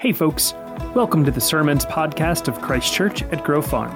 Hey, 0.00 0.12
folks. 0.12 0.54
Welcome 0.94 1.24
to 1.24 1.32
the 1.32 1.40
Sermons 1.40 1.84
podcast 1.84 2.46
of 2.46 2.60
Christ 2.60 2.94
Church 2.94 3.24
at 3.24 3.42
Grove 3.42 3.66
Farm. 3.66 3.90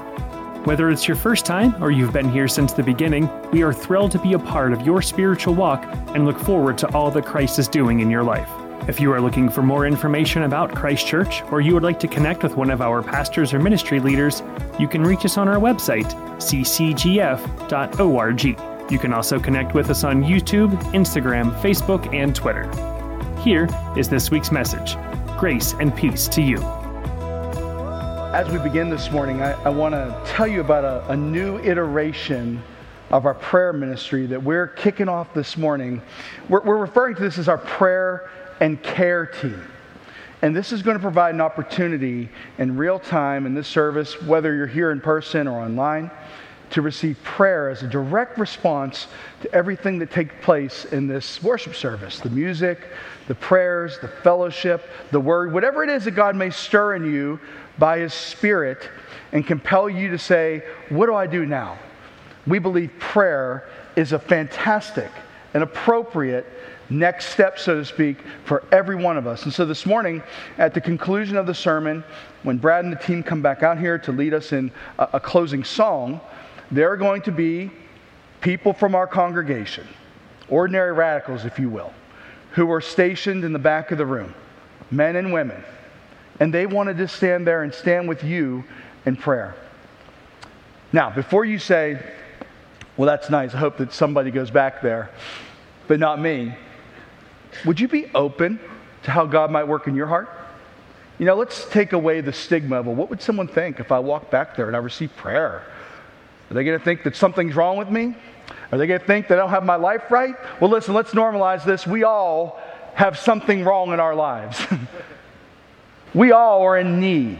Whether 0.64 0.90
it's 0.90 1.06
your 1.06 1.17
first 1.17 1.46
time 1.46 1.80
or 1.80 1.93
you've 1.93 2.12
been 2.12 2.29
here 2.29 2.48
since 2.48 2.72
the 2.72 2.82
beginning, 2.82 3.30
we 3.52 3.62
are 3.62 3.72
thrilled 3.72 4.11
to 4.11 4.18
be 4.18 4.32
a 4.32 4.38
part 4.41 4.73
of 4.73 4.84
your 4.84 5.00
spiritual 5.00 5.54
walk 5.54 5.84
and 6.09 6.25
look 6.25 6.41
forward 6.41 6.77
to 6.79 6.93
all 6.93 7.12
that 7.12 7.25
Christ 7.25 7.61
is 7.61 7.68
doing 7.68 8.00
in 8.00 8.11
your 8.11 8.25
life. 8.25 8.50
If 8.88 8.98
you 8.98 9.12
are 9.12 9.20
looking 9.20 9.48
for 9.48 9.62
more 9.62 9.86
information 9.86 10.43
about 10.43 10.75
Christ 10.75 11.07
Church 11.07 11.41
or 11.52 11.61
you 11.61 11.73
would 11.73 11.84
like 11.84 12.00
to 12.00 12.09
connect 12.09 12.43
with 12.43 12.57
one 12.57 12.73
of 12.73 12.82
our 12.82 13.00
pastors 13.00 13.55
or 13.55 13.61
ministry 13.61 14.00
leaders, 14.00 14.43
you 14.80 14.89
can 14.89 15.05
reach 15.05 15.25
us 15.25 15.39
on 15.39 15.46
our 15.46 15.61
website, 15.61 16.12
ccgf.org. 16.39 18.45
You 18.91 18.98
can 18.98 19.12
also 19.12 19.39
connect 19.39 19.73
with 19.73 19.89
us 19.89 20.03
on 20.03 20.25
YouTube, 20.25 20.77
Instagram, 20.95 21.57
Facebook, 21.61 22.12
and 22.12 22.34
Twitter. 22.34 22.69
Here 23.41 23.69
is 23.96 24.09
this 24.09 24.32
week's 24.32 24.50
message 24.50 24.96
Grace 25.43 25.75
and 25.81 25.93
peace 25.96 26.29
to 26.29 26.41
you. 26.41 26.59
As 28.32 28.49
we 28.53 28.59
begin 28.59 28.89
this 28.89 29.11
morning, 29.11 29.43
I, 29.43 29.61
I 29.65 29.71
want 29.71 29.93
to 29.93 30.23
tell 30.25 30.46
you 30.46 30.61
about 30.61 30.85
a, 30.85 31.11
a 31.11 31.17
new 31.17 31.59
iteration 31.59 32.62
of 33.11 33.27
our 33.27 33.34
prayer 33.34 33.73
ministry 33.73 34.25
that 34.27 34.41
we're 34.41 34.69
kicking 34.69 35.09
off 35.09 35.34
this 35.34 35.56
morning. 35.56 36.01
We're, 36.48 36.61
we're, 36.61 36.77
referring 36.77 37.17
to 37.17 37.23
this 37.23 37.39
as 37.39 37.48
our 37.48 37.59
prayer 37.59 38.31
and 38.61 38.81
care 38.84 39.27
team. 39.27 39.61
And 40.42 40.55
this 40.55 40.70
is 40.70 40.81
going 40.81 40.97
to 40.97 41.03
provide 41.03 41.34
an 41.34 41.41
opportunity 41.41 42.29
in 42.59 42.77
real 42.77 43.01
time 43.01 43.45
in 43.45 43.53
this 43.53 43.67
service, 43.67 44.23
whether 44.23 44.55
you're 44.55 44.69
here 44.69 44.93
in 44.93 45.01
person 45.01 45.48
or 45.48 45.59
online, 45.59 46.09
to 46.72 46.83
receive 46.83 47.22
prayer 47.22 47.69
as 47.69 47.83
a 47.83 47.86
direct 47.86 48.39
response 48.39 49.06
to 49.42 49.55
everything 49.55 49.98
that 49.98 50.11
takes 50.11 50.34
place 50.42 50.86
in 50.86 51.06
this 51.06 51.42
worship 51.42 51.75
service 51.75 52.19
the 52.19 52.31
music, 52.31 52.89
the 53.28 53.34
prayers, 53.34 53.98
the 54.00 54.08
fellowship, 54.08 54.89
the 55.11 55.20
word, 55.20 55.53
whatever 55.53 55.84
it 55.84 55.91
is 55.91 56.05
that 56.05 56.12
God 56.12 56.34
may 56.34 56.50
stir 56.50 56.97
in 56.97 57.05
you 57.12 57.39
by 57.78 57.98
His 57.98 58.15
Spirit 58.15 58.89
and 59.33 59.47
compel 59.47 59.89
you 59.89 60.11
to 60.11 60.19
say, 60.19 60.62
What 60.89 61.06
do 61.06 61.15
I 61.15 61.27
do 61.27 61.47
now? 61.47 61.78
We 62.47 62.59
believe 62.59 62.91
prayer 62.98 63.69
is 63.95 64.12
a 64.12 64.19
fantastic 64.19 65.11
and 65.55 65.62
appropriate 65.62 66.47
next 66.89 67.27
step, 67.27 67.59
so 67.59 67.77
to 67.77 67.84
speak, 67.84 68.19
for 68.45 68.65
every 68.73 68.97
one 68.97 69.17
of 69.17 69.27
us. 69.27 69.45
And 69.45 69.53
so 69.53 69.65
this 69.65 69.87
morning, 69.87 70.23
at 70.59 70.75
the 70.75 70.81
conclusion 70.81 71.37
of 71.37 71.47
the 71.47 71.55
sermon, 71.55 72.03
when 72.43 72.59
Brad 72.59 72.84
and 72.84 72.93
the 72.93 72.98
team 72.98 73.23
come 73.23 73.43
back 73.43 73.62
out 73.62 73.78
here 73.78 73.98
to 73.98 74.12
lead 74.12 74.34
us 74.34 74.53
in 74.53 74.70
a, 74.98 75.09
a 75.15 75.20
closing 75.20 75.65
song, 75.65 76.20
there 76.73 76.91
are 76.91 76.97
going 76.97 77.20
to 77.23 77.33
be 77.33 77.70
people 78.41 78.73
from 78.73 78.95
our 78.95 79.06
congregation, 79.06 79.87
ordinary 80.48 80.92
radicals, 80.92 81.45
if 81.45 81.59
you 81.59 81.69
will, 81.69 81.92
who 82.53 82.70
are 82.73 82.81
stationed 82.81 83.45
in 83.45 83.53
the 83.53 83.59
back 83.59 83.92
of 83.92 83.98
the 83.98 84.06
room, 84.06 84.34
men 84.91 85.17
and 85.17 85.33
women, 85.33 85.62
and 86.41 86.53
they 86.53 86.67
wanted 86.67 86.97
to 86.97 87.06
stand 87.06 87.47
there 87.47 87.62
and 87.62 87.73
stand 87.73 88.09
with 88.09 88.25
you 88.25 88.65
in 89.05 89.15
prayer. 89.15 89.55
Now, 90.95 91.11
before 91.11 91.45
you 91.45 91.59
say, 91.59 92.03
well, 92.97 93.06
that's 93.06 93.28
nice, 93.28 93.55
I 93.55 93.59
hope 93.59 93.77
that 93.77 93.93
somebody 93.93 94.31
goes 94.31 94.50
back 94.50 94.81
there, 94.81 95.11
but 95.89 96.00
not 96.00 96.20
me, 96.20 96.55
would 97.67 97.78
you 97.78 97.87
be 97.87 98.11
open 98.15 98.59
to 99.03 99.11
how 99.11 99.27
God 99.27 99.50
might 99.50 99.65
work 99.65 99.87
in 99.89 99.95
your 99.95 100.06
heart? 100.06 100.31
You 101.19 101.27
know, 101.27 101.34
let's 101.34 101.67
take 101.69 101.93
away 101.93 102.23
the 102.23 102.33
stigma 102.33 102.81
of, 102.81 102.87
well, 102.87 102.95
what 102.95 103.11
would 103.11 103.20
someone 103.20 103.47
think 103.47 103.78
if 103.78 103.93
I 103.93 103.98
walk 103.98 104.31
back 104.31 104.56
there 104.56 104.69
and 104.69 104.75
I 104.75 104.78
receive 104.78 105.15
prayer? 105.17 105.67
Are 106.53 106.55
they 106.55 106.64
going 106.64 106.78
to 106.78 106.84
think 106.84 107.03
that 107.05 107.17
something's 107.17 107.56
wrong 107.56 107.78
with 107.78 107.89
me? 107.89 108.14
Are 108.70 108.77
they 108.77 108.86
going 108.86 109.00
to 109.00 109.06
think 109.06 109.28
that 109.28 109.39
I 109.39 109.41
don't 109.41 109.48
have 109.48 109.64
my 109.64 109.77
life 109.77 110.11
right? 110.11 110.34
Well, 110.61 110.69
listen, 110.69 110.92
let's 110.92 111.12
normalize 111.12 111.64
this. 111.64 111.86
We 111.86 112.05
all 112.05 112.61
have 112.92 113.19
something 113.19 113.64
wrong 113.64 113.94
in 113.94 114.00
our 114.00 114.14
lives. 114.14 114.61
we 116.14 116.31
all 116.31 116.61
are 116.61 116.77
in 116.77 117.00
need. 117.00 117.39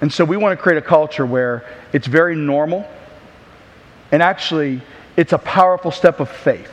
And 0.00 0.10
so 0.10 0.24
we 0.24 0.38
want 0.38 0.58
to 0.58 0.62
create 0.62 0.78
a 0.78 0.86
culture 0.86 1.26
where 1.26 1.66
it's 1.92 2.06
very 2.06 2.34
normal 2.34 2.88
and 4.10 4.22
actually 4.22 4.80
it's 5.18 5.34
a 5.34 5.38
powerful 5.38 5.90
step 5.90 6.18
of 6.18 6.30
faith 6.30 6.72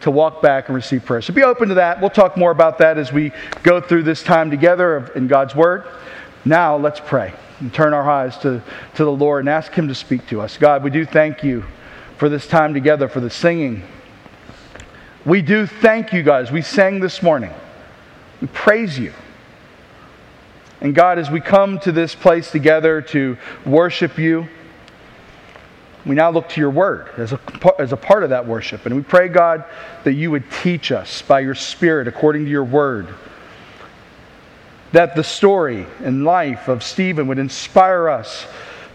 to 0.00 0.10
walk 0.10 0.42
back 0.42 0.68
and 0.68 0.74
receive 0.74 1.04
prayer. 1.04 1.22
So 1.22 1.32
be 1.32 1.44
open 1.44 1.68
to 1.68 1.74
that. 1.74 2.00
We'll 2.00 2.10
talk 2.10 2.36
more 2.36 2.50
about 2.50 2.78
that 2.78 2.98
as 2.98 3.12
we 3.12 3.30
go 3.62 3.80
through 3.80 4.02
this 4.02 4.24
time 4.24 4.50
together 4.50 5.12
in 5.14 5.28
God's 5.28 5.54
Word. 5.54 5.84
Now 6.44 6.76
let's 6.76 6.98
pray 6.98 7.32
and 7.60 7.72
turn 7.72 7.94
our 7.94 8.08
eyes 8.08 8.36
to, 8.38 8.62
to 8.94 9.04
the 9.04 9.12
Lord 9.12 9.40
and 9.40 9.48
ask 9.48 9.72
Him 9.72 9.88
to 9.88 9.94
speak 9.94 10.26
to 10.28 10.40
us. 10.40 10.58
God, 10.58 10.82
we 10.82 10.90
do 10.90 11.04
thank 11.04 11.42
you 11.42 11.64
for 12.18 12.28
this 12.28 12.46
time 12.46 12.74
together, 12.74 13.08
for 13.08 13.20
the 13.20 13.30
singing. 13.30 13.82
We 15.24 15.42
do 15.42 15.66
thank 15.66 16.12
you, 16.12 16.22
guys. 16.22 16.50
We 16.50 16.62
sang 16.62 17.00
this 17.00 17.22
morning. 17.22 17.52
We 18.40 18.48
praise 18.48 18.98
you. 18.98 19.12
And 20.80 20.94
God, 20.94 21.18
as 21.18 21.30
we 21.30 21.40
come 21.40 21.78
to 21.80 21.92
this 21.92 22.14
place 22.14 22.50
together 22.50 23.00
to 23.02 23.36
worship 23.64 24.18
you, 24.18 24.46
we 26.04 26.14
now 26.14 26.30
look 26.30 26.48
to 26.50 26.60
your 26.60 26.70
word 26.70 27.10
as 27.16 27.32
a, 27.32 27.40
as 27.80 27.92
a 27.92 27.96
part 27.96 28.22
of 28.22 28.30
that 28.30 28.46
worship. 28.46 28.86
And 28.86 28.94
we 28.94 29.02
pray, 29.02 29.28
God, 29.28 29.64
that 30.04 30.12
you 30.12 30.30
would 30.30 30.44
teach 30.62 30.92
us 30.92 31.22
by 31.22 31.40
your 31.40 31.56
Spirit 31.56 32.06
according 32.06 32.44
to 32.44 32.50
your 32.50 32.64
word. 32.64 33.12
That 34.92 35.16
the 35.16 35.24
story 35.24 35.86
and 36.02 36.24
life 36.24 36.68
of 36.68 36.82
Stephen 36.82 37.26
would 37.26 37.38
inspire 37.38 38.08
us 38.08 38.46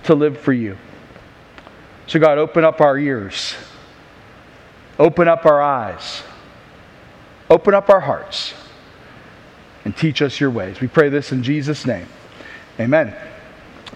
to 0.03 0.15
live 0.15 0.39
for 0.39 0.53
you. 0.53 0.77
So, 2.07 2.19
God, 2.19 2.37
open 2.37 2.63
up 2.63 2.81
our 2.81 2.97
ears, 2.97 3.55
open 4.99 5.27
up 5.27 5.45
our 5.45 5.61
eyes, 5.61 6.23
open 7.49 7.73
up 7.73 7.89
our 7.89 7.99
hearts, 7.99 8.53
and 9.85 9.95
teach 9.95 10.21
us 10.21 10.39
your 10.39 10.49
ways. 10.49 10.81
We 10.81 10.87
pray 10.87 11.09
this 11.09 11.31
in 11.31 11.43
Jesus' 11.43 11.85
name. 11.85 12.07
Amen. 12.79 13.15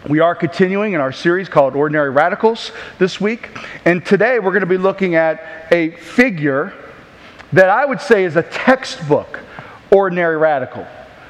We 0.07 0.19
are 0.19 0.35
continuing 0.35 0.93
in 0.93 1.01
our 1.01 1.11
series 1.11 1.49
called 1.49 1.75
Ordinary 1.75 2.11
Radicals 2.11 2.71
this 2.99 3.19
week. 3.19 3.49
And 3.85 4.05
today 4.05 4.37
we're 4.37 4.51
going 4.51 4.59
to 4.61 4.67
be 4.67 4.77
looking 4.77 5.15
at 5.15 5.67
a 5.71 5.91
figure 5.91 6.73
that 7.53 7.69
I 7.69 7.85
would 7.85 7.99
say 7.99 8.23
is 8.23 8.35
a 8.35 8.43
textbook 8.43 9.39
ordinary 9.91 10.37
radical. 10.37 10.85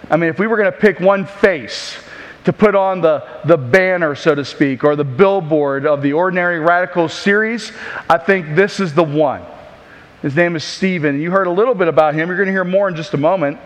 I 0.09 0.17
mean, 0.17 0.29
if 0.29 0.39
we 0.39 0.47
were 0.47 0.57
going 0.57 0.71
to 0.71 0.77
pick 0.77 0.99
one 0.99 1.25
face 1.25 1.97
to 2.43 2.53
put 2.53 2.75
on 2.75 3.01
the, 3.01 3.23
the 3.45 3.57
banner, 3.57 4.13
so 4.13 4.35
to 4.35 4.45
speak, 4.45 4.83
or 4.83 4.95
the 4.95 5.03
billboard 5.03 5.85
of 5.85 6.01
the 6.01 6.13
Ordinary 6.13 6.59
Radicals 6.59 7.13
series, 7.13 7.71
I 8.07 8.19
think 8.19 8.55
this 8.55 8.79
is 8.79 8.93
the 8.93 9.03
one. 9.03 9.41
His 10.21 10.35
name 10.35 10.55
is 10.55 10.63
Stephen. 10.63 11.19
You 11.19 11.31
heard 11.31 11.47
a 11.47 11.51
little 11.51 11.73
bit 11.73 11.88
about 11.88 12.13
him. 12.13 12.27
You're 12.27 12.38
going 12.38 12.47
to 12.47 12.53
hear 12.53 12.63
more 12.63 12.88
in 12.88 12.95
just 12.95 13.13
a 13.13 13.17
moment. 13.17 13.59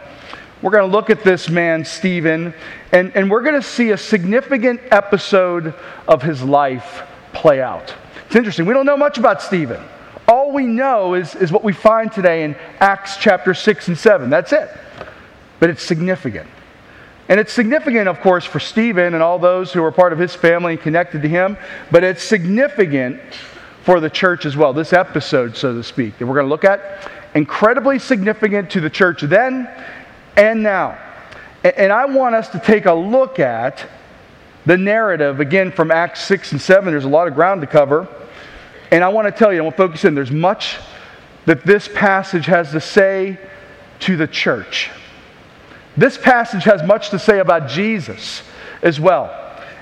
We're 0.61 0.71
going 0.71 0.89
to 0.89 0.91
look 0.91 1.09
at 1.09 1.23
this 1.23 1.49
man, 1.49 1.85
Stephen, 1.85 2.53
and, 2.91 3.15
and 3.15 3.29
we're 3.29 3.43
going 3.43 3.55
to 3.55 3.67
see 3.67 3.91
a 3.91 3.97
significant 3.97 4.81
episode 4.91 5.73
of 6.07 6.21
his 6.21 6.41
life 6.41 7.03
play 7.33 7.61
out. 7.61 7.93
It's 8.25 8.35
interesting. 8.35 8.65
We 8.65 8.73
don't 8.73 8.85
know 8.85 8.97
much 8.97 9.17
about 9.17 9.41
Stephen. 9.41 9.81
All 10.27 10.51
we 10.51 10.65
know 10.65 11.15
is, 11.15 11.33
is 11.35 11.51
what 11.51 11.63
we 11.63 11.73
find 11.73 12.11
today 12.11 12.43
in 12.43 12.55
Acts 12.79 13.17
chapter 13.17 13.53
6 13.53 13.87
and 13.87 13.97
7. 13.97 14.29
That's 14.29 14.53
it. 14.53 14.69
But 15.59 15.69
it's 15.69 15.83
significant. 15.83 16.49
And 17.29 17.39
it's 17.39 17.53
significant, 17.53 18.07
of 18.07 18.21
course, 18.21 18.43
for 18.43 18.59
Stephen 18.59 19.13
and 19.13 19.21
all 19.21 19.37
those 19.37 19.71
who 19.71 19.83
are 19.83 19.91
part 19.91 20.13
of 20.13 20.19
his 20.19 20.33
family 20.33 20.73
and 20.73 20.81
connected 20.81 21.21
to 21.21 21.27
him, 21.27 21.57
but 21.91 22.03
it's 22.03 22.23
significant 22.23 23.21
for 23.83 23.99
the 23.99 24.09
church 24.09 24.45
as 24.45 24.57
well. 24.57 24.73
This 24.73 24.93
episode, 24.93 25.55
so 25.55 25.73
to 25.75 25.83
speak, 25.83 26.17
that 26.17 26.25
we're 26.25 26.33
going 26.33 26.47
to 26.47 26.49
look 26.49 26.65
at, 26.65 27.09
incredibly 27.35 27.99
significant 27.99 28.71
to 28.71 28.81
the 28.81 28.89
church 28.89 29.21
then 29.21 29.69
and 30.35 30.63
now. 30.63 30.97
And 31.63 31.91
I 31.91 32.05
want 32.05 32.33
us 32.33 32.49
to 32.49 32.59
take 32.59 32.85
a 32.85 32.93
look 32.93 33.37
at 33.39 33.85
the 34.65 34.77
narrative, 34.77 35.39
again, 35.39 35.71
from 35.71 35.91
Acts 35.91 36.21
6 36.23 36.53
and 36.53 36.61
7. 36.61 36.91
There's 36.91 37.05
a 37.05 37.09
lot 37.09 37.27
of 37.27 37.35
ground 37.35 37.61
to 37.61 37.67
cover. 37.67 38.07
And 38.91 39.03
I 39.03 39.09
want 39.09 39.27
to 39.27 39.31
tell 39.31 39.53
you, 39.53 39.59
I 39.59 39.61
want 39.61 39.75
to 39.75 39.83
focus 39.83 40.03
in, 40.03 40.15
there's 40.15 40.31
much 40.31 40.77
that 41.45 41.63
this 41.63 41.87
passage 41.93 42.47
has 42.47 42.71
to 42.71 42.81
say 42.81 43.37
to 43.99 44.17
the 44.17 44.27
church. 44.27 44.89
This 45.99 46.17
passage 46.17 46.63
has 46.63 46.81
much 46.81 47.09
to 47.09 47.19
say 47.19 47.39
about 47.39 47.67
Jesus 47.67 48.41
as 48.81 49.01
well. 49.01 49.35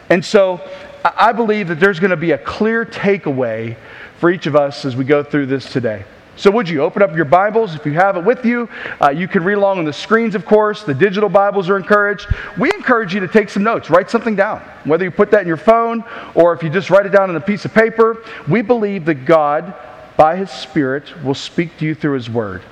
And 0.09 0.25
so 0.25 0.59
I 1.03 1.31
believe 1.31 1.67
that 1.67 1.79
there's 1.79 1.99
going 1.99 2.09
to 2.09 2.17
be 2.17 2.31
a 2.31 2.39
clear 2.39 2.85
takeaway 2.85 3.77
for 4.17 4.31
each 4.31 4.47
of 4.47 4.55
us 4.55 4.83
as 4.83 4.95
we 4.95 5.05
go 5.05 5.21
through 5.21 5.45
this 5.45 5.71
today. 5.71 6.05
So, 6.35 6.49
would 6.49 6.69
you 6.69 6.81
open 6.81 7.03
up 7.03 7.15
your 7.15 7.25
Bibles 7.25 7.75
if 7.75 7.85
you 7.85 7.93
have 7.93 8.17
it 8.17 8.23
with 8.23 8.45
you? 8.45 8.67
Uh, 8.99 9.09
you 9.09 9.27
can 9.27 9.43
read 9.43 9.55
along 9.55 9.77
on 9.77 9.85
the 9.85 9.93
screens, 9.93 10.33
of 10.33 10.43
course. 10.43 10.83
The 10.83 10.93
digital 10.93 11.29
Bibles 11.29 11.69
are 11.69 11.77
encouraged. 11.77 12.27
We 12.57 12.71
encourage 12.73 13.13
you 13.13 13.19
to 13.19 13.27
take 13.27 13.49
some 13.49 13.63
notes, 13.63 13.91
write 13.91 14.09
something 14.09 14.35
down. 14.35 14.61
Whether 14.85 15.03
you 15.03 15.11
put 15.11 15.29
that 15.31 15.41
in 15.41 15.47
your 15.47 15.57
phone 15.57 16.03
or 16.33 16.53
if 16.53 16.63
you 16.63 16.71
just 16.71 16.89
write 16.89 17.05
it 17.05 17.11
down 17.11 17.29
on 17.29 17.35
a 17.35 17.41
piece 17.41 17.63
of 17.65 17.75
paper, 17.75 18.23
we 18.47 18.63
believe 18.63 19.05
that 19.05 19.25
God, 19.25 19.75
by 20.15 20.35
His 20.35 20.49
Spirit, 20.49 21.23
will 21.23 21.35
speak 21.35 21.77
to 21.77 21.85
you 21.85 21.93
through 21.93 22.13
His 22.13 22.27
Word. 22.27 22.63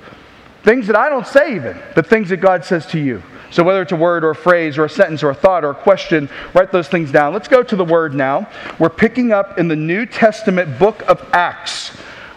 Things 0.63 0.87
that 0.87 0.95
I 0.95 1.09
don't 1.09 1.27
say, 1.27 1.55
even, 1.55 1.79
but 1.93 2.07
things 2.07 2.29
that 2.29 2.37
God 2.37 2.65
says 2.65 2.87
to 2.87 2.99
you. 2.99 3.21
So, 3.51 3.63
whether 3.63 3.81
it's 3.81 3.91
a 3.91 3.97
word 3.97 4.23
or 4.23 4.31
a 4.31 4.35
phrase 4.35 4.77
or 4.77 4.85
a 4.85 4.89
sentence 4.89 5.23
or 5.23 5.29
a 5.29 5.35
thought 5.35 5.63
or 5.63 5.71
a 5.71 5.75
question, 5.75 6.29
write 6.53 6.71
those 6.71 6.87
things 6.87 7.11
down. 7.11 7.33
Let's 7.33 7.47
go 7.47 7.63
to 7.63 7.75
the 7.75 7.85
word 7.85 8.13
now. 8.13 8.49
We're 8.79 8.89
picking 8.89 9.31
up 9.31 9.57
in 9.57 9.67
the 9.67 9.75
New 9.75 10.05
Testament 10.05 10.79
book 10.79 11.01
of 11.07 11.27
Acts, 11.31 11.89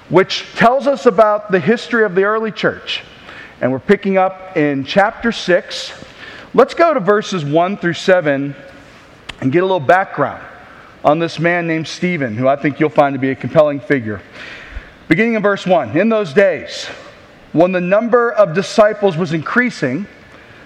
which 0.09 0.47
tells 0.55 0.87
us 0.87 1.07
about 1.07 1.51
the 1.51 1.61
history 1.61 2.05
of 2.05 2.15
the 2.15 2.25
early 2.25 2.53
church. 2.53 3.03
And 3.61 3.73
we're 3.73 3.81
picking 3.81 4.19
up 4.19 4.57
in 4.57 4.85
chapter 4.85 5.33
6. 5.33 6.05
Let's 6.55 6.75
go 6.75 6.95
to 6.95 7.01
verses 7.01 7.45
1 7.45 7.77
through 7.79 7.95
7 7.95 8.55
and 9.41 9.53
get 9.53 9.63
a 9.63 9.67
little 9.67 9.81
background 9.81 10.45
on 11.05 11.19
this 11.19 11.39
man 11.39 11.67
named 11.67 11.89
Stephen, 11.89 12.37
who 12.37 12.49
I 12.49 12.57
think 12.57 12.81
you'll 12.81 12.91
find 12.91 13.15
to 13.15 13.19
be 13.19 13.31
a 13.31 13.35
compelling 13.35 13.81
figure. 13.81 14.21
Beginning 15.09 15.35
in 15.35 15.43
verse 15.43 15.67
1 15.67 15.97
In 15.97 16.09
those 16.09 16.33
days, 16.33 16.87
when 17.53 17.73
the 17.73 17.81
number 17.81 18.31
of 18.33 18.55
disciples 18.55 19.17
was 19.17 19.33
increasing, 19.33 20.07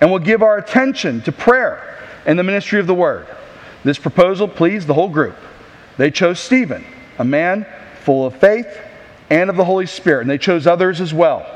and 0.00 0.10
will 0.10 0.18
give 0.18 0.42
our 0.42 0.58
attention 0.58 1.20
to 1.22 1.32
prayer 1.32 1.96
and 2.26 2.38
the 2.38 2.42
ministry 2.42 2.80
of 2.80 2.86
the 2.86 2.94
word. 2.94 3.26
This 3.84 3.98
proposal 3.98 4.48
pleased 4.48 4.86
the 4.86 4.94
whole 4.94 5.08
group. 5.08 5.36
They 5.96 6.10
chose 6.10 6.40
Stephen, 6.40 6.84
a 7.18 7.24
man 7.24 7.66
full 8.02 8.26
of 8.26 8.36
faith 8.36 8.68
and 9.30 9.48
of 9.48 9.56
the 9.56 9.64
Holy 9.64 9.86
Spirit, 9.86 10.22
and 10.22 10.30
they 10.30 10.38
chose 10.38 10.66
others 10.66 11.00
as 11.00 11.14
well. 11.14 11.46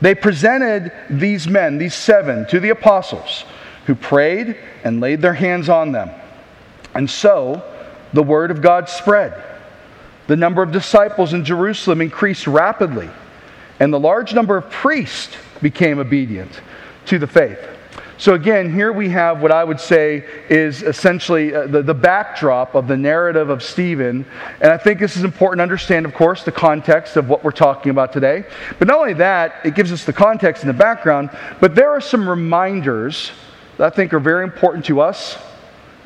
They 0.00 0.14
presented 0.14 0.92
these 1.08 1.48
men, 1.48 1.78
these 1.78 1.94
seven, 1.94 2.46
to 2.48 2.60
the 2.60 2.70
apostles, 2.70 3.44
who 3.86 3.94
prayed 3.94 4.56
and 4.84 5.00
laid 5.00 5.22
their 5.22 5.34
hands 5.34 5.68
on 5.68 5.92
them. 5.92 6.10
And 6.94 7.08
so 7.08 7.62
the 8.12 8.22
word 8.22 8.50
of 8.50 8.62
God 8.62 8.88
spread. 8.88 9.42
The 10.26 10.36
number 10.36 10.62
of 10.62 10.72
disciples 10.72 11.32
in 11.32 11.44
Jerusalem 11.44 12.00
increased 12.00 12.46
rapidly, 12.46 13.08
and 13.78 13.92
the 13.92 14.00
large 14.00 14.34
number 14.34 14.56
of 14.56 14.70
priests 14.70 15.36
became 15.62 15.98
obedient 15.98 16.60
to 17.06 17.18
the 17.18 17.26
faith. 17.26 17.58
So, 18.18 18.32
again, 18.32 18.72
here 18.72 18.92
we 18.92 19.10
have 19.10 19.42
what 19.42 19.52
I 19.52 19.62
would 19.62 19.78
say 19.78 20.24
is 20.48 20.82
essentially 20.82 21.54
uh, 21.54 21.66
the, 21.66 21.82
the 21.82 21.92
backdrop 21.92 22.74
of 22.74 22.88
the 22.88 22.96
narrative 22.96 23.50
of 23.50 23.62
Stephen. 23.62 24.24
And 24.62 24.72
I 24.72 24.78
think 24.78 25.00
this 25.00 25.18
is 25.18 25.24
important 25.24 25.58
to 25.58 25.62
understand, 25.64 26.06
of 26.06 26.14
course, 26.14 26.42
the 26.42 26.52
context 26.52 27.16
of 27.16 27.28
what 27.28 27.44
we're 27.44 27.50
talking 27.50 27.90
about 27.90 28.14
today. 28.14 28.46
But 28.78 28.88
not 28.88 28.98
only 28.98 29.12
that, 29.14 29.56
it 29.64 29.74
gives 29.74 29.92
us 29.92 30.04
the 30.04 30.14
context 30.14 30.62
and 30.62 30.70
the 30.70 30.78
background, 30.78 31.28
but 31.60 31.74
there 31.74 31.90
are 31.90 32.00
some 32.00 32.26
reminders 32.26 33.32
that 33.76 33.92
I 33.92 33.94
think 33.94 34.14
are 34.14 34.20
very 34.20 34.44
important 34.44 34.86
to 34.86 35.02
us 35.02 35.36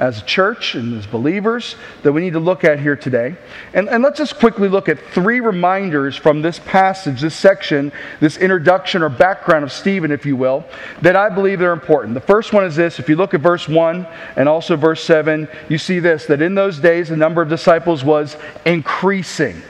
as 0.01 0.23
a 0.23 0.25
church 0.25 0.75
and 0.75 0.97
as 0.97 1.07
believers 1.07 1.77
that 2.03 2.11
we 2.11 2.23
need 2.23 2.33
to 2.33 2.41
look 2.41 2.65
at 2.65 2.81
here 2.81 2.97
today. 2.97 3.37
And, 3.75 3.87
and 3.91 4.03
let's 4.03 4.17
just 4.17 4.39
quickly 4.39 4.67
look 4.67 4.89
at 4.89 4.99
three 4.99 5.41
reminders 5.41 6.17
from 6.17 6.41
this 6.41 6.59
passage, 6.59 7.21
this 7.21 7.37
section, 7.37 7.93
this 8.19 8.39
introduction 8.39 9.03
or 9.03 9.11
background 9.11 9.63
of 9.63 9.71
Stephen, 9.71 10.11
if 10.11 10.25
you 10.25 10.37
will, 10.37 10.65
that 11.03 11.17
I 11.17 11.29
believe 11.29 11.59
they're 11.59 11.75
important. 11.75 12.15
The 12.15 12.21
first 12.21 12.55
one 12.55 12.65
is 12.65 12.75
this 12.75 12.99
if 12.99 13.11
you 13.11 13.17
look 13.17 13.35
at 13.35 13.43
verse 13.43 13.69
1 13.69 14.07
and 14.37 14.49
also 14.49 14.75
verse 14.75 15.05
7, 15.05 15.47
you 15.69 15.77
see 15.77 15.99
this 15.99 16.25
that 16.27 16.41
in 16.41 16.55
those 16.55 16.79
days 16.79 17.11
the 17.11 17.17
number 17.17 17.43
of 17.43 17.51
disciples 17.51 18.03
was 18.03 18.39
increasing. 18.65 19.61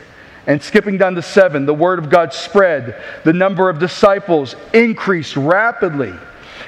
And 0.46 0.62
skipping 0.62 0.96
down 0.96 1.16
to 1.16 1.22
7, 1.22 1.66
the 1.66 1.74
word 1.74 1.98
of 1.98 2.08
God 2.08 2.32
spread, 2.32 3.02
the 3.24 3.32
number 3.32 3.68
of 3.68 3.80
disciples 3.80 4.54
increased 4.72 5.36
rapidly 5.36 6.14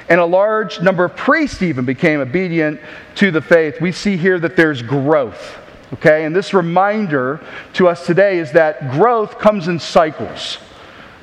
and 0.09 0.19
a 0.19 0.25
large 0.25 0.81
number 0.81 1.05
of 1.05 1.15
priests 1.15 1.61
even 1.61 1.85
became 1.85 2.19
obedient 2.19 2.79
to 3.15 3.31
the 3.31 3.41
faith. 3.41 3.81
We 3.81 3.91
see 3.91 4.17
here 4.17 4.39
that 4.39 4.55
there's 4.55 4.81
growth. 4.81 5.57
Okay, 5.93 6.25
and 6.25 6.35
this 6.35 6.53
reminder 6.53 7.39
to 7.73 7.87
us 7.87 8.05
today 8.05 8.39
is 8.39 8.51
that 8.53 8.91
growth 8.91 9.37
comes 9.37 9.67
in 9.67 9.79
cycles. 9.79 10.57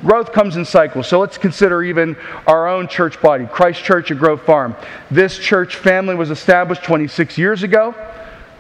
Growth 0.03 0.33
comes 0.33 0.57
in 0.57 0.65
cycles. 0.65 1.09
So 1.09 1.19
let's 1.19 1.37
consider 1.37 1.83
even 1.83 2.17
our 2.47 2.69
own 2.69 2.89
church 2.89 3.21
body, 3.21 3.47
Christ 3.47 3.83
Church 3.83 4.11
at 4.11 4.19
Grove 4.19 4.43
Farm. 4.43 4.75
This 5.11 5.39
church 5.39 5.77
family 5.77 6.15
was 6.15 6.31
established 6.31 6.85
26 6.85 7.37
years 7.37 7.63
ago 7.63 7.95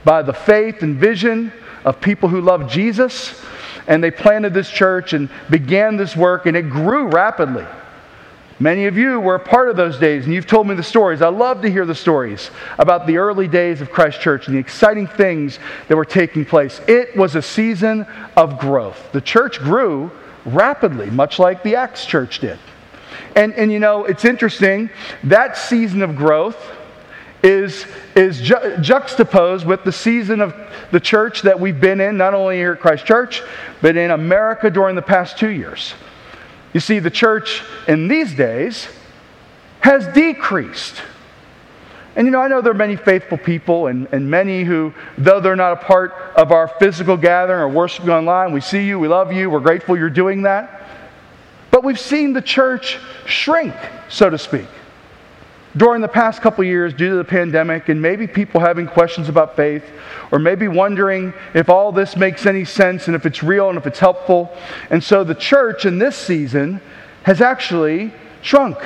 by 0.04 0.22
the 0.22 0.34
faith 0.34 0.82
and 0.82 0.96
vision 0.96 1.52
of 1.84 2.00
people 2.00 2.28
who 2.28 2.40
love 2.40 2.68
Jesus. 2.68 3.40
And 3.86 4.04
they 4.04 4.10
planted 4.10 4.52
this 4.52 4.70
church 4.70 5.14
and 5.14 5.30
began 5.48 5.96
this 5.96 6.14
work, 6.14 6.46
and 6.46 6.56
it 6.56 6.68
grew 6.68 7.06
rapidly. 7.06 7.66
Many 8.62 8.84
of 8.84 8.98
you 8.98 9.18
were 9.18 9.36
a 9.36 9.40
part 9.40 9.70
of 9.70 9.76
those 9.76 9.98
days, 9.98 10.26
and 10.26 10.34
you've 10.34 10.46
told 10.46 10.68
me 10.68 10.74
the 10.74 10.82
stories. 10.82 11.22
I 11.22 11.28
love 11.28 11.62
to 11.62 11.70
hear 11.70 11.86
the 11.86 11.94
stories 11.94 12.50
about 12.78 13.06
the 13.06 13.16
early 13.16 13.48
days 13.48 13.80
of 13.80 13.90
Christ 13.90 14.20
Church 14.20 14.48
and 14.48 14.54
the 14.54 14.60
exciting 14.60 15.06
things 15.06 15.58
that 15.88 15.96
were 15.96 16.04
taking 16.04 16.44
place. 16.44 16.78
It 16.86 17.16
was 17.16 17.36
a 17.36 17.42
season 17.42 18.06
of 18.36 18.58
growth. 18.58 19.12
The 19.12 19.22
church 19.22 19.58
grew 19.60 20.10
rapidly, 20.44 21.08
much 21.08 21.38
like 21.38 21.62
the 21.62 21.76
Acts 21.76 22.04
church 22.04 22.40
did. 22.40 22.58
And, 23.34 23.54
and 23.54 23.72
you 23.72 23.78
know, 23.78 24.04
it's 24.04 24.26
interesting, 24.26 24.90
that 25.24 25.56
season 25.56 26.02
of 26.02 26.14
growth 26.14 26.58
is, 27.42 27.86
is 28.14 28.42
ju- 28.42 28.76
juxtaposed 28.82 29.64
with 29.64 29.84
the 29.84 29.92
season 29.92 30.42
of 30.42 30.54
the 30.90 31.00
church 31.00 31.40
that 31.42 31.58
we've 31.58 31.80
been 31.80 31.98
in, 31.98 32.18
not 32.18 32.34
only 32.34 32.56
here 32.56 32.72
at 32.72 32.80
Christ 32.80 33.06
Church, 33.06 33.42
but 33.80 33.96
in 33.96 34.10
America 34.10 34.70
during 34.70 34.96
the 34.96 35.02
past 35.02 35.38
two 35.38 35.48
years. 35.48 35.94
You 36.72 36.80
see, 36.80 36.98
the 36.98 37.10
church 37.10 37.62
in 37.88 38.08
these 38.08 38.34
days 38.34 38.88
has 39.80 40.06
decreased. 40.08 41.02
And 42.16 42.26
you 42.26 42.30
know, 42.30 42.40
I 42.40 42.48
know 42.48 42.60
there 42.60 42.72
are 42.72 42.74
many 42.74 42.96
faithful 42.96 43.38
people 43.38 43.86
and, 43.86 44.08
and 44.12 44.30
many 44.30 44.64
who, 44.64 44.92
though 45.16 45.40
they're 45.40 45.56
not 45.56 45.72
a 45.72 45.84
part 45.84 46.12
of 46.36 46.52
our 46.52 46.68
physical 46.68 47.16
gathering 47.16 47.60
or 47.60 47.68
worshiping 47.68 48.10
online, 48.10 48.52
we 48.52 48.60
see 48.60 48.86
you, 48.86 48.98
we 48.98 49.08
love 49.08 49.32
you, 49.32 49.48
we're 49.48 49.60
grateful 49.60 49.96
you're 49.96 50.10
doing 50.10 50.42
that. 50.42 50.88
But 51.70 51.84
we've 51.84 52.00
seen 52.00 52.32
the 52.32 52.42
church 52.42 52.98
shrink, 53.26 53.74
so 54.08 54.28
to 54.28 54.38
speak 54.38 54.66
during 55.76 56.00
the 56.00 56.08
past 56.08 56.42
couple 56.42 56.64
years 56.64 56.92
due 56.92 57.10
to 57.10 57.16
the 57.16 57.24
pandemic 57.24 57.88
and 57.88 58.00
maybe 58.00 58.26
people 58.26 58.60
having 58.60 58.86
questions 58.86 59.28
about 59.28 59.54
faith 59.54 59.84
or 60.32 60.38
maybe 60.38 60.66
wondering 60.68 61.32
if 61.54 61.68
all 61.68 61.92
this 61.92 62.16
makes 62.16 62.46
any 62.46 62.64
sense 62.64 63.06
and 63.06 63.14
if 63.14 63.24
it's 63.24 63.42
real 63.42 63.68
and 63.68 63.78
if 63.78 63.86
it's 63.86 63.98
helpful. 63.98 64.54
And 64.90 65.02
so 65.02 65.22
the 65.22 65.34
church 65.34 65.86
in 65.86 65.98
this 65.98 66.16
season 66.16 66.80
has 67.22 67.40
actually 67.40 68.12
shrunk. 68.42 68.78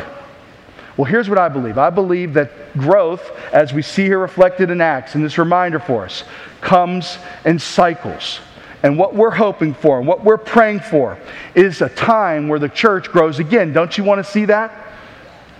Well, 0.96 1.06
here's 1.06 1.28
what 1.28 1.38
I 1.38 1.48
believe 1.48 1.78
I 1.78 1.90
believe 1.90 2.34
that 2.34 2.76
growth, 2.76 3.32
as 3.52 3.72
we 3.72 3.82
see 3.82 4.04
here 4.04 4.18
reflected 4.18 4.70
in 4.70 4.80
Acts, 4.80 5.14
and 5.14 5.24
this 5.24 5.38
reminder 5.38 5.80
for 5.80 6.04
us, 6.04 6.24
comes 6.60 7.18
in 7.44 7.58
cycles. 7.58 8.40
And 8.82 8.98
what 8.98 9.14
we're 9.14 9.30
hoping 9.30 9.72
for 9.72 9.98
and 9.98 10.06
what 10.06 10.22
we're 10.22 10.36
praying 10.36 10.80
for 10.80 11.18
is 11.54 11.80
a 11.80 11.88
time 11.88 12.48
where 12.48 12.58
the 12.58 12.68
church 12.68 13.10
grows 13.10 13.38
again. 13.38 13.72
Don't 13.72 13.96
you 13.96 14.04
want 14.04 14.24
to 14.24 14.30
see 14.30 14.44
that? 14.44 14.93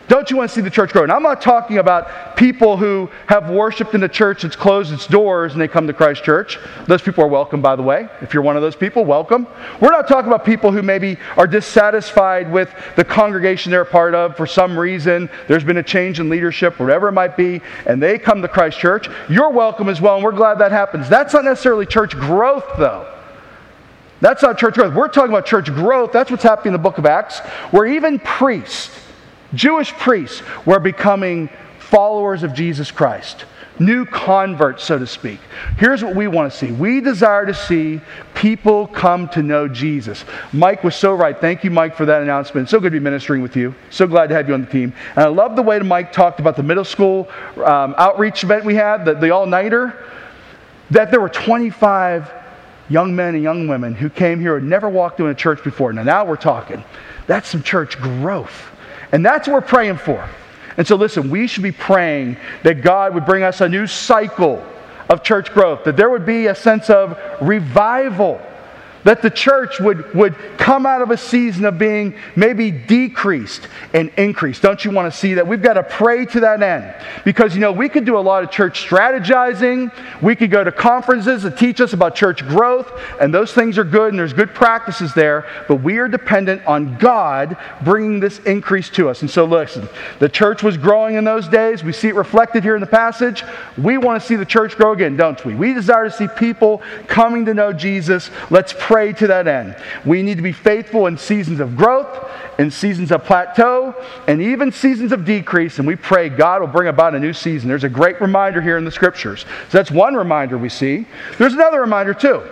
Don't 0.07 0.31
you 0.31 0.37
want 0.37 0.51
to 0.51 0.55
see 0.55 0.61
the 0.61 0.71
church 0.71 0.93
grow? 0.93 1.03
And 1.03 1.11
I'm 1.11 1.23
not 1.23 1.41
talking 1.41 1.79
about 1.79 2.37
people 2.37 2.77
who 2.77 3.09
have 3.27 3.49
worshiped 3.49 3.95
in 3.95 4.03
a 4.03 4.09
church 4.09 4.43
that's 4.43 4.57
closed 4.57 4.93
its 4.93 5.07
doors 5.07 5.53
and 5.53 5.61
they 5.61 5.69
come 5.69 5.87
to 5.87 5.95
Christ 5.95 6.23
Church. 6.23 6.59
Those 6.87 7.01
people 7.01 7.25
are 7.25 7.29
welcome, 7.29 7.63
by 7.63 7.75
the 7.75 7.83
way. 7.83 8.09
If 8.21 8.35
you're 8.35 8.43
one 8.43 8.57
of 8.57 8.63
those 8.63 8.77
people, 8.77 9.07
welcome. 9.07 9.47
We're 9.81 9.91
not 9.91 10.07
talking 10.07 10.31
about 10.31 10.45
people 10.45 10.73
who 10.73 10.83
maybe 10.83 11.17
are 11.39 11.47
dissatisfied 11.47 12.53
with 12.53 12.71
the 12.97 13.05
congregation 13.05 13.71
they're 13.71 13.81
a 13.81 13.87
part 13.87 14.15
of 14.15 14.37
for 14.37 14.47
some 14.47 14.79
reason. 14.79 15.31
There's 15.49 15.65
been 15.65 15.79
a 15.79 15.83
change 15.83 16.21
in 16.21 16.29
leadership, 16.29 16.79
whatever 16.79 17.09
it 17.09 17.13
might 17.13 17.37
be, 17.37 17.63
and 17.87 18.03
they 18.03 18.19
come 18.19 18.43
to 18.43 18.49
Christ 18.49 18.79
Church. 18.79 19.09
You're 19.31 19.51
welcome 19.51 19.89
as 19.89 20.03
well, 20.03 20.17
and 20.17 20.25
we're 20.25 20.33
glad 20.33 20.59
that 20.59 20.71
happens. 20.71 21.09
That's 21.09 21.33
not 21.33 21.45
necessarily 21.45 21.87
church 21.87 22.13
growth, 22.13 22.67
though. 22.77 23.11
That's 24.21 24.43
not 24.43 24.59
church 24.59 24.75
growth. 24.75 24.95
We're 24.95 25.09
talking 25.09 25.31
about 25.31 25.47
church 25.47 25.67
growth. 25.67 26.13
That's 26.13 26.31
what's 26.31 26.43
happening 26.43 26.69
in 26.69 26.73
the 26.73 26.83
book 26.83 26.99
of 26.99 27.07
Acts, 27.07 27.41
where 27.71 27.87
even 27.87 28.19
priests, 28.19 28.91
Jewish 29.55 29.93
priests 29.93 30.43
were 30.67 30.81
becoming 30.81 31.49
followers 31.79 32.43
of 32.43 32.55
Jesus 32.55 32.91
Christ, 32.91 33.45
new 33.79 34.05
converts, 34.05 34.85
so 34.85 34.99
to 34.99 35.07
speak. 35.07 35.39
Here's 35.77 36.03
what 36.03 36.17
we 36.17 36.27
want 36.27 36.53
to 36.53 36.59
see 36.59 36.73
we 36.73 37.01
desire 37.01 37.47
to 37.47 37.55
see 37.55 38.01
people 38.35 38.87
come 38.89 39.29
to 39.29 39.43
know 39.43 39.69
Jesus. 39.69 40.25
Mike 40.53 40.83
was 40.83 40.95
so 40.95 41.15
right. 41.15 41.39
Thank 41.39 41.65
you, 41.65 41.71
Mike, 41.71 41.95
for 41.95 42.07
that 42.07 42.23
announcement. 42.23 42.69
So 42.69 42.81
good 42.81 42.93
to 42.93 42.99
be 42.99 42.99
ministering 42.99 43.43
with 43.43 43.57
you. 43.57 43.75
So 43.91 44.07
glad 44.07 44.29
to 44.29 44.35
have 44.35 44.49
you 44.49 44.55
on 44.55 44.63
the 44.63 44.71
team. 44.71 44.93
And 45.17 45.25
I 45.25 45.29
love 45.29 45.57
the 45.57 45.63
way 45.63 45.79
Mike 45.81 46.13
talked 46.13 46.41
about 46.41 46.57
the 46.57 46.63
middle 46.63 46.85
school 46.85 47.29
um, 47.57 47.95
outreach 47.99 48.45
event 48.45 48.65
we 48.65 48.75
had, 48.75 49.05
the, 49.05 49.15
the 49.15 49.31
all 49.31 49.47
nighter, 49.47 50.05
that 50.91 51.11
there 51.11 51.21
were 51.21 51.29
25 51.29 52.33
young 52.89 53.17
men 53.17 53.35
and 53.35 53.43
young 53.43 53.67
women 53.67 53.95
who 53.95 54.11
came 54.11 54.41
here 54.41 54.57
and 54.57 54.69
never 54.69 54.89
walked 54.89 55.19
into 55.19 55.31
a 55.31 55.35
church 55.35 55.63
before. 55.65 55.93
Now, 55.93 56.03
now 56.03 56.25
we're 56.25 56.37
talking. 56.37 56.85
That's 57.27 57.49
some 57.49 57.63
church 57.63 57.99
growth. 57.99 58.71
And 59.15 59.25
that's 59.25 59.47
what 59.47 59.55
we're 59.55 59.61
praying 59.61 59.99
for. 59.99 60.29
And 60.77 60.85
so, 60.85 60.97
listen, 60.97 61.31
we 61.31 61.47
should 61.47 61.63
be 61.63 61.71
praying 61.71 62.37
that 62.65 62.83
God 62.83 63.15
would 63.15 63.25
bring 63.25 63.45
us 63.45 63.61
a 63.61 63.69
new 63.69 63.87
cycle 63.87 64.61
of 65.09 65.23
church 65.23 65.53
growth, 65.53 65.85
that 65.85 65.97
there 65.97 66.11
would 66.11 66.27
be 66.27 66.49
a 66.49 66.55
sense 66.55 66.91
of 66.91 67.17
revival, 67.41 68.43
that 69.05 69.23
the 69.23 69.31
church 69.31 69.79
would, 69.81 70.13
would 70.15 70.35
come 70.57 70.87
out 70.87 71.03
of 71.03 71.11
a 71.11 71.17
season 71.17 71.65
of 71.65 71.79
being 71.79 72.15
maybe 72.37 72.71
decreased 72.71 73.69
and 73.93 74.11
increased. 74.17 74.63
Don't 74.63 74.85
you 74.85 74.91
want 74.91 75.13
to 75.13 75.17
see 75.17 75.35
that? 75.35 75.47
We've 75.47 75.63
got 75.63 75.75
to 75.75 75.83
pray 75.83 76.27
to 76.27 76.41
that 76.41 76.63
end. 76.63 76.95
Because, 77.25 77.55
you 77.55 77.61
know, 77.61 77.73
we 77.73 77.89
could 77.89 78.05
do 78.05 78.19
a 78.19 78.21
lot 78.21 78.43
of 78.43 78.51
church 78.51 78.87
strategizing, 78.87 79.93
we 80.23 80.35
could 80.35 80.51
go 80.51 80.65
to 80.65 80.73
conferences 80.73 81.43
that 81.43 81.59
teach 81.59 81.81
us 81.81 81.93
about 81.93 82.15
church 82.15 82.47
growth, 82.47 82.91
and 83.21 83.33
those 83.33 83.53
things 83.53 83.79
are 83.79 83.85
good 83.85 84.09
and 84.11 84.19
there's 84.19 84.33
good 84.33 84.55
practices 84.55 85.15
there, 85.15 85.47
but 85.69 85.77
we 85.77 85.99
are 85.99 86.09
dependent 86.09 86.65
on 86.67 86.97
God 86.97 87.57
bringing 87.83 88.21
this 88.21 88.39
increase 88.41 88.89
to 88.91 89.09
us. 89.09 89.21
And 89.21 89.31
so, 89.31 89.45
listen, 89.45 89.89
the 90.19 90.29
church 90.29 90.63
was 90.63 90.77
growing 90.77 91.17
in 91.17 91.25
those 91.25 91.47
days. 91.49 91.85
We 91.85 91.93
see 91.93 92.09
it 92.09 92.15
reflected 92.15 92.63
here 92.63 92.75
in 92.75 92.81
the 92.81 92.87
passage. 92.87 93.45
We 93.77 93.99
want 93.99 94.21
to 94.21 94.27
see 94.27 94.37
the 94.37 94.47
church 94.47 94.77
grow 94.77 94.93
again, 94.93 95.17
don't 95.17 95.43
we? 95.45 95.55
We 95.55 95.75
desire 95.75 96.05
to 96.05 96.11
see 96.11 96.29
people 96.37 96.83
coming 97.07 97.45
to 97.47 97.55
know 97.55 97.73
Jesus. 97.73 98.31
Let's 98.51 98.75
pray 98.79 98.94
to 98.95 99.27
that 99.27 99.49
end. 99.49 99.77
We 100.05 100.23
need 100.23 100.37
to 100.37 100.43
be 100.43 100.53
faithful 100.53 101.07
in 101.07 101.19
seasons 101.19 101.61
of 101.61 101.77
growth, 101.77 102.31
in 102.59 102.71
seasons 102.71 103.11
of 103.11 103.25
plateau, 103.25 103.95
and 104.29 104.41
even 104.41 104.71
seasons 104.71 105.13
of 105.13 105.25
decrease. 105.25 105.79
And 105.79 105.87
we 105.87 105.97
pray 105.97 106.29
God 106.29 106.61
will 106.61 106.69
bring 106.69 106.89
about 106.89 107.15
a 107.15 107.21
new 107.21 107.33
season. 107.33 107.69
There's 107.69 107.85
a 107.85 107.89
great 107.89 108.21
reminder 108.21 108.63
here 108.63 108.79
in 108.79 108.85
the 108.85 108.91
scriptures. 108.91 109.41
So 109.69 109.79
that's 109.79 109.91
one 109.91 110.15
reminder 110.15 110.57
we 110.57 110.69
see. 110.69 111.07
There's 111.39 111.55
another 111.55 111.81
reminder, 111.81 112.15
too. 112.15 112.43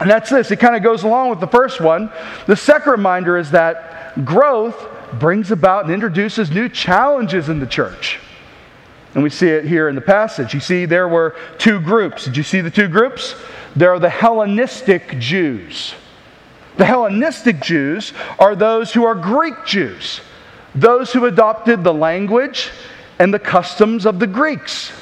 And 0.00 0.10
that's 0.10 0.30
this. 0.30 0.50
It 0.50 0.60
kind 0.60 0.76
of 0.76 0.82
goes 0.82 1.02
along 1.02 1.30
with 1.30 1.40
the 1.40 1.46
first 1.46 1.80
one. 1.80 2.10
The 2.46 2.56
second 2.56 2.92
reminder 2.92 3.36
is 3.36 3.50
that 3.50 4.24
growth 4.24 4.88
brings 5.18 5.50
about 5.50 5.84
and 5.84 5.92
introduces 5.92 6.50
new 6.50 6.68
challenges 6.68 7.48
in 7.48 7.60
the 7.60 7.66
church. 7.66 8.18
And 9.14 9.22
we 9.22 9.30
see 9.30 9.48
it 9.48 9.64
here 9.64 9.88
in 9.88 9.94
the 9.94 10.00
passage. 10.00 10.54
You 10.54 10.60
see, 10.60 10.86
there 10.86 11.08
were 11.08 11.36
two 11.58 11.80
groups. 11.80 12.24
Did 12.24 12.36
you 12.36 12.42
see 12.42 12.60
the 12.60 12.70
two 12.70 12.88
groups? 12.88 13.36
There 13.76 13.92
are 13.92 14.00
the 14.00 14.10
Hellenistic 14.10 15.18
Jews. 15.18 15.94
The 16.76 16.84
Hellenistic 16.84 17.60
Jews 17.60 18.12
are 18.38 18.56
those 18.56 18.92
who 18.92 19.04
are 19.04 19.14
Greek 19.14 19.54
Jews, 19.64 20.20
those 20.74 21.12
who 21.12 21.26
adopted 21.26 21.84
the 21.84 21.94
language 21.94 22.70
and 23.20 23.32
the 23.32 23.38
customs 23.38 24.06
of 24.06 24.18
the 24.18 24.26
Greeks. 24.26 24.92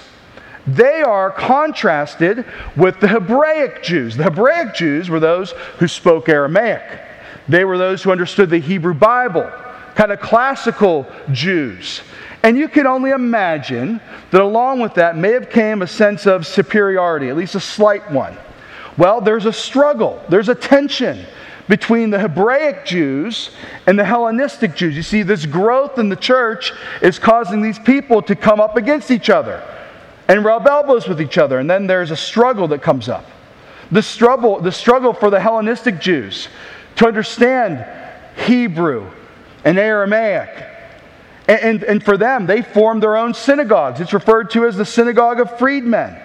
They 0.66 1.02
are 1.02 1.30
contrasted 1.30 2.44
with 2.76 3.00
the 3.00 3.08
Hebraic 3.08 3.82
Jews. 3.82 4.16
The 4.16 4.24
Hebraic 4.24 4.74
Jews 4.74 5.08
were 5.08 5.20
those 5.20 5.52
who 5.78 5.88
spoke 5.88 6.28
Aramaic, 6.28 6.82
they 7.48 7.64
were 7.64 7.78
those 7.78 8.02
who 8.02 8.12
understood 8.12 8.50
the 8.50 8.58
Hebrew 8.58 8.94
Bible, 8.94 9.50
kind 9.94 10.12
of 10.12 10.20
classical 10.20 11.06
Jews. 11.32 12.02
And 12.42 12.58
you 12.58 12.68
can 12.68 12.86
only 12.86 13.10
imagine 13.10 14.00
that 14.30 14.40
along 14.40 14.80
with 14.80 14.94
that 14.94 15.16
may 15.16 15.30
have 15.32 15.48
came 15.48 15.82
a 15.82 15.86
sense 15.86 16.26
of 16.26 16.46
superiority, 16.46 17.28
at 17.28 17.36
least 17.36 17.54
a 17.54 17.60
slight 17.60 18.10
one. 18.10 18.36
Well, 18.98 19.20
there's 19.20 19.46
a 19.46 19.52
struggle, 19.52 20.20
there's 20.28 20.48
a 20.48 20.54
tension 20.54 21.24
between 21.68 22.10
the 22.10 22.18
Hebraic 22.18 22.84
Jews 22.84 23.50
and 23.86 23.98
the 23.98 24.04
Hellenistic 24.04 24.74
Jews. 24.74 24.96
You 24.96 25.02
see, 25.02 25.22
this 25.22 25.46
growth 25.46 25.98
in 25.98 26.08
the 26.08 26.16
church 26.16 26.72
is 27.00 27.18
causing 27.18 27.62
these 27.62 27.78
people 27.78 28.20
to 28.22 28.34
come 28.34 28.60
up 28.60 28.76
against 28.76 29.10
each 29.10 29.30
other 29.30 29.62
and 30.28 30.44
rub 30.44 30.66
elbows 30.66 31.06
with 31.06 31.20
each 31.20 31.38
other. 31.38 31.60
And 31.60 31.70
then 31.70 31.86
there's 31.86 32.10
a 32.10 32.16
struggle 32.16 32.68
that 32.68 32.82
comes 32.82 33.08
up. 33.08 33.24
The 33.92 34.02
struggle, 34.02 34.60
the 34.60 34.72
struggle 34.72 35.14
for 35.14 35.30
the 35.30 35.40
Hellenistic 35.40 36.00
Jews 36.00 36.48
to 36.96 37.06
understand 37.06 37.86
Hebrew 38.36 39.10
and 39.64 39.78
Aramaic 39.78 40.71
and, 41.48 41.60
and, 41.60 41.84
and, 41.84 42.04
for 42.04 42.16
them, 42.16 42.46
they 42.46 42.62
formed 42.62 43.02
their 43.02 43.16
own 43.16 43.34
synagogues. 43.34 44.00
It's 44.00 44.12
referred 44.12 44.50
to 44.50 44.64
as 44.66 44.76
the 44.76 44.84
synagogue 44.84 45.40
of 45.40 45.58
freedmen. 45.58 46.16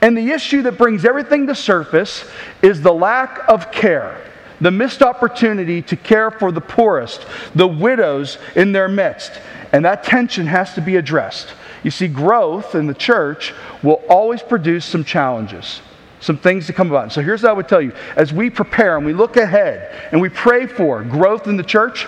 And 0.00 0.16
the 0.16 0.30
issue 0.30 0.62
that 0.62 0.78
brings 0.78 1.04
everything 1.04 1.46
to 1.48 1.54
surface 1.54 2.24
is 2.62 2.80
the 2.80 2.92
lack 2.92 3.46
of 3.48 3.70
care, 3.72 4.24
the 4.60 4.70
missed 4.70 5.02
opportunity 5.02 5.82
to 5.82 5.96
care 5.96 6.30
for 6.30 6.52
the 6.52 6.60
poorest, 6.60 7.26
the 7.54 7.66
widows 7.66 8.38
in 8.54 8.72
their 8.72 8.88
midst. 8.88 9.32
And 9.72 9.84
that 9.84 10.04
tension 10.04 10.46
has 10.46 10.72
to 10.74 10.80
be 10.80 10.96
addressed. 10.96 11.52
You 11.82 11.90
see, 11.90 12.08
growth 12.08 12.74
in 12.74 12.86
the 12.86 12.94
church 12.94 13.52
will 13.82 14.02
always 14.08 14.42
produce 14.42 14.84
some 14.84 15.04
challenges, 15.04 15.80
some 16.20 16.38
things 16.38 16.66
to 16.68 16.72
come 16.72 16.90
about. 16.90 17.12
So 17.12 17.20
here's 17.20 17.42
what 17.42 17.50
I 17.50 17.52
would 17.52 17.68
tell 17.68 17.82
you 17.82 17.92
as 18.16 18.32
we 18.32 18.50
prepare 18.50 18.96
and 18.96 19.04
we 19.04 19.12
look 19.12 19.36
ahead 19.36 19.94
and 20.10 20.20
we 20.20 20.28
pray 20.28 20.66
for 20.66 21.02
growth 21.02 21.46
in 21.46 21.56
the 21.56 21.62
church, 21.62 22.06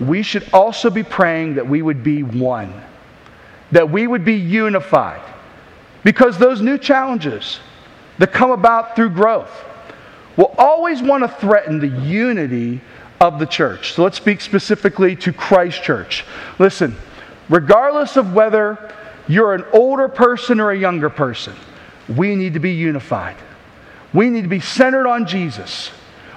we 0.00 0.22
should 0.22 0.48
also 0.52 0.90
be 0.90 1.02
praying 1.02 1.54
that 1.54 1.66
we 1.66 1.82
would 1.82 2.02
be 2.02 2.22
one, 2.22 2.72
that 3.72 3.90
we 3.90 4.06
would 4.06 4.24
be 4.24 4.34
unified. 4.34 5.22
Because 6.04 6.38
those 6.38 6.60
new 6.60 6.78
challenges 6.78 7.60
that 8.18 8.32
come 8.32 8.50
about 8.50 8.94
through 8.94 9.10
growth 9.10 9.50
will 10.36 10.54
always 10.56 11.02
want 11.02 11.24
to 11.24 11.28
threaten 11.28 11.80
the 11.80 11.88
unity 11.88 12.80
of 13.20 13.38
the 13.38 13.46
church. 13.46 13.94
So 13.94 14.04
let's 14.04 14.16
speak 14.16 14.40
specifically 14.40 15.16
to 15.16 15.32
Christ 15.32 15.82
Church. 15.82 16.24
Listen, 16.58 16.94
regardless 17.48 18.16
of 18.16 18.32
whether 18.34 18.94
you're 19.26 19.54
an 19.54 19.64
older 19.72 20.08
person 20.08 20.60
or 20.60 20.70
a 20.70 20.78
younger 20.78 21.10
person, 21.10 21.54
we 22.08 22.36
need 22.36 22.54
to 22.54 22.60
be 22.60 22.72
unified. 22.72 23.36
We 24.14 24.30
need 24.30 24.42
to 24.42 24.48
be 24.48 24.60
centered 24.60 25.06
on 25.06 25.26
Jesus. 25.26 25.90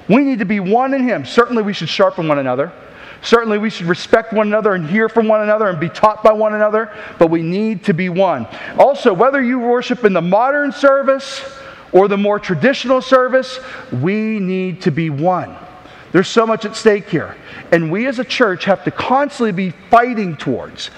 We 0.10 0.24
need 0.24 0.39
to 0.39 0.46
be 0.46 0.60
one 0.60 0.94
in 0.94 1.03
Him. 1.03 1.24
Certainly, 1.24 1.63
we 1.63 1.74
should 1.74 1.88
sharpen 1.88 2.27
one 2.27 2.39
another. 2.39 2.72
Certainly, 3.22 3.60
we 3.60 3.70
should 3.70 3.86
respect 3.86 4.34
one 4.34 4.48
another 4.48 4.74
and 4.74 4.88
hear 4.88 5.08
from 5.08 5.28
one 5.28 5.42
another 5.42 5.68
and 5.68 5.80
be 5.80 5.90
taught 5.90 6.24
by 6.24 6.34
one 6.34 6.56
another, 6.56 6.92
but 7.20 7.30
we 7.30 7.44
need 7.44 7.84
to 7.84 7.94
be 7.94 8.10
one. 8.10 8.48
Also, 8.80 9.13
whether 9.13 9.42
you 9.42 9.60
worship 9.60 10.04
in 10.04 10.13
the 10.13 10.22
modern 10.22 10.72
service 10.72 11.44
or 11.92 12.08
the 12.08 12.18
more 12.18 12.40
traditional 12.40 13.01
service, 13.01 13.60
we 13.92 14.40
need 14.40 14.82
to 14.82 14.92
be 14.92 15.10
one. 15.10 15.56
There's 16.12 16.28
so 16.28 16.46
much 16.46 16.66
at 16.66 16.75
stake 16.75 17.10
here. 17.10 17.36
And 17.72 17.92
we 17.92 18.08
as 18.08 18.20
a 18.20 18.24
church 18.24 18.66
have 18.66 18.84
to 18.84 18.92
constantly 18.92 19.51
be 19.51 19.70
fighting 19.90 20.36
towards, 20.36 20.90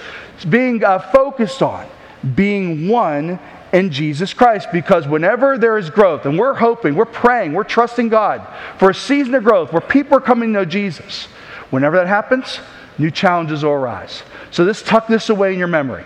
being 0.50 0.84
uh, 0.84 1.00
focused 1.00 1.62
on, 1.62 1.88
being 2.36 2.88
one 2.88 3.40
in 3.74 3.92
Jesus 3.92 4.34
Christ. 4.34 4.70
Because 4.72 5.08
whenever 5.08 5.58
there 5.58 5.78
is 5.78 5.90
growth, 5.90 6.26
and 6.26 6.38
we're 6.38 6.56
hoping, 6.56 6.96
we're 6.96 7.06
praying, 7.06 7.54
we're 7.54 7.64
trusting 7.64 8.10
God 8.10 8.48
for 8.80 8.90
a 8.90 8.96
season 8.96 9.36
of 9.36 9.44
growth 9.44 9.72
where 9.72 9.82
people 9.82 10.18
are 10.18 10.22
coming 10.22 10.50
to 10.50 10.54
know 10.54 10.66
Jesus, 10.66 11.28
Whenever 11.74 11.98
that 11.98 12.06
happens, 12.06 12.60
new 13.00 13.10
challenges 13.10 13.64
will 13.64 13.72
arise. 13.72 14.22
So 14.52 14.64
this 14.64 14.84
tuck 14.84 15.08
this 15.08 15.32
away 15.32 15.54
in 15.54 15.58
your 15.58 15.68
memory. 15.68 16.04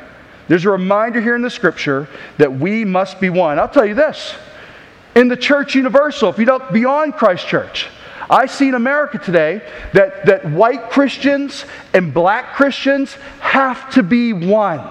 There's 0.47 0.63
a 0.63 0.69
reminder 0.69 1.19
here 1.19 1.35
in 1.35 1.41
the 1.41 1.49
scripture 1.49 2.07
that 2.37 2.57
we 2.57 2.85
must 2.85 3.19
be 3.19 3.29
one. 3.29 3.59
I'll 3.59 3.67
tell 3.67 3.85
you 3.85 3.93
this. 3.93 4.33
In 5.13 5.27
the 5.27 5.35
church 5.35 5.75
universal, 5.75 6.29
if 6.29 6.39
you 6.39 6.45
don't 6.45 6.71
beyond 6.71 7.15
Christ 7.15 7.47
Church, 7.47 7.89
I 8.29 8.45
see 8.45 8.69
in 8.69 8.75
America 8.75 9.17
today 9.17 9.61
that, 9.91 10.25
that 10.27 10.49
white 10.49 10.89
Christians 10.89 11.65
and 11.93 12.13
black 12.13 12.53
Christians 12.53 13.15
have 13.41 13.89
to 13.95 14.03
be 14.03 14.31
one. 14.31 14.89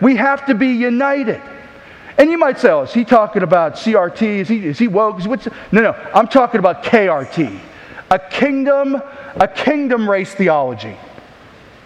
We 0.00 0.16
have 0.16 0.44
to 0.46 0.54
be 0.56 0.72
united. 0.72 1.40
And 2.18 2.32
you 2.32 2.36
might 2.36 2.58
say, 2.58 2.70
oh, 2.70 2.82
is 2.82 2.92
he 2.92 3.04
talking 3.04 3.44
about 3.44 3.74
CRT? 3.74 4.22
Is 4.22 4.48
he, 4.48 4.66
is 4.66 4.76
he 4.76 4.88
woke? 4.88 5.20
Is 5.20 5.26
no, 5.70 5.82
no, 5.82 5.92
I'm 6.12 6.26
talking 6.26 6.58
about 6.58 6.82
KRT 6.82 7.60
a 8.10 8.18
kingdom, 8.18 9.00
a 9.36 9.48
kingdom 9.48 10.08
race 10.08 10.34
theology. 10.34 10.96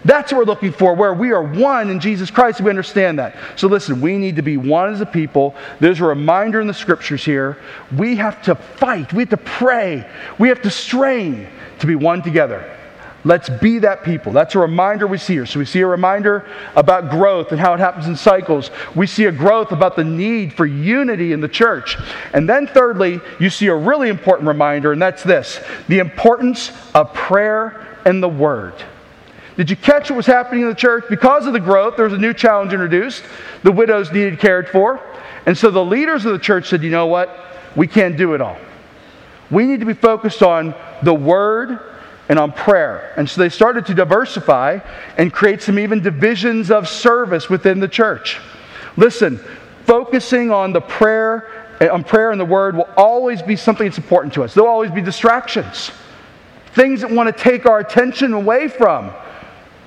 That's 0.05 0.31
what 0.31 0.37
we're 0.37 0.45
looking 0.45 0.71
for, 0.71 0.93
where 0.93 1.15
we 1.15 1.31
are 1.31 1.41
one 1.41 1.89
in 1.89 1.99
Jesus 1.99 2.29
Christ. 2.29 2.61
We 2.61 2.69
understand 2.69 3.17
that. 3.17 3.35
So 3.55 3.67
listen, 3.67 4.01
we 4.01 4.19
need 4.19 4.35
to 4.35 4.43
be 4.43 4.55
one 4.55 4.93
as 4.93 5.01
a 5.01 5.05
people. 5.05 5.55
There's 5.79 5.99
a 5.99 6.05
reminder 6.05 6.61
in 6.61 6.67
the 6.67 6.75
scriptures 6.75 7.25
here. 7.25 7.57
We 7.97 8.15
have 8.17 8.41
to 8.43 8.53
fight, 8.53 9.11
we 9.13 9.23
have 9.23 9.29
to 9.29 9.37
pray, 9.37 10.07
we 10.37 10.49
have 10.49 10.61
to 10.61 10.69
strain 10.69 11.47
to 11.79 11.87
be 11.87 11.95
one 11.95 12.21
together. 12.21 12.71
Let's 13.25 13.49
be 13.49 13.79
that 13.79 14.03
people. 14.03 14.31
That's 14.31 14.53
a 14.53 14.59
reminder 14.59 15.07
we 15.07 15.17
see 15.17 15.33
here. 15.33 15.47
So 15.47 15.57
we 15.57 15.65
see 15.65 15.81
a 15.81 15.87
reminder 15.87 16.45
about 16.75 17.09
growth 17.09 17.51
and 17.51 17.59
how 17.59 17.73
it 17.73 17.79
happens 17.79 18.05
in 18.05 18.15
cycles. 18.15 18.69
We 18.95 19.07
see 19.07 19.25
a 19.25 19.31
growth 19.31 19.71
about 19.71 19.95
the 19.95 20.03
need 20.03 20.53
for 20.53 20.67
unity 20.67 21.33
in 21.33 21.41
the 21.41 21.49
church. 21.49 21.97
And 22.33 22.47
then, 22.47 22.67
thirdly, 22.67 23.19
you 23.39 23.49
see 23.49 23.65
a 23.65 23.75
really 23.75 24.09
important 24.09 24.47
reminder, 24.47 24.93
and 24.93 25.01
that's 25.01 25.23
this 25.23 25.59
the 25.87 25.97
importance 25.97 26.71
of 26.93 27.11
prayer 27.15 27.99
and 28.05 28.21
the 28.21 28.29
word. 28.29 28.75
Did 29.57 29.71
you 29.71 29.75
catch 29.75 30.11
what 30.11 30.17
was 30.17 30.27
happening 30.27 30.61
in 30.61 30.69
the 30.69 30.75
church? 30.75 31.05
Because 31.09 31.47
of 31.47 31.53
the 31.53 31.59
growth, 31.59 31.95
there 31.95 32.05
was 32.05 32.13
a 32.13 32.19
new 32.19 32.33
challenge 32.33 32.73
introduced. 32.73 33.23
The 33.63 33.71
widows 33.71 34.11
needed 34.11 34.37
cared 34.37 34.69
for. 34.69 35.01
And 35.47 35.57
so 35.57 35.71
the 35.71 35.83
leaders 35.83 36.25
of 36.25 36.33
the 36.33 36.39
church 36.39 36.69
said, 36.69 36.83
you 36.83 36.91
know 36.91 37.07
what? 37.07 37.35
We 37.75 37.87
can't 37.87 38.17
do 38.17 38.35
it 38.35 38.41
all. 38.41 38.57
We 39.49 39.65
need 39.65 39.79
to 39.79 39.85
be 39.85 39.93
focused 39.93 40.43
on 40.43 40.75
the 41.01 41.13
word 41.13 41.79
and 42.29 42.39
on 42.39 42.51
prayer. 42.51 43.13
And 43.17 43.29
so 43.29 43.41
they 43.41 43.49
started 43.49 43.85
to 43.87 43.93
diversify 43.93 44.79
and 45.17 45.31
create 45.31 45.61
some 45.61 45.77
even 45.77 46.01
divisions 46.01 46.71
of 46.71 46.87
service 46.87 47.49
within 47.49 47.79
the 47.79 47.87
church. 47.87 48.39
Listen, 48.97 49.39
focusing 49.85 50.51
on 50.51 50.73
the 50.73 50.81
prayer 50.81 51.77
eh, 51.79 51.87
on 51.87 52.03
prayer 52.03 52.31
and 52.31 52.39
the 52.39 52.45
word 52.45 52.75
will 52.75 52.89
always 52.97 53.41
be 53.41 53.55
something 53.55 53.85
that's 53.85 53.97
important 53.97 54.33
to 54.33 54.43
us. 54.43 54.53
There'll 54.53 54.69
always 54.69 54.91
be 54.91 55.01
distractions. 55.01 55.91
Things 56.73 57.01
that 57.01 57.11
want 57.11 57.35
to 57.35 57.43
take 57.43 57.65
our 57.65 57.79
attention 57.79 58.33
away 58.33 58.67
from 58.67 59.11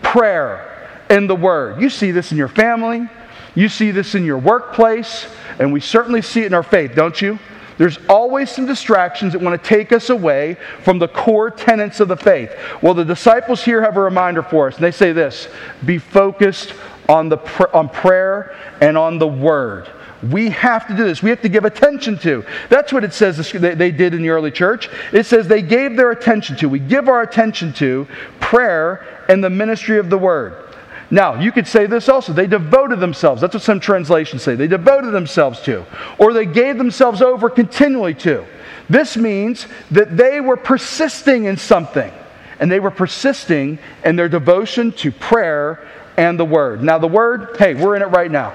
prayer 0.02 0.88
and 1.10 1.28
the 1.28 1.34
word. 1.34 1.80
You 1.80 1.90
see 1.90 2.10
this 2.12 2.32
in 2.32 2.38
your 2.38 2.48
family, 2.48 3.08
you 3.54 3.68
see 3.68 3.90
this 3.90 4.14
in 4.14 4.24
your 4.24 4.38
workplace, 4.38 5.26
and 5.58 5.72
we 5.72 5.80
certainly 5.80 6.22
see 6.22 6.42
it 6.42 6.46
in 6.46 6.54
our 6.54 6.62
faith, 6.62 6.94
don't 6.94 7.20
you? 7.20 7.38
There's 7.78 7.98
always 8.08 8.50
some 8.50 8.66
distractions 8.66 9.32
that 9.32 9.40
want 9.40 9.62
to 9.62 9.68
take 9.68 9.92
us 9.92 10.10
away 10.10 10.56
from 10.82 10.98
the 10.98 11.08
core 11.08 11.50
tenets 11.50 12.00
of 12.00 12.08
the 12.08 12.16
faith. 12.16 12.52
Well, 12.82 12.92
the 12.92 13.04
disciples 13.04 13.64
here 13.64 13.80
have 13.82 13.96
a 13.96 14.00
reminder 14.00 14.42
for 14.42 14.68
us, 14.68 14.74
and 14.74 14.84
they 14.84 14.90
say 14.90 15.12
this 15.12 15.48
be 15.86 15.98
focused 15.98 16.74
on, 17.08 17.28
the, 17.28 17.38
on 17.72 17.88
prayer 17.88 18.56
and 18.80 18.98
on 18.98 19.18
the 19.18 19.28
word. 19.28 19.88
We 20.30 20.50
have 20.50 20.88
to 20.88 20.96
do 20.96 21.04
this. 21.04 21.22
We 21.22 21.30
have 21.30 21.40
to 21.42 21.48
give 21.48 21.64
attention 21.64 22.18
to. 22.18 22.44
That's 22.68 22.92
what 22.92 23.04
it 23.04 23.14
says 23.14 23.52
they 23.52 23.92
did 23.92 24.14
in 24.14 24.22
the 24.22 24.30
early 24.30 24.50
church. 24.50 24.90
It 25.12 25.26
says 25.26 25.46
they 25.46 25.62
gave 25.62 25.96
their 25.96 26.10
attention 26.10 26.56
to. 26.56 26.68
We 26.68 26.80
give 26.80 27.08
our 27.08 27.22
attention 27.22 27.72
to 27.74 28.08
prayer 28.40 29.24
and 29.28 29.42
the 29.42 29.50
ministry 29.50 29.98
of 29.98 30.10
the 30.10 30.18
word. 30.18 30.67
Now, 31.10 31.40
you 31.40 31.52
could 31.52 31.66
say 31.66 31.86
this 31.86 32.08
also. 32.08 32.32
They 32.32 32.46
devoted 32.46 33.00
themselves. 33.00 33.40
That's 33.40 33.54
what 33.54 33.62
some 33.62 33.80
translations 33.80 34.42
say. 34.42 34.54
They 34.54 34.66
devoted 34.66 35.12
themselves 35.12 35.60
to, 35.62 35.86
or 36.18 36.32
they 36.32 36.44
gave 36.44 36.76
themselves 36.76 37.22
over 37.22 37.48
continually 37.48 38.14
to. 38.14 38.44
This 38.90 39.16
means 39.16 39.66
that 39.90 40.16
they 40.16 40.40
were 40.40 40.56
persisting 40.56 41.44
in 41.44 41.56
something, 41.56 42.12
and 42.60 42.70
they 42.70 42.80
were 42.80 42.90
persisting 42.90 43.78
in 44.04 44.16
their 44.16 44.28
devotion 44.28 44.92
to 44.92 45.10
prayer 45.10 45.88
and 46.18 46.38
the 46.38 46.44
Word. 46.44 46.82
Now, 46.82 46.98
the 46.98 47.08
Word, 47.08 47.56
hey, 47.58 47.74
we're 47.74 47.96
in 47.96 48.02
it 48.02 48.06
right 48.06 48.30
now. 48.30 48.54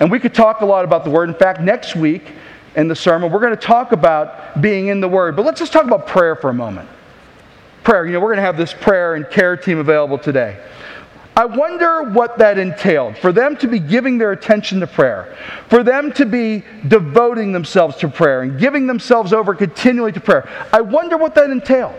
And 0.00 0.10
we 0.10 0.18
could 0.18 0.34
talk 0.34 0.62
a 0.62 0.66
lot 0.66 0.84
about 0.84 1.04
the 1.04 1.10
Word. 1.10 1.28
In 1.28 1.34
fact, 1.34 1.60
next 1.60 1.94
week 1.94 2.32
in 2.74 2.88
the 2.88 2.96
sermon, 2.96 3.30
we're 3.30 3.40
going 3.40 3.54
to 3.54 3.66
talk 3.66 3.92
about 3.92 4.60
being 4.60 4.88
in 4.88 5.00
the 5.00 5.08
Word. 5.08 5.36
But 5.36 5.44
let's 5.44 5.60
just 5.60 5.72
talk 5.72 5.84
about 5.84 6.06
prayer 6.06 6.34
for 6.34 6.50
a 6.50 6.54
moment. 6.54 6.88
Prayer, 7.84 8.06
you 8.06 8.12
know, 8.12 8.20
we're 8.20 8.28
going 8.28 8.38
to 8.38 8.42
have 8.42 8.56
this 8.56 8.72
prayer 8.72 9.14
and 9.14 9.28
care 9.28 9.56
team 9.56 9.78
available 9.78 10.18
today. 10.18 10.58
I 11.34 11.46
wonder 11.46 12.02
what 12.02 12.38
that 12.38 12.58
entailed 12.58 13.16
for 13.16 13.32
them 13.32 13.56
to 13.58 13.66
be 13.66 13.78
giving 13.78 14.18
their 14.18 14.32
attention 14.32 14.80
to 14.80 14.86
prayer, 14.86 15.34
for 15.68 15.82
them 15.82 16.12
to 16.12 16.26
be 16.26 16.62
devoting 16.86 17.52
themselves 17.52 17.96
to 17.98 18.08
prayer 18.08 18.42
and 18.42 18.60
giving 18.60 18.86
themselves 18.86 19.32
over 19.32 19.54
continually 19.54 20.12
to 20.12 20.20
prayer. 20.20 20.46
I 20.72 20.82
wonder 20.82 21.16
what 21.16 21.34
that 21.36 21.48
entailed. 21.48 21.94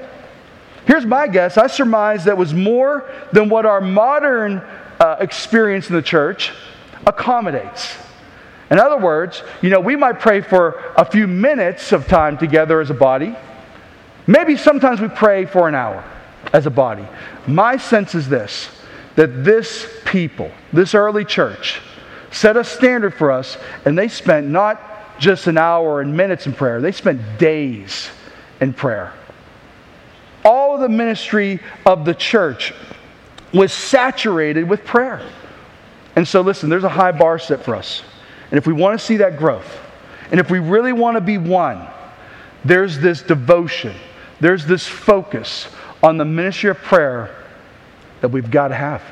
Here's 0.86 1.06
my 1.06 1.28
guess 1.28 1.58
I 1.58 1.68
surmise 1.68 2.26
that 2.26 2.38
was 2.38 2.54
more 2.54 3.10
than 3.32 3.50
what 3.50 3.66
our 3.66 3.82
modern 3.82 4.58
uh, 5.00 5.18
experience 5.20 5.90
in 5.90 5.96
the 5.96 6.02
church 6.02 6.52
accommodates. 7.08 7.96
In 8.70 8.78
other 8.80 8.98
words, 8.98 9.44
you 9.62 9.70
know, 9.70 9.80
we 9.80 9.96
might 9.96 10.20
pray 10.20 10.42
for 10.42 10.94
a 10.96 11.06
few 11.06 11.28
minutes 11.28 11.92
of 11.92 12.08
time 12.08 12.38
together 12.38 12.82
as 12.82 12.90
a 12.92 12.94
body. 12.94 13.36
Maybe 14.28 14.58
sometimes 14.58 15.02
we 15.02 15.08
pray 15.08 15.46
for 15.46 15.68
an 15.68 15.76
hour 15.76 16.04
as 16.54 16.66
a 16.66 16.72
body. 16.72 17.06
My 17.48 17.78
sense 17.78 18.14
is 18.14 18.30
this 18.30 18.70
that 19.16 19.44
this 19.44 19.88
people, 20.06 20.52
this 20.72 20.96
early 20.96 21.26
church, 21.26 21.82
set 22.32 22.58
a 22.58 22.64
standard 22.64 23.14
for 23.14 23.32
us, 23.32 23.58
and 23.86 23.98
they 23.98 24.08
spent 24.08 24.48
not 24.48 25.20
just 25.20 25.48
an 25.48 25.58
hour 25.58 26.02
and 26.02 26.16
minutes 26.16 26.48
in 26.48 26.54
prayer, 26.54 26.82
they 26.82 26.92
spent 26.92 27.38
days 27.38 28.10
in 28.60 28.74
prayer. 28.74 29.14
All 30.44 30.76
of 30.76 30.82
the 30.82 30.90
ministry 30.90 31.60
of 31.86 32.06
the 32.06 32.14
church 32.14 32.74
was 33.54 33.72
saturated 33.72 34.68
with 34.68 34.84
prayer. 34.84 35.22
And 36.16 36.28
so, 36.28 36.42
listen, 36.42 36.70
there's 36.70 36.84
a 36.84 36.90
high 36.90 37.12
bar 37.12 37.40
set 37.40 37.64
for 37.64 37.76
us. 37.76 38.04
And 38.52 38.58
if 38.58 38.68
we 38.68 38.74
want 38.74 39.00
to 39.00 39.04
see 39.04 39.18
that 39.18 39.38
growth, 39.38 39.80
and 40.32 40.40
if 40.40 40.50
we 40.50 40.60
really 40.60 40.94
want 40.94 41.16
to 41.16 41.22
be 41.22 41.38
one, 41.38 41.88
there's 42.66 43.00
this 43.00 43.22
devotion, 43.22 43.96
there's 44.40 44.66
this 44.66 44.88
focus 44.88 45.68
on 46.02 46.18
the 46.18 46.26
ministry 46.26 46.70
of 46.70 46.78
prayer 46.78 47.43
that 48.24 48.30
we've 48.30 48.50
got 48.50 48.70
to 48.70 48.74
have. 48.74 49.04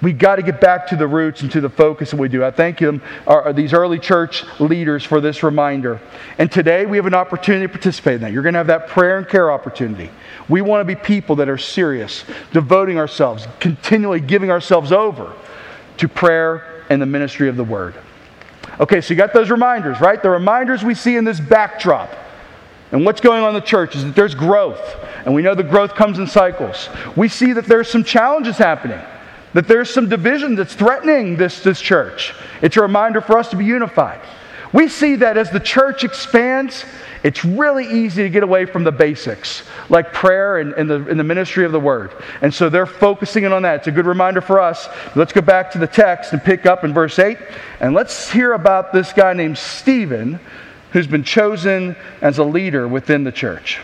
We've 0.00 0.16
got 0.16 0.36
to 0.36 0.42
get 0.42 0.60
back 0.60 0.86
to 0.86 0.96
the 0.96 1.08
roots 1.08 1.42
and 1.42 1.50
to 1.50 1.60
the 1.60 1.68
focus 1.68 2.12
that 2.12 2.18
we 2.18 2.28
do. 2.28 2.44
I 2.44 2.52
thank 2.52 2.78
them, 2.78 3.02
our, 3.26 3.52
these 3.52 3.72
early 3.72 3.98
church 3.98 4.44
leaders, 4.60 5.04
for 5.04 5.20
this 5.20 5.42
reminder. 5.42 6.00
And 6.38 6.52
today 6.52 6.86
we 6.86 6.98
have 6.98 7.06
an 7.06 7.14
opportunity 7.14 7.66
to 7.66 7.68
participate 7.68 8.14
in 8.14 8.20
that. 8.20 8.32
You're 8.32 8.44
going 8.44 8.52
to 8.52 8.58
have 8.58 8.68
that 8.68 8.86
prayer 8.86 9.18
and 9.18 9.28
care 9.28 9.50
opportunity. 9.50 10.08
We 10.48 10.62
want 10.62 10.82
to 10.82 10.84
be 10.84 10.94
people 10.94 11.34
that 11.36 11.48
are 11.48 11.58
serious, 11.58 12.22
devoting 12.52 12.96
ourselves, 12.96 13.48
continually 13.58 14.20
giving 14.20 14.52
ourselves 14.52 14.92
over 14.92 15.34
to 15.96 16.08
prayer 16.08 16.84
and 16.90 17.02
the 17.02 17.06
ministry 17.06 17.48
of 17.48 17.56
the 17.56 17.64
word. 17.64 17.96
Okay, 18.78 19.00
so 19.00 19.12
you 19.12 19.18
got 19.18 19.32
those 19.32 19.50
reminders, 19.50 20.00
right? 20.00 20.22
The 20.22 20.30
reminders 20.30 20.84
we 20.84 20.94
see 20.94 21.16
in 21.16 21.24
this 21.24 21.40
backdrop. 21.40 22.08
And 22.92 23.04
what's 23.04 23.20
going 23.20 23.42
on 23.42 23.50
in 23.50 23.54
the 23.54 23.60
church 23.66 23.94
is 23.94 24.04
that 24.04 24.16
there's 24.16 24.34
growth. 24.34 24.96
And 25.24 25.34
we 25.34 25.42
know 25.42 25.54
the 25.54 25.62
growth 25.62 25.94
comes 25.94 26.18
in 26.18 26.26
cycles. 26.26 26.88
We 27.16 27.28
see 27.28 27.52
that 27.52 27.66
there's 27.66 27.88
some 27.88 28.02
challenges 28.02 28.56
happening, 28.58 29.00
that 29.52 29.68
there's 29.68 29.90
some 29.90 30.08
division 30.08 30.56
that's 30.56 30.74
threatening 30.74 31.36
this, 31.36 31.62
this 31.62 31.80
church. 31.80 32.34
It's 32.62 32.76
a 32.76 32.82
reminder 32.82 33.20
for 33.20 33.38
us 33.38 33.48
to 33.50 33.56
be 33.56 33.64
unified. 33.64 34.20
We 34.72 34.88
see 34.88 35.16
that 35.16 35.36
as 35.36 35.50
the 35.50 35.60
church 35.60 36.04
expands, 36.04 36.84
it's 37.22 37.44
really 37.44 37.86
easy 37.86 38.22
to 38.22 38.30
get 38.30 38.42
away 38.42 38.64
from 38.66 38.84
the 38.84 38.92
basics, 38.92 39.64
like 39.88 40.12
prayer 40.12 40.58
and, 40.58 40.72
and, 40.74 40.88
the, 40.88 41.04
and 41.06 41.18
the 41.18 41.24
ministry 41.24 41.64
of 41.64 41.72
the 41.72 41.80
word. 41.80 42.12
And 42.40 42.54
so 42.54 42.68
they're 42.68 42.86
focusing 42.86 43.44
in 43.44 43.52
on 43.52 43.62
that. 43.62 43.80
It's 43.80 43.88
a 43.88 43.92
good 43.92 44.06
reminder 44.06 44.40
for 44.40 44.60
us. 44.60 44.88
Let's 45.16 45.32
go 45.32 45.40
back 45.40 45.72
to 45.72 45.78
the 45.78 45.86
text 45.86 46.32
and 46.32 46.42
pick 46.42 46.66
up 46.66 46.84
in 46.84 46.94
verse 46.94 47.18
8. 47.18 47.36
And 47.80 47.94
let's 47.94 48.30
hear 48.30 48.52
about 48.54 48.92
this 48.92 49.12
guy 49.12 49.32
named 49.32 49.58
Stephen 49.58 50.40
who's 50.92 51.06
been 51.06 51.24
chosen 51.24 51.96
as 52.20 52.38
a 52.38 52.44
leader 52.44 52.88
within 52.88 53.24
the 53.24 53.32
church. 53.32 53.80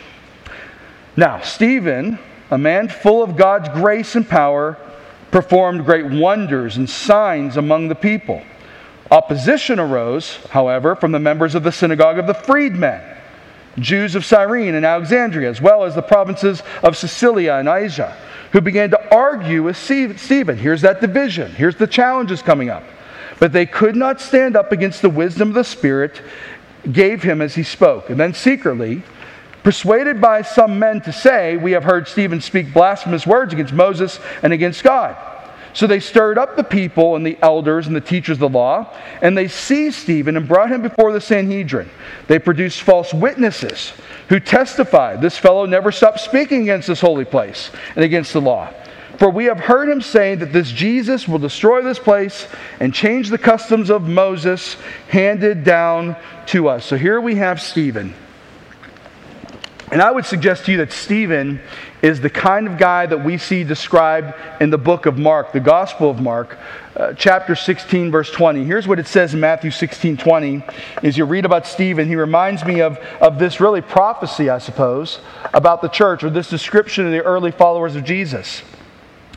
Now, 1.16 1.40
Stephen, 1.40 2.18
a 2.50 2.58
man 2.58 2.88
full 2.88 3.22
of 3.22 3.36
God's 3.36 3.68
grace 3.70 4.16
and 4.16 4.28
power, 4.28 4.76
performed 5.30 5.84
great 5.84 6.06
wonders 6.06 6.76
and 6.76 6.88
signs 6.88 7.56
among 7.56 7.88
the 7.88 7.94
people. 7.94 8.42
Opposition 9.10 9.78
arose, 9.78 10.36
however, 10.50 10.96
from 10.96 11.12
the 11.12 11.18
members 11.18 11.54
of 11.54 11.62
the 11.62 11.72
synagogue 11.72 12.18
of 12.18 12.26
the 12.26 12.34
freedmen, 12.34 13.00
Jews 13.78 14.14
of 14.14 14.24
Cyrene 14.24 14.74
and 14.74 14.86
Alexandria, 14.86 15.50
as 15.50 15.60
well 15.60 15.84
as 15.84 15.94
the 15.94 16.02
provinces 16.02 16.62
of 16.82 16.96
Cilicia 16.96 17.56
and 17.56 17.68
Asia, 17.68 18.16
who 18.52 18.60
began 18.60 18.90
to 18.90 19.14
argue 19.14 19.62
with 19.62 19.76
Stephen. 19.76 20.56
Here's 20.56 20.82
that 20.82 21.00
division. 21.00 21.52
Here's 21.52 21.76
the 21.76 21.86
challenges 21.86 22.42
coming 22.42 22.70
up. 22.70 22.84
But 23.38 23.52
they 23.52 23.66
could 23.66 23.94
not 23.96 24.20
stand 24.20 24.56
up 24.56 24.72
against 24.72 25.02
the 25.02 25.10
wisdom 25.10 25.48
of 25.48 25.54
the 25.54 25.64
Spirit 25.64 26.22
gave 26.92 27.22
him 27.22 27.40
as 27.40 27.54
he 27.54 27.62
spoke. 27.62 28.10
And 28.10 28.18
then 28.18 28.34
secretly, 28.34 29.02
persuaded 29.62 30.20
by 30.20 30.42
some 30.42 30.78
men 30.78 31.00
to 31.02 31.12
say, 31.12 31.56
We 31.56 31.72
have 31.72 31.84
heard 31.84 32.08
Stephen 32.08 32.40
speak 32.40 32.72
blasphemous 32.72 33.26
words 33.26 33.52
against 33.52 33.72
Moses 33.72 34.20
and 34.42 34.52
against 34.52 34.84
God. 34.84 35.16
So 35.72 35.86
they 35.86 36.00
stirred 36.00 36.38
up 36.38 36.56
the 36.56 36.64
people 36.64 37.16
and 37.16 37.26
the 37.26 37.36
elders 37.42 37.86
and 37.86 37.94
the 37.94 38.00
teachers 38.00 38.36
of 38.36 38.40
the 38.40 38.48
law, 38.48 38.94
and 39.20 39.36
they 39.36 39.46
seized 39.46 39.98
Stephen 39.98 40.34
and 40.38 40.48
brought 40.48 40.70
him 40.70 40.80
before 40.80 41.12
the 41.12 41.20
Sanhedrin. 41.20 41.90
They 42.28 42.38
produced 42.38 42.80
false 42.80 43.12
witnesses 43.12 43.92
who 44.30 44.40
testified, 44.40 45.20
This 45.20 45.36
fellow 45.36 45.66
never 45.66 45.92
stopped 45.92 46.20
speaking 46.20 46.62
against 46.62 46.88
this 46.88 47.02
holy 47.02 47.26
place 47.26 47.70
and 47.94 48.04
against 48.04 48.32
the 48.32 48.40
law. 48.40 48.72
For 49.18 49.30
we 49.30 49.46
have 49.46 49.58
heard 49.58 49.88
him 49.88 50.02
say 50.02 50.34
that 50.34 50.52
this 50.52 50.70
Jesus 50.70 51.26
will 51.26 51.38
destroy 51.38 51.82
this 51.82 51.98
place 51.98 52.46
and 52.80 52.92
change 52.92 53.30
the 53.30 53.38
customs 53.38 53.90
of 53.90 54.02
Moses 54.02 54.76
handed 55.08 55.64
down 55.64 56.16
to 56.46 56.68
us. 56.68 56.84
So 56.84 56.96
here 56.96 57.20
we 57.20 57.36
have 57.36 57.60
Stephen. 57.60 58.14
And 59.92 60.02
I 60.02 60.10
would 60.10 60.26
suggest 60.26 60.64
to 60.66 60.72
you 60.72 60.78
that 60.78 60.90
Stephen 60.90 61.60
is 62.02 62.20
the 62.20 62.28
kind 62.28 62.66
of 62.66 62.76
guy 62.76 63.06
that 63.06 63.24
we 63.24 63.38
see 63.38 63.62
described 63.62 64.34
in 64.60 64.70
the 64.70 64.78
book 64.78 65.06
of 65.06 65.16
Mark, 65.16 65.52
the 65.52 65.60
Gospel 65.60 66.10
of 66.10 66.20
Mark, 66.20 66.58
uh, 66.96 67.12
chapter 67.12 67.54
16, 67.54 68.10
verse 68.10 68.30
20. 68.32 68.64
Here's 68.64 68.88
what 68.88 68.98
it 68.98 69.06
says 69.06 69.32
in 69.32 69.38
Matthew 69.38 69.70
16, 69.70 70.16
20. 70.16 70.62
As 71.04 71.16
you 71.16 71.24
read 71.24 71.44
about 71.44 71.66
Stephen, 71.68 72.08
he 72.08 72.16
reminds 72.16 72.64
me 72.64 72.80
of, 72.80 72.98
of 73.20 73.38
this 73.38 73.60
really 73.60 73.80
prophecy, 73.80 74.50
I 74.50 74.58
suppose, 74.58 75.20
about 75.54 75.82
the 75.82 75.88
church, 75.88 76.24
or 76.24 76.30
this 76.30 76.50
description 76.50 77.06
of 77.06 77.12
the 77.12 77.22
early 77.22 77.52
followers 77.52 77.94
of 77.94 78.02
Jesus. 78.02 78.62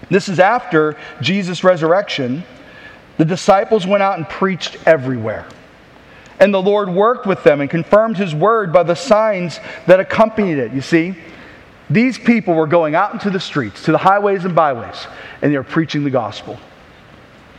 This 0.09 0.29
is 0.29 0.39
after 0.39 0.97
Jesus' 1.21 1.63
resurrection. 1.63 2.43
The 3.17 3.25
disciples 3.25 3.85
went 3.85 4.03
out 4.03 4.17
and 4.17 4.27
preached 4.27 4.77
everywhere. 4.85 5.45
And 6.39 6.53
the 6.53 6.61
Lord 6.61 6.89
worked 6.89 7.25
with 7.25 7.43
them 7.43 7.61
and 7.61 7.69
confirmed 7.69 8.17
his 8.17 8.33
word 8.33 8.71
by 8.71 8.83
the 8.83 8.95
signs 8.95 9.59
that 9.87 9.99
accompanied 9.99 10.57
it. 10.57 10.71
You 10.71 10.81
see, 10.81 11.15
these 11.89 12.17
people 12.17 12.53
were 12.53 12.67
going 12.67 12.95
out 12.95 13.13
into 13.13 13.29
the 13.29 13.39
streets, 13.39 13.83
to 13.83 13.91
the 13.91 13.97
highways 13.97 14.45
and 14.45 14.55
byways, 14.55 15.07
and 15.41 15.51
they 15.51 15.57
were 15.57 15.63
preaching 15.63 16.03
the 16.03 16.09
gospel. 16.09 16.57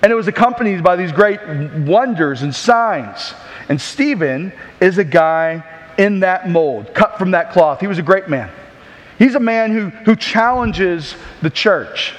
And 0.02 0.10
it 0.10 0.14
was 0.14 0.28
accompanied 0.28 0.82
by 0.82 0.96
these 0.96 1.12
great 1.12 1.40
wonders 1.80 2.42
and 2.42 2.54
signs. 2.54 3.34
And 3.68 3.78
Stephen 3.78 4.52
is 4.80 4.96
a 4.96 5.04
guy 5.04 5.62
in 5.98 6.20
that 6.20 6.48
mold, 6.48 6.94
cut 6.94 7.18
from 7.18 7.32
that 7.32 7.52
cloth. 7.52 7.80
He 7.80 7.86
was 7.86 7.98
a 7.98 8.02
great 8.02 8.28
man. 8.28 8.50
He's 9.18 9.34
a 9.34 9.40
man 9.40 9.72
who, 9.72 9.90
who 9.90 10.16
challenges 10.16 11.14
the 11.42 11.50
church. 11.50 12.14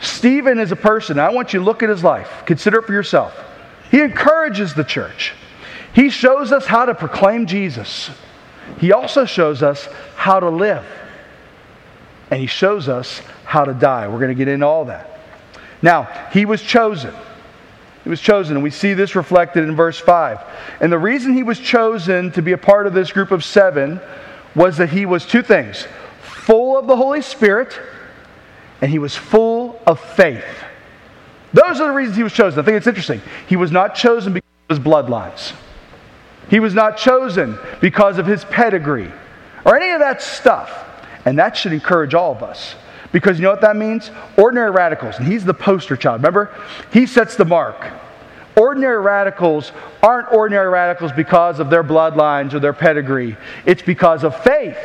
Stephen 0.00 0.58
is 0.58 0.72
a 0.72 0.76
person, 0.76 1.18
I 1.18 1.30
want 1.30 1.52
you 1.52 1.60
to 1.60 1.64
look 1.64 1.82
at 1.82 1.88
his 1.88 2.04
life, 2.04 2.42
consider 2.46 2.78
it 2.78 2.84
for 2.84 2.92
yourself. 2.92 3.34
He 3.90 4.00
encourages 4.00 4.74
the 4.74 4.84
church, 4.84 5.34
he 5.94 6.10
shows 6.10 6.52
us 6.52 6.66
how 6.66 6.84
to 6.84 6.94
proclaim 6.94 7.46
Jesus. 7.46 8.10
He 8.78 8.92
also 8.92 9.24
shows 9.24 9.62
us 9.62 9.88
how 10.16 10.40
to 10.40 10.50
live, 10.50 10.84
and 12.30 12.40
he 12.40 12.46
shows 12.46 12.88
us 12.88 13.20
how 13.44 13.64
to 13.64 13.72
die. 13.72 14.08
We're 14.08 14.18
going 14.18 14.28
to 14.28 14.34
get 14.34 14.48
into 14.48 14.66
all 14.66 14.86
that. 14.86 15.20
Now, 15.80 16.04
he 16.32 16.44
was 16.44 16.60
chosen. 16.60 17.14
He 18.02 18.10
was 18.10 18.20
chosen, 18.20 18.56
and 18.56 18.62
we 18.62 18.70
see 18.70 18.94
this 18.94 19.16
reflected 19.16 19.64
in 19.64 19.74
verse 19.74 19.98
5. 19.98 20.40
And 20.80 20.92
the 20.92 20.98
reason 20.98 21.34
he 21.34 21.42
was 21.42 21.58
chosen 21.58 22.30
to 22.32 22.42
be 22.42 22.52
a 22.52 22.58
part 22.58 22.86
of 22.86 22.94
this 22.94 23.10
group 23.10 23.30
of 23.30 23.44
seven 23.44 24.00
was 24.54 24.76
that 24.76 24.90
he 24.90 25.06
was 25.06 25.26
two 25.26 25.42
things 25.42 25.86
full 26.22 26.78
of 26.78 26.86
the 26.86 26.96
Holy 26.96 27.22
Spirit, 27.22 27.78
and 28.80 28.90
he 28.90 29.00
was 29.00 29.16
full 29.16 29.55
of 29.86 30.00
faith. 30.00 30.44
Those 31.52 31.80
are 31.80 31.86
the 31.86 31.94
reasons 31.94 32.16
he 32.16 32.22
was 32.22 32.32
chosen. 32.32 32.58
I 32.58 32.62
think 32.62 32.76
it's 32.76 32.86
interesting. 32.86 33.22
He 33.48 33.56
was 33.56 33.70
not 33.70 33.94
chosen 33.94 34.32
because 34.32 34.50
of 34.68 34.76
his 34.76 34.84
bloodlines, 34.84 35.52
he 36.50 36.60
was 36.60 36.74
not 36.74 36.96
chosen 36.96 37.58
because 37.80 38.18
of 38.18 38.26
his 38.26 38.44
pedigree 38.44 39.10
or 39.64 39.76
any 39.76 39.92
of 39.92 40.00
that 40.00 40.22
stuff. 40.22 40.84
And 41.24 41.36
that 41.38 41.56
should 41.56 41.72
encourage 41.72 42.14
all 42.14 42.30
of 42.30 42.44
us. 42.44 42.76
Because 43.10 43.38
you 43.38 43.42
know 43.42 43.50
what 43.50 43.62
that 43.62 43.76
means? 43.76 44.10
Ordinary 44.36 44.70
radicals. 44.70 45.16
And 45.18 45.26
he's 45.26 45.44
the 45.44 45.54
poster 45.54 45.96
child. 45.96 46.20
Remember? 46.20 46.54
He 46.92 47.04
sets 47.04 47.34
the 47.34 47.44
mark. 47.44 47.84
Ordinary 48.56 49.00
radicals 49.02 49.72
aren't 50.02 50.32
ordinary 50.32 50.68
radicals 50.68 51.12
because 51.12 51.58
of 51.58 51.68
their 51.68 51.82
bloodlines 51.82 52.54
or 52.54 52.60
their 52.60 52.72
pedigree. 52.72 53.36
It's 53.64 53.82
because 53.82 54.22
of 54.22 54.40
faith. 54.42 54.78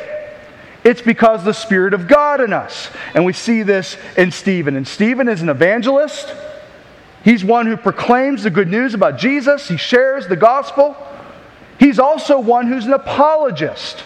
It's 0.84 1.02
because 1.02 1.44
the 1.44 1.54
Spirit 1.54 1.94
of 1.94 2.08
God 2.08 2.42
in 2.42 2.54
us. 2.54 2.90
And 3.14 3.24
we 3.26 3.34
see 3.34 3.64
this 3.64 3.98
in 4.18 4.32
Stephen. 4.32 4.76
And 4.76 4.88
Stephen 4.88 5.28
is 5.28 5.42
an 5.42 5.50
evangelist. 5.50 6.34
He's 7.24 7.44
one 7.46 7.68
who 7.68 7.78
proclaims 7.78 8.44
the 8.44 8.50
good 8.50 8.68
news 8.68 8.94
about 8.94 9.20
Jesus. 9.20 9.68
He 9.68 9.78
shares 9.78 10.28
the 10.28 10.36
gospel. 10.36 10.96
He's 11.80 12.00
also 12.00 12.40
one 12.40 12.68
who's 12.68 12.88
an 12.88 12.94
apologist. 12.94 14.04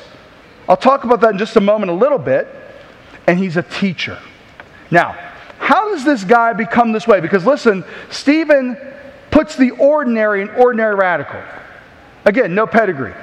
I'll 0.68 0.76
talk 0.76 1.04
about 1.06 1.22
that 1.22 1.32
in 1.32 1.38
just 1.38 1.56
a 1.56 1.62
moment, 1.62 1.92
a 1.92 1.96
little 1.96 2.18
bit. 2.18 2.48
And 3.28 3.40
he's 3.40 3.56
a 3.56 3.64
teacher. 3.64 4.20
Now, 4.92 5.14
how 5.60 5.90
does 5.90 6.04
this 6.04 6.24
guy 6.24 6.54
become 6.54 6.92
this 6.92 7.08
way? 7.08 7.22
Because 7.22 7.46
listen, 7.46 7.86
Stephen 8.10 8.78
puts 9.32 9.56
the 9.56 9.72
ordinary 9.72 10.42
in 10.42 10.50
ordinary 10.50 10.96
radical. 10.96 11.42
Again, 12.26 12.56
no 12.56 12.68
pedigree, 12.68 13.14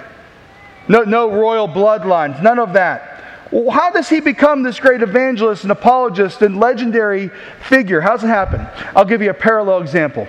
no, 0.88 1.02
no 1.02 1.30
royal 1.30 1.68
bloodlines, 1.68 2.42
none 2.42 2.58
of 2.58 2.72
that. 2.74 3.11
How 3.52 3.90
does 3.90 4.08
he 4.08 4.20
become 4.20 4.62
this 4.62 4.80
great 4.80 5.02
evangelist 5.02 5.64
and 5.64 5.72
apologist 5.72 6.40
and 6.40 6.58
legendary 6.58 7.30
figure? 7.68 8.00
How 8.00 8.12
does 8.12 8.24
it 8.24 8.28
happen? 8.28 8.66
I'll 8.96 9.04
give 9.04 9.20
you 9.20 9.28
a 9.28 9.34
parallel 9.34 9.82
example. 9.82 10.26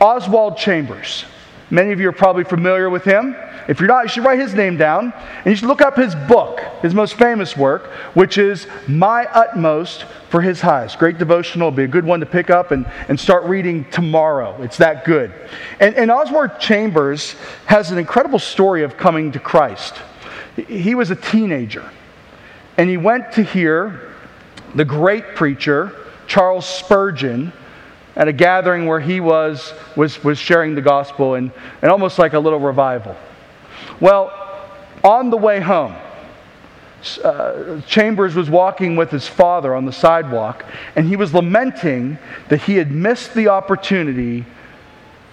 Oswald 0.00 0.56
Chambers. 0.56 1.24
Many 1.70 1.92
of 1.92 2.00
you 2.00 2.08
are 2.08 2.12
probably 2.12 2.42
familiar 2.42 2.90
with 2.90 3.04
him. 3.04 3.36
If 3.68 3.78
you're 3.78 3.88
not, 3.88 4.02
you 4.02 4.08
should 4.08 4.24
write 4.24 4.40
his 4.40 4.54
name 4.54 4.76
down 4.76 5.12
and 5.12 5.46
you 5.46 5.54
should 5.54 5.68
look 5.68 5.82
up 5.82 5.96
his 5.96 6.14
book, 6.14 6.60
his 6.82 6.94
most 6.94 7.14
famous 7.14 7.56
work, 7.56 7.86
which 8.14 8.38
is 8.38 8.66
My 8.88 9.26
Utmost 9.26 10.04
for 10.28 10.40
His 10.42 10.60
Highest. 10.60 10.98
Great 10.98 11.16
devotional, 11.16 11.68
It'll 11.68 11.76
be 11.76 11.84
a 11.84 11.88
good 11.88 12.04
one 12.04 12.20
to 12.20 12.26
pick 12.26 12.50
up 12.50 12.72
and, 12.72 12.86
and 13.08 13.18
start 13.18 13.44
reading 13.44 13.88
tomorrow. 13.90 14.60
It's 14.62 14.78
that 14.78 15.04
good. 15.04 15.32
And, 15.78 15.94
and 15.94 16.10
Oswald 16.10 16.58
Chambers 16.58 17.36
has 17.66 17.92
an 17.92 17.98
incredible 17.98 18.40
story 18.40 18.82
of 18.82 18.96
coming 18.96 19.30
to 19.32 19.38
Christ. 19.38 19.94
He 20.68 20.96
was 20.96 21.10
a 21.10 21.16
teenager 21.16 21.88
and 22.76 22.88
he 22.88 22.96
went 22.96 23.32
to 23.32 23.42
hear 23.42 24.12
the 24.74 24.84
great 24.84 25.34
preacher, 25.34 25.94
Charles 26.26 26.66
Spurgeon 26.66 27.52
at 28.16 28.28
a 28.28 28.32
gathering 28.32 28.86
where 28.86 29.00
he 29.00 29.20
was, 29.20 29.72
was, 29.96 30.22
was 30.22 30.38
sharing 30.38 30.74
the 30.74 30.82
gospel 30.82 31.34
and, 31.34 31.50
and 31.82 31.90
almost 31.90 32.18
like 32.18 32.32
a 32.32 32.38
little 32.38 32.60
revival. 32.60 33.16
Well, 34.00 34.32
on 35.02 35.30
the 35.30 35.36
way 35.36 35.60
home, 35.60 35.94
uh, 37.22 37.80
Chambers 37.82 38.34
was 38.34 38.48
walking 38.48 38.96
with 38.96 39.10
his 39.10 39.28
father 39.28 39.74
on 39.74 39.84
the 39.84 39.92
sidewalk, 39.92 40.64
and 40.96 41.06
he 41.06 41.16
was 41.16 41.34
lamenting 41.34 42.18
that 42.48 42.62
he 42.62 42.76
had 42.76 42.90
missed 42.90 43.34
the 43.34 43.48
opportunity 43.48 44.44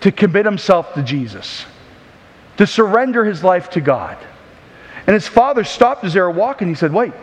to 0.01 0.11
commit 0.11 0.45
himself 0.45 0.93
to 0.95 1.03
Jesus, 1.03 1.65
to 2.57 2.67
surrender 2.67 3.23
his 3.23 3.43
life 3.43 3.69
to 3.69 3.81
God. 3.81 4.17
And 5.07 5.13
his 5.13 5.27
father 5.27 5.63
stopped 5.63 6.03
as 6.03 6.13
they 6.13 6.19
were 6.19 6.31
walking. 6.31 6.67
And 6.67 6.75
he 6.75 6.79
said, 6.79 6.93
Wait, 6.93 7.13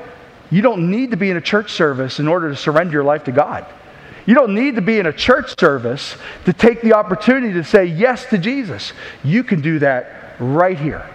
you 0.51 0.63
don't 0.63 0.91
need 0.91 1.11
to 1.11 1.17
be 1.17 1.31
in 1.31 1.37
a 1.37 1.41
church 1.41 1.73
service 1.73 2.21
in 2.21 2.29
order 2.29 2.49
to 2.51 2.57
surrender 2.57 2.93
your 2.93 3.05
life 3.05 3.25
to 3.25 3.33
God. 3.33 3.67
You 4.27 4.35
don't 4.35 4.55
need 4.55 4.77
to 4.77 4.83
be 4.83 4.99
in 4.99 5.07
a 5.07 5.13
church 5.13 5.59
service 5.59 6.17
to 6.45 6.53
take 6.53 6.83
the 6.83 6.93
opportunity 6.93 7.53
to 7.55 7.65
say 7.65 7.87
yes 7.87 8.27
to 8.27 8.39
Jesus. 8.39 8.93
You 9.25 9.43
can 9.43 9.61
do 9.61 9.79
that 9.79 10.37
right 10.39 10.79
here. 10.79 11.09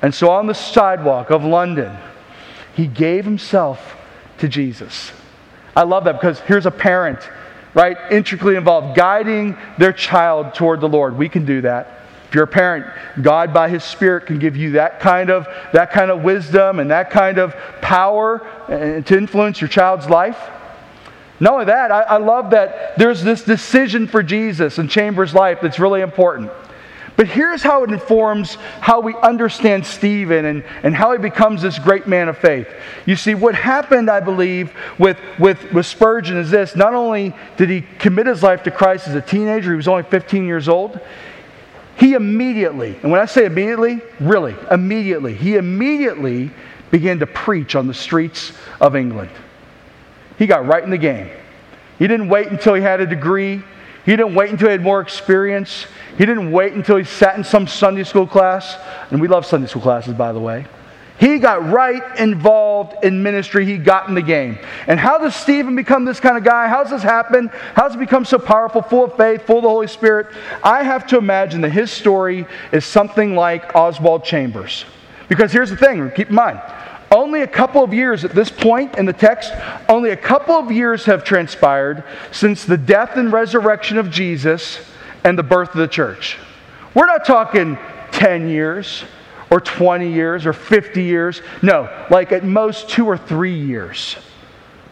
And 0.00 0.14
so 0.14 0.30
on 0.30 0.46
the 0.46 0.54
sidewalk 0.54 1.30
of 1.30 1.44
London, 1.44 1.96
he 2.74 2.86
gave 2.86 3.24
himself 3.24 3.96
to 4.38 4.48
Jesus. 4.48 5.12
I 5.76 5.82
love 5.82 6.04
that 6.04 6.12
because 6.12 6.40
here's 6.40 6.66
a 6.66 6.70
parent, 6.70 7.18
right, 7.74 7.96
intricately 8.10 8.56
involved, 8.56 8.96
guiding 8.96 9.56
their 9.76 9.92
child 9.92 10.54
toward 10.54 10.80
the 10.80 10.88
Lord. 10.88 11.18
We 11.18 11.28
can 11.28 11.44
do 11.44 11.60
that. 11.62 12.00
If 12.28 12.34
you're 12.34 12.44
a 12.44 12.46
parent, 12.46 12.86
God 13.22 13.54
by 13.54 13.70
His 13.70 13.82
Spirit 13.82 14.26
can 14.26 14.38
give 14.38 14.54
you 14.54 14.72
that 14.72 15.00
kind 15.00 15.30
of, 15.30 15.46
that 15.72 15.90
kind 15.90 16.10
of 16.10 16.22
wisdom 16.22 16.78
and 16.78 16.90
that 16.90 17.10
kind 17.10 17.38
of 17.38 17.54
power 17.80 18.46
uh, 18.68 19.00
to 19.00 19.16
influence 19.16 19.62
your 19.62 19.68
child's 19.68 20.10
life. 20.10 20.38
Not 21.40 21.52
only 21.54 21.64
that, 21.66 21.90
I, 21.90 22.02
I 22.02 22.16
love 22.18 22.50
that 22.50 22.98
there's 22.98 23.22
this 23.22 23.44
decision 23.44 24.06
for 24.06 24.22
Jesus 24.22 24.78
in 24.78 24.88
Chambers' 24.88 25.32
life 25.32 25.60
that's 25.62 25.78
really 25.78 26.02
important. 26.02 26.50
But 27.16 27.26
here's 27.26 27.62
how 27.62 27.82
it 27.82 27.90
informs 27.90 28.54
how 28.80 29.00
we 29.00 29.14
understand 29.16 29.84
Stephen 29.84 30.44
and, 30.44 30.64
and 30.84 30.94
how 30.94 31.10
he 31.10 31.18
becomes 31.18 31.62
this 31.62 31.76
great 31.78 32.06
man 32.06 32.28
of 32.28 32.38
faith. 32.38 32.68
You 33.06 33.16
see, 33.16 33.34
what 33.34 33.56
happened, 33.56 34.08
I 34.08 34.20
believe, 34.20 34.72
with, 34.98 35.18
with, 35.36 35.72
with 35.72 35.84
Spurgeon 35.84 36.36
is 36.36 36.50
this 36.50 36.76
not 36.76 36.94
only 36.94 37.34
did 37.56 37.70
he 37.70 37.80
commit 37.98 38.28
his 38.28 38.44
life 38.44 38.62
to 38.64 38.70
Christ 38.70 39.08
as 39.08 39.16
a 39.16 39.20
teenager, 39.20 39.70
he 39.70 39.76
was 39.76 39.88
only 39.88 40.04
15 40.04 40.46
years 40.46 40.68
old, 40.68 41.00
he 41.98 42.14
immediately, 42.14 42.96
and 43.02 43.10
when 43.10 43.20
I 43.20 43.24
say 43.24 43.44
immediately, 43.44 44.00
really, 44.20 44.54
immediately, 44.70 45.34
he 45.34 45.56
immediately 45.56 46.50
began 46.90 47.18
to 47.18 47.26
preach 47.26 47.74
on 47.74 47.88
the 47.88 47.94
streets 47.94 48.52
of 48.80 48.94
England. 48.94 49.30
He 50.38 50.46
got 50.46 50.64
right 50.66 50.82
in 50.82 50.90
the 50.90 50.98
game. 50.98 51.28
He 51.98 52.06
didn't 52.06 52.28
wait 52.28 52.48
until 52.48 52.74
he 52.74 52.82
had 52.82 53.00
a 53.00 53.06
degree. 53.06 53.64
He 54.06 54.12
didn't 54.12 54.34
wait 54.36 54.50
until 54.50 54.68
he 54.68 54.72
had 54.72 54.82
more 54.82 55.00
experience. 55.00 55.86
He 56.16 56.24
didn't 56.24 56.52
wait 56.52 56.72
until 56.74 56.96
he 56.96 57.04
sat 57.04 57.36
in 57.36 57.42
some 57.42 57.66
Sunday 57.66 58.04
school 58.04 58.26
class. 58.26 58.76
And 59.10 59.20
we 59.20 59.26
love 59.26 59.44
Sunday 59.44 59.66
school 59.66 59.82
classes, 59.82 60.14
by 60.14 60.32
the 60.32 60.38
way. 60.38 60.66
He 61.18 61.38
got 61.38 61.68
right 61.68 62.02
involved 62.18 63.04
in 63.04 63.22
ministry. 63.22 63.66
He 63.66 63.76
got 63.76 64.08
in 64.08 64.14
the 64.14 64.22
game. 64.22 64.58
And 64.86 65.00
how 65.00 65.18
does 65.18 65.34
Stephen 65.34 65.74
become 65.74 66.04
this 66.04 66.20
kind 66.20 66.36
of 66.36 66.44
guy? 66.44 66.68
How 66.68 66.82
does 66.82 66.92
this 66.92 67.02
happen? 67.02 67.48
How 67.74 67.84
does 67.84 67.94
he 67.94 67.98
become 67.98 68.24
so 68.24 68.38
powerful, 68.38 68.82
full 68.82 69.04
of 69.04 69.16
faith, 69.16 69.44
full 69.44 69.56
of 69.56 69.62
the 69.64 69.68
Holy 69.68 69.88
Spirit? 69.88 70.28
I 70.62 70.84
have 70.84 71.08
to 71.08 71.18
imagine 71.18 71.60
that 71.62 71.70
his 71.70 71.90
story 71.90 72.46
is 72.70 72.84
something 72.84 73.34
like 73.34 73.74
Oswald 73.74 74.24
Chambers. 74.24 74.84
Because 75.28 75.52
here's 75.52 75.70
the 75.70 75.76
thing 75.76 76.10
keep 76.12 76.28
in 76.28 76.36
mind, 76.36 76.60
only 77.10 77.42
a 77.42 77.46
couple 77.48 77.82
of 77.82 77.92
years 77.92 78.24
at 78.24 78.32
this 78.32 78.50
point 78.50 78.96
in 78.96 79.04
the 79.04 79.12
text, 79.12 79.52
only 79.88 80.10
a 80.10 80.16
couple 80.16 80.54
of 80.54 80.70
years 80.70 81.04
have 81.06 81.24
transpired 81.24 82.04
since 82.30 82.64
the 82.64 82.76
death 82.76 83.16
and 83.16 83.32
resurrection 83.32 83.98
of 83.98 84.10
Jesus 84.10 84.78
and 85.24 85.36
the 85.36 85.42
birth 85.42 85.70
of 85.70 85.78
the 85.78 85.88
church. 85.88 86.38
We're 86.94 87.06
not 87.06 87.24
talking 87.24 87.76
10 88.12 88.48
years 88.48 89.04
or 89.50 89.60
20 89.60 90.12
years 90.12 90.46
or 90.46 90.52
50 90.52 91.02
years. 91.02 91.42
No, 91.62 92.06
like 92.10 92.32
at 92.32 92.44
most 92.44 92.88
two 92.88 93.06
or 93.06 93.16
three 93.16 93.58
years. 93.58 94.16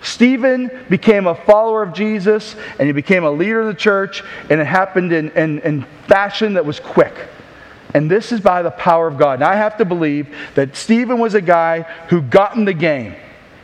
Stephen 0.03 0.71
became 0.89 1.27
a 1.27 1.35
follower 1.35 1.83
of 1.83 1.93
Jesus 1.93 2.55
and 2.79 2.87
he 2.87 2.93
became 2.93 3.25
a 3.25 3.31
leader 3.31 3.63
in 3.63 3.67
the 3.67 3.75
church, 3.75 4.23
and 4.49 4.61
it 4.61 4.67
happened 4.67 5.13
in, 5.13 5.31
in, 5.31 5.59
in 5.61 5.83
fashion 6.07 6.55
that 6.55 6.65
was 6.65 6.79
quick. 6.79 7.15
And 7.95 8.11
this 8.11 8.31
is 8.31 8.41
by 8.41 8.63
the 8.63 8.71
power 8.71 9.09
of 9.09 9.17
God. 9.17 9.35
And 9.35 9.45
I 9.45 9.57
have 9.57 9.79
to 9.79 9.85
believe 9.85 10.29
that 10.55 10.77
Stephen 10.77 11.19
was 11.19 11.35
a 11.35 11.41
guy 11.41 11.83
who 12.09 12.21
got 12.21 12.55
in 12.55 12.65
the 12.65 12.75
game. 12.75 13.15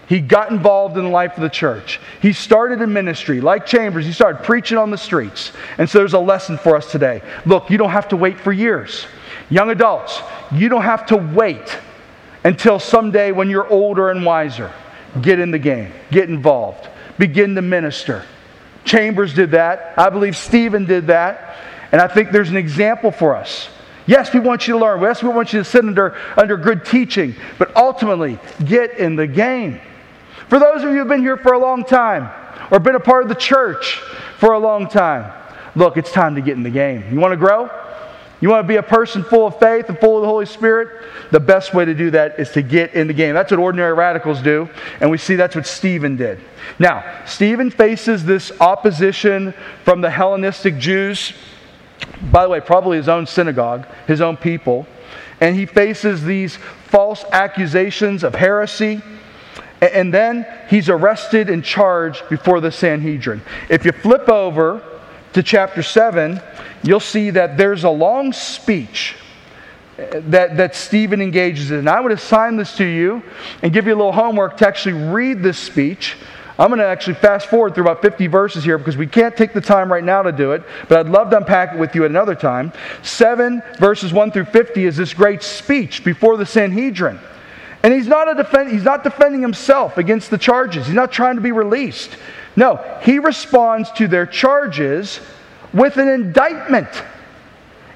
He 0.09 0.21
got 0.21 0.51
involved 0.51 0.97
in 0.97 1.05
the 1.05 1.11
life 1.11 1.37
of 1.37 1.43
the 1.43 1.49
church. 1.49 2.01
He 2.21 2.33
started 2.33 2.81
in 2.81 2.93
ministry. 2.93 3.41
Like 3.41 3.67
Chambers, 3.67 4.05
he 4.05 4.13
started 4.13 4.43
preaching 4.43 4.79
on 4.79 4.91
the 4.91 4.99
streets. 4.99 5.53
And 5.79 5.89
so 5.89 5.99
there's 5.99 6.13
a 6.13 6.19
lesson 6.19 6.59
for 6.59 6.77
us 6.77 6.91
today. 6.91 7.23
Look, 7.47 7.71
you 7.71 7.79
don't 7.79 7.91
have 7.91 8.09
to 8.09 8.17
wait 8.17 8.39
for 8.39 8.53
years. 8.53 9.07
Young 9.53 9.69
adults, 9.69 10.19
you 10.51 10.71
don't 10.71 10.83
have 10.83 11.05
to 11.09 11.17
wait 11.19 11.79
until 12.43 12.79
someday 12.79 13.33
when 13.33 13.51
you're 13.51 13.69
older 13.69 14.09
and 14.09 14.25
wiser. 14.25 14.73
Get 15.21 15.39
in 15.39 15.51
the 15.51 15.59
game, 15.59 15.93
get 16.11 16.31
involved, 16.31 16.89
begin 17.19 17.55
to 17.57 17.61
minister. 17.61 18.25
Chambers 18.87 19.35
did 19.35 19.51
that. 19.51 19.93
I 19.99 20.09
believe 20.09 20.39
Stephen 20.39 20.87
did 20.87 21.09
that. 21.09 21.59
And 21.93 22.01
I 22.01 22.09
think 22.09 22.31
there's 22.31 22.49
an 22.49 22.57
example 22.57 23.11
for 23.11 23.37
us. 23.37 23.69
Yes, 24.07 24.33
we 24.33 24.41
want 24.41 24.67
you 24.67 24.73
to 24.73 24.81
learn. 24.81 25.03
Yes, 25.03 25.23
we 25.23 25.29
want 25.29 25.53
you 25.53 25.59
to 25.59 25.65
sit 25.67 25.85
under, 25.85 26.17
under 26.39 26.57
good 26.57 26.87
teaching. 26.87 27.35
But 27.59 27.77
ultimately, 27.77 28.39
get 28.65 28.97
in 28.97 29.17
the 29.17 29.27
game. 29.27 29.83
For 30.49 30.59
those 30.61 30.77
of 30.77 30.85
you 30.85 30.93
who 30.93 30.99
have 31.01 31.09
been 31.09 31.21
here 31.21 31.37
for 31.37 31.53
a 31.53 31.59
long 31.59 31.85
time 31.85 32.31
or 32.71 32.81
been 32.81 32.95
a 32.95 33.01
part 33.01 33.23
of 33.23 33.29
the 33.29 33.35
church 33.35 33.97
for 34.39 34.55
a 34.55 34.59
long 34.59 34.89
time, 34.89 35.31
look, 35.75 35.99
it's 35.99 36.11
time 36.11 36.37
to 36.37 36.41
get 36.41 36.57
in 36.57 36.63
the 36.63 36.71
game. 36.71 37.05
You 37.13 37.21
want 37.21 37.33
to 37.33 37.37
grow? 37.37 37.71
You 38.43 38.51
want 38.51 38.65
to 38.65 38.69
be 38.69 38.77
a 38.77 38.83
person 38.83 39.25
full 39.25 39.47
of 39.47 39.59
faith 39.59 39.89
and 39.89 39.99
full 39.99 40.17
of 40.17 40.23
the 40.23 40.29
Holy 40.29 40.45
Spirit? 40.45 41.07
The 41.31 41.41
best 41.41 41.73
way 41.73 41.87
to 41.87 41.95
do 41.95 42.11
that 42.11 42.39
is 42.39 42.51
to 42.51 42.61
get 42.61 42.93
in 42.93 43.07
the 43.07 43.15
game. 43.15 43.35
That's 43.35 43.51
what 43.51 43.61
ordinary 43.61 43.95
radicals 43.95 44.43
do, 44.43 44.69
and 45.01 45.11
we 45.11 45.17
see 45.17 45.37
that's 45.37 45.57
what 45.57 45.67
Stephen 45.67 46.17
did. 46.17 46.41
Now, 46.79 47.25
Stephen 47.25 47.71
faces 47.71 48.27
this 48.27 48.53
opposition 48.61 49.55
from 49.85 50.03
the 50.03 50.11
Hellenistic 50.11 50.77
Jews 50.77 51.33
by 52.31 52.45
the 52.45 52.49
way, 52.49 52.61
probably 52.61 52.97
his 52.97 53.09
own 53.09 53.27
synagogue, 53.27 53.87
his 54.07 54.21
own 54.21 54.37
people, 54.37 54.87
and 55.41 55.57
he 55.57 55.67
faces 55.67 56.23
these 56.25 56.57
false 56.87 57.25
accusations 57.33 58.23
of 58.23 58.35
heresy. 58.35 59.01
And 59.81 60.15
then 60.15 60.47
he's 60.69 60.89
arrested 60.89 61.51
and 61.51 61.65
charged 61.65 62.29
before 62.29 62.61
the 62.61 62.71
Sanhedrin. 62.71 63.43
If 63.69 63.85
you 63.85 63.91
flip 63.91 64.29
over 64.29 64.92
to 65.33 65.43
chapter 65.43 65.83
7, 65.83 66.41
you'll 66.83 67.01
see 67.01 67.31
that 67.31 67.57
there's 67.57 67.85
a 67.85 67.91
long 67.91 68.33
speech 68.33 69.17
eh, 69.99 70.21
that, 70.25 70.57
that 70.57 70.75
Stephen 70.75 71.21
engages 71.21 71.71
in. 71.71 71.79
And 71.79 71.89
I 71.89 72.01
would 72.01 72.13
assign 72.13 72.57
this 72.57 72.77
to 72.77 72.85
you 72.85 73.23
and 73.63 73.73
give 73.73 73.87
you 73.87 73.95
a 73.95 73.97
little 73.97 74.13
homework 74.13 74.59
to 74.59 74.67
actually 74.67 74.95
read 75.11 75.43
this 75.43 75.59
speech. 75.59 76.17
I'm 76.59 76.69
going 76.69 76.81
to 76.81 76.87
actually 76.87 77.15
fast 77.15 77.49
forward 77.49 77.75
through 77.75 77.85
about 77.85 78.03
50 78.03 78.27
verses 78.27 78.63
here 78.63 78.77
because 78.77 78.97
we 78.97 79.07
can't 79.07 79.37
take 79.37 79.55
the 79.55 79.61
time 79.61 79.91
right 79.91 80.05
now 80.05 80.23
to 80.23 80.33
do 80.33 80.53
it, 80.53 80.63
but 80.89 80.99
I'd 80.99 81.11
love 81.11 81.31
to 81.31 81.39
unpack 81.39 81.75
it 81.75 81.79
with 81.79 81.95
you 81.95 82.05
at 82.05 82.11
another 82.11 82.35
time. 82.35 82.73
7 83.03 83.63
verses 83.79 84.13
1 84.13 84.33
through 84.33 84.45
50 84.45 84.85
is 84.85 84.97
this 84.97 85.15
great 85.15 85.43
speech 85.43 86.05
before 86.05 86.37
the 86.37 86.47
Sanhedrin. 86.47 87.19
And 87.83 87.93
he's 87.93 88.07
not, 88.07 88.31
a 88.31 88.35
defend, 88.35 88.71
he's 88.71 88.85
not 88.85 89.03
defending 89.03 89.43
himself 89.43 89.99
against 89.99 90.31
the 90.31 90.39
charges. 90.39 90.87
He's 90.87 90.95
not 90.95 91.11
trying 91.11 91.35
to 91.35 91.41
be 91.41 91.53
released. 91.53 92.17
No, 92.57 92.77
he 93.03 93.19
responds 93.19 93.91
to 93.93 94.09
their 94.09 94.27
charges 94.27 95.21
with 95.73 95.97
an 95.97 96.09
indictment. 96.09 96.89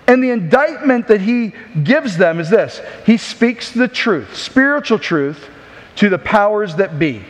And 0.07 0.23
the 0.23 0.31
indictment 0.31 1.09
that 1.09 1.21
he 1.21 1.53
gives 1.83 2.16
them 2.16 2.38
is 2.40 2.49
this 2.49 2.81
He 3.05 3.16
speaks 3.16 3.73
the 3.73 3.88
truth, 3.88 4.37
spiritual 4.37 4.99
truth, 4.99 5.49
to 5.97 6.09
the 6.09 6.19
powers 6.19 6.77
that 6.77 6.99
be, 6.99 7.25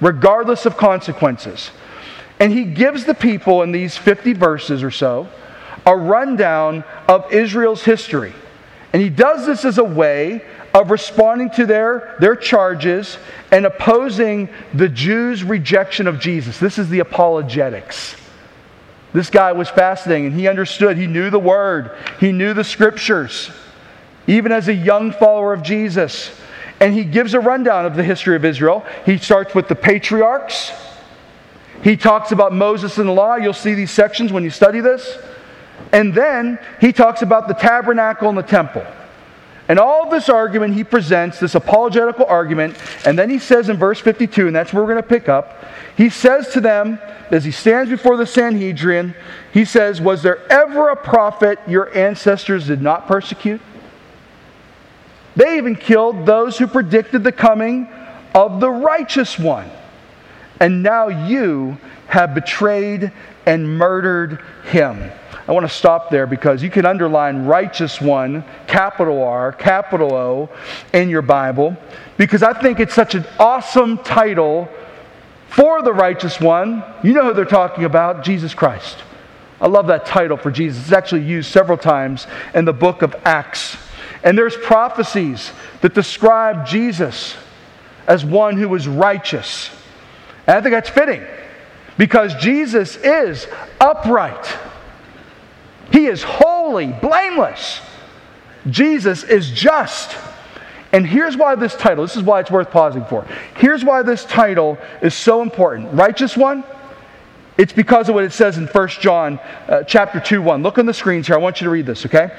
regardless 0.00 0.66
of 0.66 0.76
consequences. 0.76 1.70
And 2.40 2.52
he 2.52 2.64
gives 2.64 3.04
the 3.04 3.14
people 3.14 3.62
in 3.62 3.72
these 3.72 3.96
50 3.96 4.32
verses 4.32 4.82
or 4.82 4.90
so 4.90 5.28
a 5.86 5.96
rundown 5.96 6.82
of 7.08 7.30
Israel's 7.32 7.84
history. 7.84 8.32
And 8.92 9.02
he 9.02 9.10
does 9.10 9.46
this 9.46 9.64
as 9.64 9.78
a 9.78 9.84
way 9.84 10.42
of 10.74 10.90
responding 10.90 11.48
to 11.50 11.66
their, 11.66 12.16
their 12.18 12.34
charges 12.34 13.16
and 13.52 13.64
opposing 13.64 14.48
the 14.74 14.88
Jews' 14.88 15.44
rejection 15.44 16.08
of 16.08 16.18
Jesus. 16.18 16.58
This 16.58 16.78
is 16.78 16.88
the 16.88 16.98
apologetics. 16.98 18.16
This 19.12 19.30
guy 19.30 19.52
was 19.52 19.70
fascinating 19.70 20.26
and 20.26 20.34
he 20.34 20.48
understood. 20.48 20.96
He 20.96 21.06
knew 21.06 21.30
the 21.30 21.38
word, 21.38 21.96
he 22.18 22.32
knew 22.32 22.52
the 22.52 22.64
scriptures, 22.64 23.50
even 24.26 24.50
as 24.50 24.66
a 24.66 24.74
young 24.74 25.12
follower 25.12 25.52
of 25.52 25.62
Jesus. 25.62 26.36
And 26.80 26.92
he 26.92 27.04
gives 27.04 27.34
a 27.34 27.40
rundown 27.40 27.86
of 27.86 27.94
the 27.94 28.02
history 28.02 28.34
of 28.34 28.44
Israel. 28.44 28.84
He 29.06 29.16
starts 29.16 29.54
with 29.54 29.68
the 29.68 29.76
patriarchs. 29.76 30.72
He 31.84 31.96
talks 31.96 32.32
about 32.32 32.52
Moses 32.52 32.98
and 32.98 33.08
the 33.08 33.12
law. 33.12 33.36
You'll 33.36 33.52
see 33.52 33.74
these 33.74 33.92
sections 33.92 34.32
when 34.32 34.42
you 34.42 34.50
study 34.50 34.80
this. 34.80 35.16
And 35.92 36.12
then 36.12 36.58
he 36.80 36.92
talks 36.92 37.22
about 37.22 37.46
the 37.46 37.54
tabernacle 37.54 38.28
and 38.28 38.36
the 38.36 38.42
temple. 38.42 38.84
And 39.68 39.78
all 39.78 40.10
this 40.10 40.28
argument 40.28 40.74
he 40.74 40.84
presents, 40.84 41.40
this 41.40 41.54
apologetical 41.54 42.26
argument, 42.26 42.76
and 43.06 43.18
then 43.18 43.30
he 43.30 43.38
says 43.38 43.68
in 43.68 43.78
verse 43.78 43.98
52, 43.98 44.46
and 44.46 44.54
that's 44.54 44.72
where 44.72 44.82
we're 44.82 44.90
going 44.90 45.02
to 45.02 45.08
pick 45.08 45.28
up, 45.28 45.64
he 45.96 46.10
says 46.10 46.48
to 46.50 46.60
them, 46.60 46.98
as 47.30 47.44
he 47.44 47.50
stands 47.50 47.90
before 47.90 48.16
the 48.16 48.26
Sanhedrin, 48.26 49.14
he 49.52 49.64
says, 49.64 50.00
Was 50.00 50.22
there 50.22 50.40
ever 50.52 50.90
a 50.90 50.96
prophet 50.96 51.58
your 51.66 51.96
ancestors 51.96 52.66
did 52.66 52.82
not 52.82 53.06
persecute? 53.06 53.60
They 55.36 55.56
even 55.56 55.76
killed 55.76 56.26
those 56.26 56.58
who 56.58 56.66
predicted 56.66 57.24
the 57.24 57.32
coming 57.32 57.88
of 58.34 58.60
the 58.60 58.70
righteous 58.70 59.38
one. 59.38 59.70
And 60.60 60.82
now 60.82 61.08
you 61.08 61.78
have 62.08 62.34
betrayed 62.34 63.12
and 63.46 63.78
murdered 63.78 64.40
him. 64.64 65.10
I 65.46 65.52
want 65.52 65.68
to 65.68 65.74
stop 65.74 66.10
there 66.10 66.26
because 66.26 66.62
you 66.62 66.70
can 66.70 66.86
underline 66.86 67.44
righteous 67.44 68.00
one, 68.00 68.44
capital 68.66 69.22
R, 69.22 69.52
capital 69.52 70.14
O, 70.14 70.48
in 70.92 71.10
your 71.10 71.22
Bible, 71.22 71.76
because 72.16 72.42
I 72.42 72.52
think 72.54 72.80
it's 72.80 72.94
such 72.94 73.14
an 73.14 73.26
awesome 73.38 73.98
title 73.98 74.68
for 75.48 75.82
the 75.82 75.92
righteous 75.92 76.40
one. 76.40 76.82
You 77.02 77.12
know 77.12 77.24
who 77.24 77.34
they're 77.34 77.44
talking 77.44 77.84
about 77.84 78.24
Jesus 78.24 78.54
Christ. 78.54 78.98
I 79.60 79.68
love 79.68 79.86
that 79.86 80.06
title 80.06 80.36
for 80.36 80.50
Jesus. 80.50 80.82
It's 80.82 80.92
actually 80.92 81.22
used 81.22 81.50
several 81.50 81.78
times 81.78 82.26
in 82.54 82.64
the 82.64 82.72
book 82.72 83.02
of 83.02 83.14
Acts. 83.24 83.76
And 84.22 84.36
there's 84.36 84.56
prophecies 84.56 85.52
that 85.82 85.94
describe 85.94 86.66
Jesus 86.66 87.36
as 88.06 88.24
one 88.24 88.56
who 88.56 88.68
was 88.68 88.88
righteous. 88.88 89.70
And 90.46 90.56
I 90.56 90.60
think 90.60 90.72
that's 90.72 90.90
fitting 90.90 91.22
because 91.96 92.34
Jesus 92.36 92.96
is 92.96 93.46
upright, 93.80 94.46
He 95.92 96.06
is 96.06 96.22
holy, 96.22 96.86
blameless. 96.86 97.80
Jesus 98.68 99.24
is 99.24 99.50
just. 99.50 100.16
And 100.92 101.06
here's 101.06 101.36
why 101.36 101.56
this 101.56 101.74
title, 101.74 102.04
this 102.04 102.16
is 102.16 102.22
why 102.22 102.40
it's 102.40 102.50
worth 102.50 102.70
pausing 102.70 103.04
for. 103.06 103.26
Here's 103.56 103.84
why 103.84 104.02
this 104.02 104.24
title 104.24 104.78
is 105.02 105.14
so 105.14 105.42
important. 105.42 105.92
Righteous 105.92 106.36
one, 106.36 106.62
it's 107.58 107.72
because 107.72 108.08
of 108.08 108.14
what 108.14 108.24
it 108.24 108.32
says 108.32 108.58
in 108.58 108.66
1 108.66 108.88
John 109.00 109.38
uh, 109.68 109.82
chapter 109.84 110.20
2 110.20 110.40
1. 110.42 110.62
Look 110.62 110.78
on 110.78 110.86
the 110.86 110.94
screens 110.94 111.26
here. 111.26 111.36
I 111.36 111.38
want 111.38 111.60
you 111.60 111.64
to 111.64 111.70
read 111.70 111.86
this, 111.86 112.06
okay? 112.06 112.30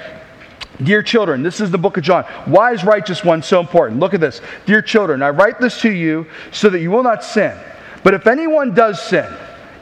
Dear 0.84 1.04
children, 1.04 1.42
this 1.42 1.62
is 1.62 1.72
the 1.72 1.78
book 1.78 1.96
of 1.98 2.04
John. 2.04 2.24
Why 2.46 2.74
is 2.74 2.84
righteous 2.84 3.24
one 3.24 3.42
so 3.42 3.62
important? 3.62 4.00
Look 4.00 4.14
at 4.14 4.20
this. 4.20 4.42
Dear 4.66 4.82
children, 4.82 5.22
I 5.22 5.30
write 5.30 5.60
this 5.60 5.80
to 5.82 5.90
you 5.90 6.26
so 6.52 6.70
that 6.70 6.80
you 6.80 6.92
will 6.92 7.04
not 7.04 7.24
sin. 7.24 7.58
But 8.04 8.14
if 8.14 8.28
anyone 8.28 8.74
does 8.74 9.02
sin, 9.02 9.32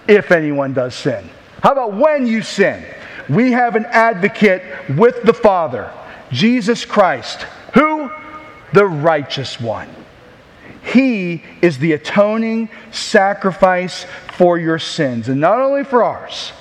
if 0.08 0.32
anyone 0.32 0.73
does 0.73 0.93
sin, 0.93 1.28
how 1.62 1.71
about 1.71 1.93
when 1.93 2.28
you 2.28 2.41
sin? 2.41 2.84
We 3.29 3.51
have 3.51 3.75
an 3.75 3.86
advocate 3.86 4.63
with 4.89 5.23
the 5.23 5.33
Father, 5.33 5.91
Jesus 6.31 6.86
Christ. 6.86 7.43
Who? 7.73 8.09
the 8.73 8.86
righteous 8.86 9.62
one. 9.62 9.89
He 10.83 11.43
is 11.62 11.77
the 11.77 11.93
atoning 11.93 12.69
sacrifice 12.91 14.05
for 14.33 14.57
your 14.57 14.79
sins, 14.79 15.29
and 15.29 15.39
not 15.39 15.59
only 15.59 15.86
for 15.86 16.03
ours, 16.03 16.51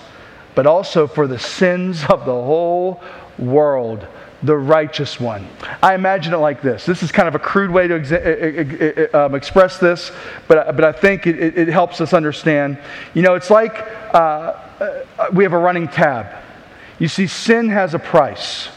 but 0.55 0.67
also 0.67 1.07
for 1.07 1.27
the 1.27 1.39
sins 1.39 2.05
of 2.09 2.21
the 2.25 2.33
whole 2.33 3.03
world. 3.39 4.07
The 4.45 4.57
righteous 4.57 5.21
one. 5.21 5.47
I 5.85 5.95
imagine 5.95 6.35
it 6.35 6.39
like 6.39 6.63
this. 6.63 6.85
This 6.85 7.05
is 7.05 7.13
kind 7.13 7.29
of 7.29 7.37
a 7.37 7.39
crude 7.39 7.71
way 7.71 7.87
to 7.87 9.11
um, 9.15 9.37
express 9.37 9.79
this, 9.79 10.11
but, 10.49 10.75
but 10.75 10.85
I 10.85 10.91
think 10.91 11.29
it, 11.29 11.57
it, 11.57 11.69
helps 11.69 12.01
us 12.01 12.13
understand. 12.13 12.77
You 13.15 13.23
know, 13.23 13.37
it's 13.37 13.51
like 13.51 13.73
uh, 14.13 14.19
uh, 14.81 15.05
we 15.33 15.45
have 15.45 15.53
a 15.53 15.59
running 15.59 15.87
tab. 15.87 16.42
You 17.03 17.09
see, 17.09 17.27
sin 17.27 17.69
has 17.71 17.95
a 17.95 17.99
price. 17.99 18.69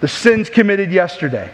The 0.00 0.08
sins 0.08 0.50
committed 0.50 0.90
yesterday, 0.90 1.52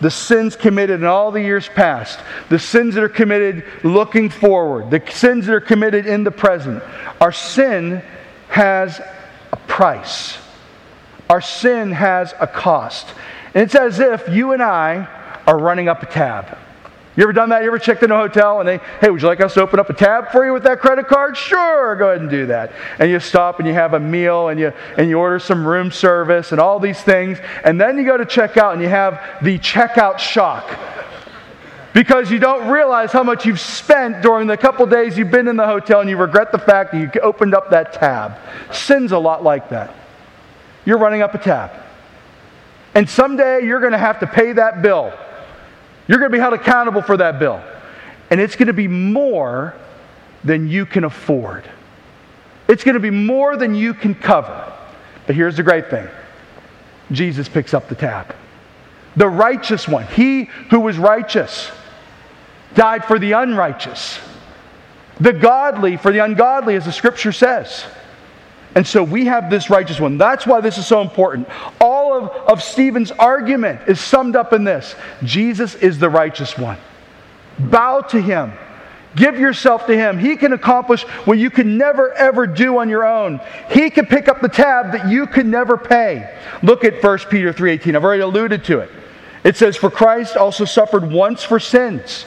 the 0.00 0.10
sins 0.10 0.56
committed 0.56 0.98
in 0.98 1.06
all 1.06 1.30
the 1.30 1.40
years 1.40 1.68
past, 1.68 2.18
the 2.48 2.58
sins 2.58 2.96
that 2.96 3.04
are 3.04 3.08
committed 3.08 3.64
looking 3.84 4.28
forward, 4.28 4.90
the 4.90 5.08
sins 5.08 5.46
that 5.46 5.54
are 5.54 5.60
committed 5.60 6.04
in 6.04 6.24
the 6.24 6.32
present. 6.32 6.82
Our 7.20 7.30
sin 7.30 8.02
has 8.48 9.00
a 9.52 9.56
price, 9.68 10.36
our 11.28 11.40
sin 11.40 11.92
has 11.92 12.34
a 12.40 12.48
cost. 12.48 13.06
And 13.54 13.62
it's 13.62 13.76
as 13.76 14.00
if 14.00 14.28
you 14.28 14.50
and 14.50 14.64
I 14.64 15.06
are 15.46 15.58
running 15.58 15.88
up 15.88 16.02
a 16.02 16.06
tab. 16.06 16.58
You 17.20 17.24
ever 17.24 17.34
done 17.34 17.50
that? 17.50 17.60
You 17.60 17.68
ever 17.68 17.78
checked 17.78 18.02
in 18.02 18.10
a 18.10 18.16
hotel 18.16 18.60
and 18.60 18.66
they, 18.66 18.78
hey, 19.02 19.10
would 19.10 19.20
you 19.20 19.28
like 19.28 19.42
us 19.42 19.52
to 19.52 19.60
open 19.60 19.78
up 19.78 19.90
a 19.90 19.92
tab 19.92 20.32
for 20.32 20.42
you 20.46 20.54
with 20.54 20.62
that 20.62 20.80
credit 20.80 21.06
card? 21.06 21.36
Sure, 21.36 21.94
go 21.94 22.08
ahead 22.08 22.22
and 22.22 22.30
do 22.30 22.46
that. 22.46 22.72
And 22.98 23.10
you 23.10 23.20
stop 23.20 23.58
and 23.58 23.68
you 23.68 23.74
have 23.74 23.92
a 23.92 24.00
meal 24.00 24.48
and 24.48 24.58
you 24.58 24.72
and 24.96 25.10
you 25.10 25.18
order 25.18 25.38
some 25.38 25.66
room 25.66 25.90
service 25.90 26.52
and 26.52 26.58
all 26.58 26.80
these 26.80 27.02
things, 27.02 27.36
and 27.62 27.78
then 27.78 27.98
you 27.98 28.06
go 28.06 28.16
to 28.16 28.24
check 28.24 28.56
out 28.56 28.72
and 28.72 28.80
you 28.80 28.88
have 28.88 29.20
the 29.42 29.58
checkout 29.58 30.18
shock. 30.18 30.66
Because 31.92 32.30
you 32.30 32.38
don't 32.38 32.70
realize 32.70 33.12
how 33.12 33.22
much 33.22 33.44
you've 33.44 33.60
spent 33.60 34.22
during 34.22 34.46
the 34.46 34.56
couple 34.56 34.86
days 34.86 35.18
you've 35.18 35.30
been 35.30 35.46
in 35.46 35.56
the 35.56 35.66
hotel 35.66 36.00
and 36.00 36.08
you 36.08 36.16
regret 36.16 36.52
the 36.52 36.58
fact 36.58 36.92
that 36.92 37.14
you 37.14 37.20
opened 37.20 37.54
up 37.54 37.68
that 37.68 37.92
tab. 37.92 38.38
Sin's 38.72 39.12
a 39.12 39.18
lot 39.18 39.44
like 39.44 39.68
that. 39.68 39.94
You're 40.86 40.96
running 40.96 41.20
up 41.20 41.34
a 41.34 41.38
tab. 41.38 41.70
And 42.94 43.06
someday 43.06 43.66
you're 43.66 43.80
going 43.80 43.92
to 43.92 43.98
have 43.98 44.20
to 44.20 44.26
pay 44.26 44.52
that 44.52 44.80
bill. 44.80 45.12
You're 46.10 46.18
going 46.18 46.32
to 46.32 46.36
be 46.36 46.40
held 46.40 46.54
accountable 46.54 47.02
for 47.02 47.16
that 47.18 47.38
bill. 47.38 47.62
And 48.30 48.40
it's 48.40 48.56
going 48.56 48.66
to 48.66 48.72
be 48.72 48.88
more 48.88 49.76
than 50.42 50.66
you 50.66 50.84
can 50.84 51.04
afford. 51.04 51.70
It's 52.66 52.82
going 52.82 52.94
to 52.94 53.00
be 53.00 53.10
more 53.10 53.56
than 53.56 53.76
you 53.76 53.94
can 53.94 54.16
cover. 54.16 54.72
But 55.28 55.36
here's 55.36 55.56
the 55.56 55.62
great 55.62 55.88
thing 55.88 56.08
Jesus 57.12 57.48
picks 57.48 57.74
up 57.74 57.88
the 57.88 57.94
tab. 57.94 58.34
The 59.14 59.28
righteous 59.28 59.86
one, 59.86 60.04
he 60.08 60.46
who 60.70 60.80
was 60.80 60.98
righteous, 60.98 61.70
died 62.74 63.04
for 63.04 63.20
the 63.20 63.30
unrighteous. 63.30 64.18
The 65.20 65.32
godly 65.32 65.96
for 65.96 66.10
the 66.10 66.24
ungodly, 66.24 66.74
as 66.74 66.86
the 66.86 66.92
scripture 66.92 67.30
says. 67.30 67.84
And 68.74 68.86
so 68.86 69.02
we 69.02 69.24
have 69.24 69.50
this 69.50 69.68
righteous 69.68 69.98
one. 69.98 70.16
That's 70.16 70.46
why 70.46 70.60
this 70.60 70.78
is 70.78 70.86
so 70.86 71.00
important. 71.00 71.48
All 71.80 72.16
of, 72.16 72.30
of 72.48 72.62
Stephen's 72.62 73.10
argument 73.10 73.80
is 73.88 74.00
summed 74.00 74.36
up 74.36 74.52
in 74.52 74.64
this 74.64 74.94
Jesus 75.24 75.74
is 75.74 75.98
the 75.98 76.08
righteous 76.08 76.56
one. 76.56 76.78
Bow 77.58 78.00
to 78.02 78.20
him. 78.20 78.52
Give 79.16 79.38
yourself 79.40 79.86
to 79.86 79.96
Him. 79.96 80.18
He 80.18 80.36
can 80.36 80.52
accomplish 80.52 81.02
what 81.24 81.38
you 81.38 81.50
can 81.50 81.76
never, 81.76 82.12
ever 82.12 82.46
do 82.46 82.78
on 82.78 82.88
your 82.88 83.04
own. 83.04 83.40
He 83.70 83.90
can 83.90 84.06
pick 84.06 84.28
up 84.28 84.40
the 84.40 84.48
tab 84.48 84.92
that 84.92 85.08
you 85.08 85.26
can 85.26 85.50
never 85.50 85.76
pay. 85.76 86.38
Look 86.62 86.84
at 86.84 87.02
1 87.02 87.18
Peter 87.30 87.52
3.18. 87.52 87.96
I've 87.96 88.04
already 88.04 88.22
alluded 88.22 88.64
to 88.64 88.78
it. 88.80 88.90
It 89.42 89.56
says, 89.56 89.76
For 89.76 89.90
Christ 89.90 90.36
also 90.36 90.64
suffered 90.64 91.10
once 91.10 91.42
for 91.42 91.58
sins, 91.58 92.24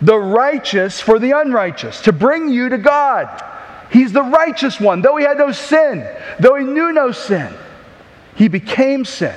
the 0.00 0.16
righteous 0.16 1.00
for 1.00 1.18
the 1.18 1.32
unrighteous, 1.32 2.02
to 2.02 2.12
bring 2.12 2.48
you 2.48 2.68
to 2.68 2.78
God. 2.78 3.42
He's 3.90 4.12
the 4.12 4.22
righteous 4.22 4.80
one. 4.80 5.02
Though 5.02 5.16
he 5.16 5.24
had 5.24 5.38
no 5.38 5.52
sin, 5.52 6.06
though 6.38 6.56
he 6.56 6.64
knew 6.64 6.92
no 6.92 7.12
sin, 7.12 7.52
he 8.34 8.48
became 8.48 9.04
sin 9.04 9.34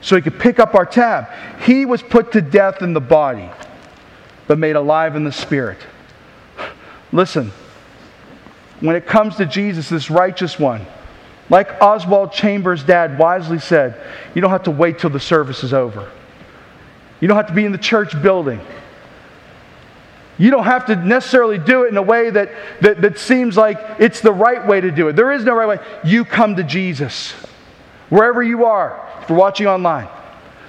so 0.00 0.16
he 0.16 0.22
could 0.22 0.38
pick 0.38 0.58
up 0.58 0.74
our 0.74 0.84
tab. 0.84 1.28
He 1.62 1.86
was 1.86 2.02
put 2.02 2.32
to 2.32 2.42
death 2.42 2.82
in 2.82 2.92
the 2.92 3.00
body, 3.00 3.48
but 4.46 4.58
made 4.58 4.76
alive 4.76 5.16
in 5.16 5.24
the 5.24 5.32
spirit. 5.32 5.78
Listen, 7.12 7.52
when 8.80 8.96
it 8.96 9.06
comes 9.06 9.36
to 9.36 9.46
Jesus, 9.46 9.88
this 9.88 10.10
righteous 10.10 10.58
one, 10.58 10.84
like 11.48 11.80
Oswald 11.80 12.32
Chambers' 12.32 12.82
dad 12.82 13.18
wisely 13.18 13.58
said, 13.58 14.00
you 14.34 14.40
don't 14.40 14.50
have 14.50 14.64
to 14.64 14.70
wait 14.70 14.98
till 14.98 15.10
the 15.10 15.20
service 15.20 15.62
is 15.62 15.72
over. 15.72 16.10
You 17.20 17.28
don't 17.28 17.36
have 17.36 17.46
to 17.46 17.54
be 17.54 17.64
in 17.64 17.72
the 17.72 17.78
church 17.78 18.20
building. 18.20 18.60
You 20.36 20.50
don't 20.50 20.64
have 20.64 20.86
to 20.86 20.96
necessarily 20.96 21.58
do 21.58 21.84
it 21.84 21.88
in 21.88 21.96
a 21.96 22.02
way 22.02 22.30
that, 22.30 22.50
that, 22.80 23.00
that 23.02 23.18
seems 23.18 23.56
like 23.56 23.78
it's 23.98 24.20
the 24.20 24.32
right 24.32 24.66
way 24.66 24.80
to 24.80 24.90
do 24.90 25.08
it. 25.08 25.14
There 25.14 25.30
is 25.32 25.44
no 25.44 25.54
right 25.54 25.68
way. 25.68 25.78
You 26.04 26.24
come 26.24 26.56
to 26.56 26.64
Jesus. 26.64 27.32
Wherever 28.10 28.42
you 28.42 28.64
are, 28.64 29.08
if 29.22 29.28
you're 29.28 29.38
watching 29.38 29.66
online, 29.66 30.08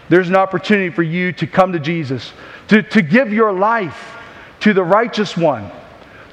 there's 0.08 0.30
an 0.30 0.36
opportunity 0.36 0.92
for 0.92 1.04
you 1.04 1.32
to 1.34 1.48
come 1.48 1.74
to 1.74 1.80
Jesus, 1.80 2.32
to, 2.68 2.84
to 2.84 3.02
give 3.02 3.34
your 3.34 3.52
life 3.52 4.16
to 4.60 4.74
the 4.74 4.84
righteous 4.84 5.36
one 5.36 5.72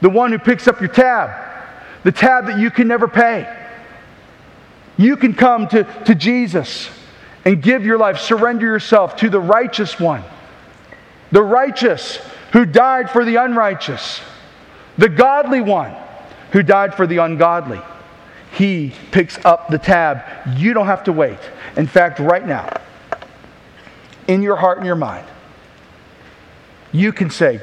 the 0.03 0.11
one 0.11 0.33
who 0.33 0.38
picks 0.38 0.66
up 0.66 0.81
your 0.81 0.90
tab, 0.90 1.31
the 2.03 2.12
tab 2.12 2.47
that 2.47 2.59
you 2.59 2.71
can 2.71 2.88
never 2.88 3.07
pay. 3.07 3.49
You 4.99 5.16
can 5.16 5.33
come 5.33 5.68
to, 5.68 5.85
to 6.05 6.14
Jesus 6.14 6.90
and 7.45 7.62
give 7.62 7.87
your 7.87 7.97
life, 7.97 8.18
surrender 8.18 8.66
yourself 8.66 9.16
to 9.16 9.31
the 9.31 9.40
righteous 9.40 9.99
one, 9.99 10.25
the 11.31 11.42
righteous 11.42 12.18
who 12.52 12.66
died 12.66 13.10
for 13.10 13.24
the 13.24 13.36
unrighteous, 13.36 14.20
the 14.98 15.08
godly 15.08 15.60
one 15.60 15.94
who 16.52 16.62
died 16.62 16.94
for 16.94 17.06
the 17.06 17.18
ungodly. 17.18 17.80
He 18.56 18.92
picks 19.10 19.42
up 19.44 19.68
the 19.68 19.78
tab. 19.78 20.22
You 20.58 20.74
don't 20.74 20.86
have 20.86 21.04
to 21.04 21.12
wait. 21.12 21.38
In 21.76 21.86
fact, 21.86 22.18
right 22.18 22.46
now, 22.46 22.68
in 24.28 24.42
your 24.42 24.56
heart 24.56 24.78
and 24.78 24.86
your 24.86 24.96
mind, 24.96 25.26
you 26.92 27.12
can 27.12 27.30
say, 27.30 27.60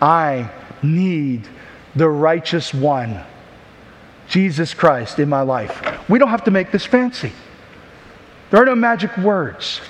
I 0.00 0.50
need 0.82 1.48
the 1.96 2.08
righteous 2.08 2.72
one, 2.72 3.20
Jesus 4.28 4.72
Christ, 4.72 5.18
in 5.18 5.28
my 5.28 5.42
life. 5.42 6.08
We 6.08 6.20
don't 6.20 6.28
have 6.28 6.44
to 6.44 6.52
make 6.52 6.70
this 6.70 6.86
fancy. 6.86 7.32
There 8.50 8.62
are 8.62 8.66
no 8.66 8.76
magic 8.76 9.16
words. 9.18 9.80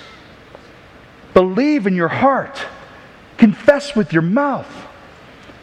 Believe 1.34 1.86
in 1.86 1.94
your 1.94 2.08
heart, 2.08 2.64
confess 3.40 3.96
with 3.96 4.12
your 4.12 4.22
mouth 4.22 4.70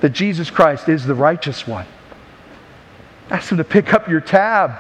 that 0.02 0.10
Jesus 0.10 0.50
Christ 0.50 0.90
is 0.90 1.06
the 1.06 1.14
righteous 1.14 1.68
one. 1.68 1.86
Ask 3.30 3.52
Him 3.52 3.60
to 3.60 3.64
pick 3.64 3.94
up 3.94 4.10
your 4.10 4.20
tab. 4.20 4.72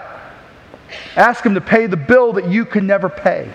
Ask 1.15 1.45
Him 1.45 1.53
to 1.53 1.61
pay 1.61 1.85
the 1.85 1.95
bill 1.95 2.33
that 2.33 2.49
you 2.49 2.65
can 2.65 2.87
never 2.87 3.07
pay. 3.07 3.53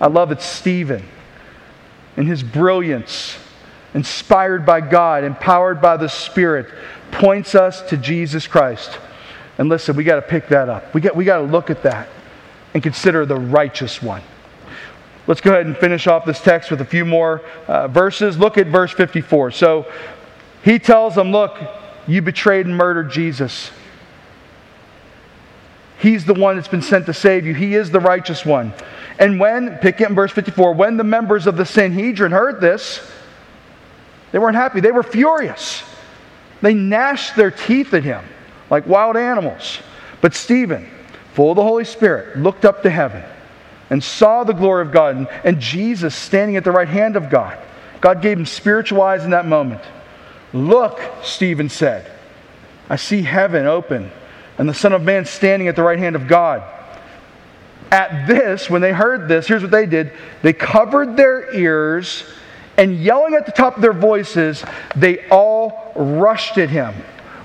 I 0.00 0.06
love 0.06 0.32
it, 0.32 0.40
Stephen, 0.40 1.04
in 2.16 2.26
his 2.26 2.42
brilliance 2.42 3.36
inspired 3.92 4.64
by 4.66 4.80
God, 4.80 5.22
empowered 5.22 5.80
by 5.80 5.96
the 5.96 6.08
Spirit, 6.08 6.66
points 7.12 7.54
us 7.54 7.82
to 7.90 7.96
Jesus 7.96 8.46
Christ. 8.46 8.98
And 9.58 9.68
listen, 9.68 9.94
we 9.96 10.02
got 10.02 10.16
to 10.16 10.22
pick 10.22 10.48
that 10.48 10.68
up. 10.68 10.94
We 10.94 11.00
got, 11.00 11.14
we 11.14 11.24
got 11.24 11.38
to 11.38 11.44
look 11.44 11.70
at 11.70 11.82
that 11.84 12.08
and 12.72 12.82
consider 12.82 13.24
the 13.24 13.36
righteous 13.36 14.02
one. 14.02 14.22
Let's 15.26 15.40
go 15.40 15.52
ahead 15.52 15.66
and 15.66 15.76
finish 15.76 16.06
off 16.06 16.26
this 16.26 16.40
text 16.40 16.70
with 16.70 16.80
a 16.82 16.84
few 16.84 17.04
more 17.04 17.40
uh, 17.66 17.88
verses. 17.88 18.38
Look 18.38 18.58
at 18.58 18.66
verse 18.66 18.92
54. 18.92 19.52
So 19.52 19.90
he 20.62 20.78
tells 20.78 21.14
them, 21.14 21.32
Look, 21.32 21.58
you 22.06 22.20
betrayed 22.20 22.66
and 22.66 22.76
murdered 22.76 23.10
Jesus. 23.10 23.70
He's 25.98 26.26
the 26.26 26.34
one 26.34 26.56
that's 26.56 26.68
been 26.68 26.82
sent 26.82 27.06
to 27.06 27.14
save 27.14 27.46
you. 27.46 27.54
He 27.54 27.74
is 27.74 27.90
the 27.90 28.00
righteous 28.00 28.44
one. 28.44 28.74
And 29.18 29.40
when, 29.40 29.78
pick 29.78 30.00
it 30.02 30.08
in 30.08 30.14
verse 30.14 30.32
54, 30.32 30.74
when 30.74 30.98
the 30.98 31.04
members 31.04 31.46
of 31.46 31.56
the 31.56 31.64
Sanhedrin 31.64 32.32
heard 32.32 32.60
this, 32.60 33.10
they 34.32 34.38
weren't 34.38 34.56
happy. 34.56 34.80
They 34.80 34.92
were 34.92 35.02
furious. 35.02 35.82
They 36.60 36.74
gnashed 36.74 37.36
their 37.36 37.50
teeth 37.50 37.94
at 37.94 38.02
him 38.02 38.22
like 38.68 38.86
wild 38.86 39.16
animals. 39.16 39.78
But 40.20 40.34
Stephen, 40.34 40.90
full 41.32 41.52
of 41.52 41.56
the 41.56 41.62
Holy 41.62 41.84
Spirit, 41.84 42.36
looked 42.36 42.64
up 42.66 42.82
to 42.82 42.90
heaven 42.90 43.22
and 43.90 44.02
saw 44.02 44.44
the 44.44 44.52
glory 44.52 44.82
of 44.82 44.92
God 44.92 45.16
and, 45.16 45.28
and 45.44 45.60
Jesus 45.60 46.14
standing 46.14 46.56
at 46.56 46.64
the 46.64 46.72
right 46.72 46.88
hand 46.88 47.16
of 47.16 47.30
God. 47.30 47.58
God 48.00 48.22
gave 48.22 48.38
him 48.38 48.46
spiritual 48.46 49.02
eyes 49.02 49.24
in 49.24 49.30
that 49.30 49.46
moment. 49.46 49.82
Look, 50.52 51.00
Stephen 51.22 51.68
said, 51.68 52.10
I 52.88 52.96
see 52.96 53.22
heaven 53.22 53.66
open 53.66 54.10
and 54.58 54.68
the 54.68 54.74
Son 54.74 54.92
of 54.92 55.02
Man 55.02 55.24
standing 55.24 55.68
at 55.68 55.76
the 55.76 55.82
right 55.82 55.98
hand 55.98 56.16
of 56.16 56.28
God. 56.28 56.62
At 57.90 58.26
this, 58.26 58.68
when 58.68 58.82
they 58.82 58.92
heard 58.92 59.28
this, 59.28 59.46
here's 59.46 59.62
what 59.62 59.70
they 59.70 59.86
did 59.86 60.12
they 60.42 60.52
covered 60.52 61.16
their 61.16 61.54
ears 61.54 62.24
and 62.76 62.96
yelling 62.98 63.34
at 63.34 63.46
the 63.46 63.52
top 63.52 63.76
of 63.76 63.82
their 63.82 63.92
voices, 63.92 64.64
they 64.96 65.28
all 65.28 65.92
rushed 65.94 66.58
at 66.58 66.70
him. 66.70 66.94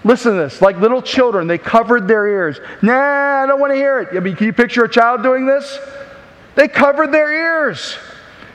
Listen 0.04 0.34
to 0.34 0.38
this. 0.38 0.62
Like 0.62 0.78
little 0.78 1.02
children, 1.02 1.48
they 1.48 1.58
covered 1.58 2.08
their 2.08 2.28
ears. 2.28 2.60
Nah, 2.82 3.44
I 3.44 3.46
don't 3.46 3.60
want 3.60 3.72
to 3.72 3.76
hear 3.76 4.00
it. 4.00 4.16
I 4.16 4.22
mean, 4.22 4.36
can 4.36 4.48
you 4.48 4.54
picture 4.54 4.84
a 4.84 4.90
child 4.90 5.22
doing 5.22 5.46
this? 5.46 5.78
They 6.56 6.68
covered 6.68 7.12
their 7.12 7.32
ears. 7.32 7.98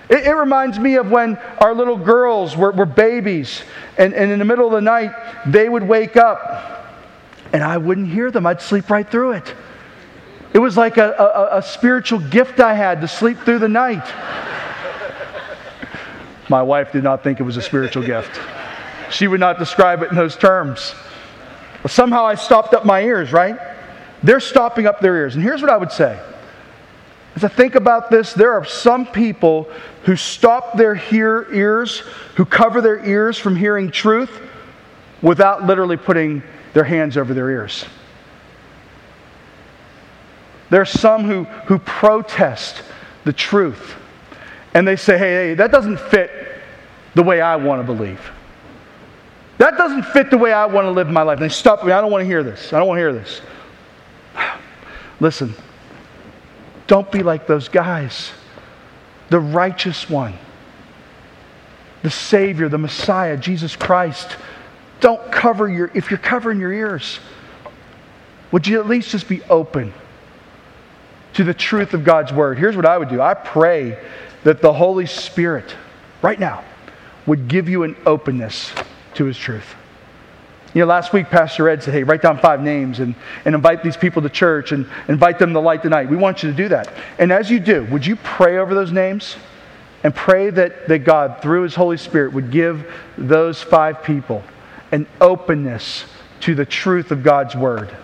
It, 0.09 0.27
it 0.27 0.33
reminds 0.33 0.79
me 0.79 0.97
of 0.97 1.11
when 1.11 1.37
our 1.59 1.75
little 1.75 1.97
girls 1.97 2.57
were, 2.57 2.73
were 2.73 2.87
babies, 2.87 3.63
and, 3.97 4.13
and 4.15 4.31
in 4.31 4.39
the 4.39 4.45
middle 4.45 4.67
of 4.67 4.73
the 4.73 4.81
night, 4.81 5.13
they 5.47 5.69
would 5.69 5.83
wake 5.83 6.17
up, 6.17 6.87
and 7.53 7.63
I 7.63 7.79
wouldn't 7.79 8.09
hear 8.09 8.31
them. 8.31 8.47
I'd 8.47 8.61
sleep 8.61 8.91
right 8.91 9.09
through 9.09 9.33
it. 9.33 9.55
It 10.53 10.59
was 10.59 10.77
like 10.77 10.99
a, 10.99 11.11
a, 11.13 11.59
a 11.59 11.63
spiritual 11.63 12.21
gift 12.21 12.61
I 12.61 12.75
had 12.75 13.01
to 13.01 13.09
sleep 13.09 13.39
through 13.39 13.59
the 13.59 13.69
night. 13.69 14.07
My 16.49 16.63
wife 16.63 16.93
did 16.93 17.03
not 17.03 17.25
think 17.25 17.41
it 17.41 17.43
was 17.43 17.57
a 17.57 17.63
spiritual 17.63 18.05
gift. 18.05 18.39
She 19.11 19.27
would 19.27 19.41
not 19.41 19.59
describe 19.59 20.03
it 20.03 20.11
in 20.11 20.17
those 20.17 20.37
terms. 20.37 20.95
Somehow 21.87 22.25
I 22.25 22.35
stopped 22.35 22.75
up 22.75 22.85
my 22.85 23.03
ears, 23.03 23.33
right? 23.33 23.59
They're 24.23 24.41
stopping 24.41 24.87
up 24.87 25.01
their 25.01 25.17
ears. 25.17 25.35
And 25.35 25.43
here's 25.43 25.61
what 25.61 25.71
I 25.71 25.77
would 25.77 25.93
say. 25.93 26.19
As 27.37 27.45
I 27.45 27.49
think 27.49 27.75
about 27.75 28.11
this, 28.11 28.33
there 28.33 28.53
are 28.53 28.65
some 28.65 29.07
people 29.07 29.69
who 30.05 30.15
stop 30.15 30.77
their 30.77 30.95
hear 30.95 31.49
ears, 31.53 32.01
who 32.37 32.45
cover 32.45 32.81
their 32.81 33.05
ears 33.05 33.39
from 33.39 33.57
hearing 33.57 33.91
truth 33.91 34.31
without 35.21 35.65
literally 35.65 35.97
putting 35.97 36.43
their 36.75 36.85
hands 36.85 37.17
over 37.17 37.35
their 37.35 37.51
ears. 37.51 37.85
There 40.71 40.81
are 40.81 40.87
some 40.87 41.25
who, 41.25 41.45
who 41.45 41.79
protest 41.79 42.83
the 43.25 43.33
truth 43.33 43.97
and 44.75 44.87
they 44.87 44.97
say, 44.97 45.17
hey, 45.17 45.33
hey, 45.33 45.55
that 45.55 45.71
doesn't 45.71 45.99
fit 45.99 46.31
the 47.15 47.23
way 47.23 47.41
I 47.41 47.57
want 47.57 47.81
to 47.81 47.87
believe. 47.87 48.21
That 49.59 49.79
doesn't 49.79 50.03
fit 50.07 50.31
the 50.31 50.39
way 50.39 50.53
I 50.53 50.67
want 50.67 50.87
to 50.87 50.91
live 50.91 51.09
my 51.09 51.23
life. 51.23 51.39
And 51.39 51.49
they 51.49 51.55
stop 51.55 51.85
me. 51.85 51.93
I 51.93 52.01
don't 52.01 52.11
want 52.11 52.23
to 52.23 52.27
hear 52.27 52.43
this. 52.43 52.73
I 52.73 52.79
don't 52.79 52.89
want 52.89 52.99
to 52.99 53.03
hear 53.03 53.13
this. 53.13 53.41
Listen, 55.21 55.55
don't 56.87 57.11
be 57.11 57.23
like 57.23 57.47
those 57.47 57.69
guys. 57.69 58.31
The 59.31 59.41
righteous 59.41 60.09
one, 60.09 60.35
the 62.03 62.11
Savior, 62.11 62.69
the 62.69 62.79
Messiah, 62.79 63.37
Jesus 63.37 63.75
Christ. 63.75 64.37
Don't 65.01 65.33
cover 65.33 65.69
your, 65.69 65.91
if 65.95 66.11
you're 66.11 66.19
covering 66.19 66.61
your 66.61 66.73
ears, 66.73 67.19
would 68.53 68.67
you 68.67 68.79
at 68.79 68.87
least 68.87 69.11
just 69.11 69.29
be 69.29 69.43
open 69.45 69.93
to 71.35 71.45
the 71.45 71.55
truth 71.55 71.95
of 71.95 72.05
God's 72.05 72.33
Word? 72.33 72.59
Here's 72.59 72.77
what 72.77 72.87
I 72.87 72.97
would 72.99 73.09
do 73.09 73.21
I 73.21 73.35
pray 73.35 73.99
that 74.45 74.61
the 74.61 74.73
Holy 74.73 75.07
Spirit, 75.07 75.75
right 76.23 76.39
now, 76.39 76.63
would 77.27 77.49
give 77.49 77.69
you 77.69 77.83
an 77.83 77.97
openness 78.07 78.73
to 79.15 79.25
His 79.25 79.39
truth. 79.39 79.75
You 80.75 80.81
know, 80.81 80.87
last 80.87 81.13
week, 81.13 81.31
Pastor 81.31 81.69
Ed 81.69 81.85
said, 81.85 81.95
hey, 81.95 82.03
write 82.03 82.21
down 82.21 82.37
five 82.39 82.61
names 82.61 82.99
and, 82.99 83.15
and 83.45 83.55
invite 83.55 83.85
these 83.85 83.97
people 83.97 84.23
to 84.23 84.29
church 84.29 84.73
and 84.73 84.89
invite 85.07 85.39
them 85.39 85.53
to 85.53 85.61
light 85.61 85.85
the 85.85 85.89
night. 85.89 86.11
We 86.11 86.17
want 86.17 86.43
you 86.43 86.51
to 86.51 86.57
do 86.57 86.69
that. 86.69 86.93
And 87.21 87.31
as 87.31 87.49
you 87.49 87.61
do, 87.61 87.85
would 87.93 88.05
you 88.05 88.17
pray 88.17 88.59
over 88.59 88.75
those 88.75 88.91
names 88.91 89.37
and 90.03 90.13
pray 90.13 90.51
that, 90.51 90.89
that 90.89 90.99
God, 91.01 91.41
through 91.41 91.63
His 91.63 91.77
Holy 91.77 91.97
Spirit, 91.97 92.33
would 92.33 92.51
give 92.51 92.93
those 93.17 93.63
five 93.63 94.03
people 94.03 94.43
an 94.91 95.07
openness 95.21 96.07
to 96.41 96.57
the 96.57 96.67
truth 96.67 97.13
of 97.13 97.23
God's 97.23 97.55
Word? 97.55 97.97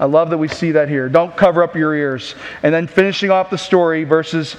I 0.00 0.06
love 0.06 0.30
that 0.30 0.38
we 0.38 0.48
see 0.48 0.72
that 0.72 0.88
here. 0.88 1.08
Don't 1.08 1.36
cover 1.36 1.62
up 1.62 1.76
your 1.76 1.94
ears. 1.94 2.34
And 2.64 2.74
then 2.74 2.88
finishing 2.88 3.30
off 3.30 3.50
the 3.50 3.58
story, 3.58 4.02
verses 4.02 4.56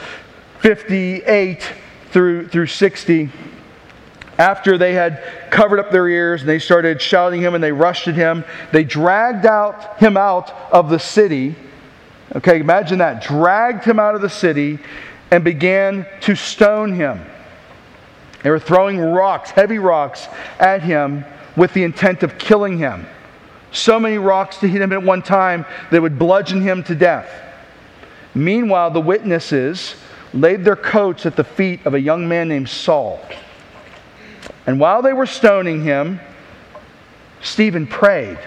58 0.61 1.69
through, 2.11 2.47
through 2.47 2.67
60. 2.67 3.29
After 4.39 4.77
they 4.77 4.93
had 4.93 5.21
covered 5.51 5.79
up 5.79 5.91
their 5.91 6.07
ears 6.07 6.41
and 6.41 6.49
they 6.49 6.59
started 6.59 7.01
shouting 7.01 7.41
him 7.41 7.55
and 7.55 7.63
they 7.63 7.73
rushed 7.73 8.07
at 8.07 8.15
him, 8.15 8.45
they 8.71 8.85
dragged 8.85 9.45
out 9.45 9.99
him 9.99 10.15
out 10.15 10.51
of 10.71 10.89
the 10.89 10.97
city. 10.97 11.55
Okay, 12.35 12.61
imagine 12.61 12.99
that. 12.99 13.21
Dragged 13.21 13.83
him 13.83 13.99
out 13.99 14.15
of 14.15 14.21
the 14.21 14.29
city 14.29 14.79
and 15.29 15.43
began 15.43 16.07
to 16.21 16.35
stone 16.35 16.93
him. 16.93 17.19
They 18.41 18.49
were 18.49 18.59
throwing 18.59 18.97
rocks, 18.97 19.51
heavy 19.51 19.77
rocks, 19.77 20.27
at 20.57 20.81
him 20.81 21.25
with 21.57 21.73
the 21.73 21.83
intent 21.83 22.23
of 22.23 22.37
killing 22.37 22.77
him. 22.77 23.05
So 23.73 23.99
many 23.99 24.17
rocks 24.17 24.57
to 24.59 24.69
hit 24.69 24.81
him 24.81 24.93
at 24.93 25.03
one 25.03 25.21
time 25.21 25.65
that 25.91 26.01
would 26.01 26.17
bludgeon 26.17 26.61
him 26.61 26.81
to 26.83 26.95
death. 26.95 27.29
Meanwhile, 28.33 28.91
the 28.91 29.01
witnesses 29.01 29.95
laid 30.33 30.63
their 30.63 30.77
coats 30.77 31.25
at 31.25 31.35
the 31.35 31.43
feet 31.43 31.85
of 31.85 31.93
a 31.93 31.99
young 31.99 32.25
man 32.25 32.47
named 32.47 32.69
Saul. 32.69 33.19
And 34.65 34.79
while 34.79 35.01
they 35.01 35.13
were 35.13 35.25
stoning 35.25 35.83
him, 35.83 36.19
Stephen 37.41 37.87
prayed, 37.87 38.37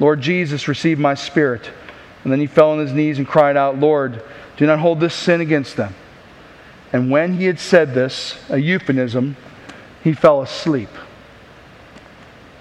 Lord 0.00 0.20
Jesus, 0.20 0.68
receive 0.68 0.98
my 0.98 1.14
spirit. 1.14 1.70
And 2.24 2.32
then 2.32 2.40
he 2.40 2.46
fell 2.46 2.70
on 2.70 2.78
his 2.78 2.92
knees 2.92 3.18
and 3.18 3.26
cried 3.26 3.56
out, 3.56 3.78
Lord, 3.78 4.22
do 4.56 4.66
not 4.66 4.78
hold 4.78 5.00
this 5.00 5.14
sin 5.14 5.40
against 5.40 5.76
them. 5.76 5.94
And 6.92 7.10
when 7.10 7.34
he 7.34 7.44
had 7.44 7.58
said 7.58 7.94
this, 7.94 8.36
a 8.48 8.58
euphemism, 8.58 9.36
he 10.02 10.12
fell 10.12 10.42
asleep. 10.42 10.88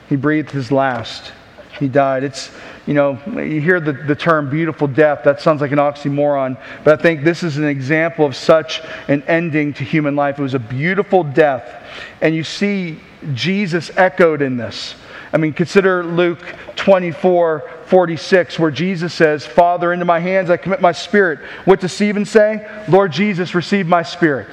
He 0.10 0.16
breathed 0.16 0.52
his 0.52 0.72
last. 0.72 1.34
He 1.80 1.88
died. 1.88 2.24
It's, 2.24 2.52
you 2.86 2.94
know, 2.94 3.18
you 3.28 3.62
hear 3.62 3.80
the, 3.80 3.94
the 3.94 4.16
term 4.16 4.50
beautiful 4.50 4.88
death. 4.88 5.24
That 5.24 5.40
sounds 5.40 5.62
like 5.62 5.72
an 5.72 5.80
oxymoron. 5.80 6.58
But 6.84 7.00
I 7.00 7.02
think 7.02 7.24
this 7.24 7.42
is 7.42 7.58
an 7.58 7.64
example 7.64 8.26
of 8.26 8.36
such 8.36 8.82
an 9.08 9.24
ending 9.24 9.74
to 9.76 9.86
human 9.86 10.18
life. 10.18 10.38
It 10.38 10.42
was 10.42 10.54
a 10.54 10.60
beautiful 10.60 11.24
death. 11.24 11.82
And 12.22 12.36
you 12.36 12.44
see 12.44 13.00
Jesus 13.34 13.90
echoed 13.96 14.42
in 14.42 14.58
this. 14.58 14.96
I 15.32 15.38
mean, 15.38 15.54
consider 15.54 16.04
Luke 16.04 16.44
24, 16.76 17.72
46, 17.86 18.60
where 18.60 18.70
Jesus 18.70 19.14
says, 19.14 19.46
Father, 19.46 19.94
into 19.94 20.06
my 20.06 20.20
hands 20.20 20.50
I 20.50 20.58
commit 20.58 20.82
my 20.82 20.92
spirit. 20.92 21.40
What 21.66 21.80
does 21.80 21.94
Stephen 21.94 22.26
say? 22.26 22.68
Lord 22.90 23.14
Jesus, 23.14 23.56
receive 23.56 23.88
my 23.88 24.04
spirit. 24.04 24.48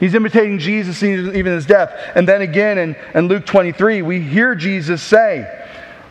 He's 0.00 0.14
imitating 0.14 0.58
Jesus 0.58 1.02
even 1.02 1.34
in 1.34 1.46
his 1.46 1.64
death. 1.64 1.94
And 2.14 2.28
then 2.28 2.42
again 2.42 2.76
in, 2.76 2.96
in 3.14 3.28
Luke 3.28 3.46
23, 3.46 4.02
we 4.02 4.20
hear 4.20 4.54
Jesus 4.54 5.00
say, 5.02 5.66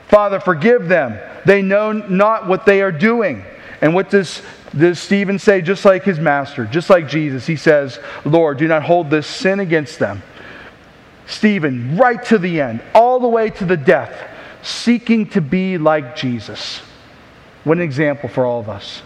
Father, 0.07 0.39
forgive 0.39 0.87
them. 0.87 1.19
They 1.45 1.61
know 1.61 1.91
not 1.91 2.47
what 2.47 2.65
they 2.65 2.81
are 2.81 2.91
doing. 2.91 3.43
And 3.81 3.93
what 3.93 4.09
does, 4.09 4.41
does 4.77 4.99
Stephen 4.99 5.39
say? 5.39 5.61
Just 5.61 5.85
like 5.85 6.03
his 6.03 6.19
master, 6.19 6.65
just 6.65 6.89
like 6.89 7.07
Jesus, 7.07 7.45
he 7.45 7.55
says, 7.55 7.99
Lord, 8.23 8.57
do 8.57 8.67
not 8.67 8.83
hold 8.83 9.09
this 9.09 9.27
sin 9.27 9.59
against 9.59 9.99
them. 9.99 10.23
Stephen, 11.27 11.97
right 11.97 12.23
to 12.25 12.37
the 12.37 12.61
end, 12.61 12.81
all 12.93 13.19
the 13.19 13.27
way 13.27 13.49
to 13.49 13.65
the 13.65 13.77
death, 13.77 14.29
seeking 14.61 15.27
to 15.29 15.41
be 15.41 15.77
like 15.77 16.15
Jesus. 16.15 16.81
What 17.63 17.77
an 17.77 17.83
example 17.83 18.29
for 18.29 18.45
all 18.45 18.59
of 18.59 18.69
us. 18.69 19.01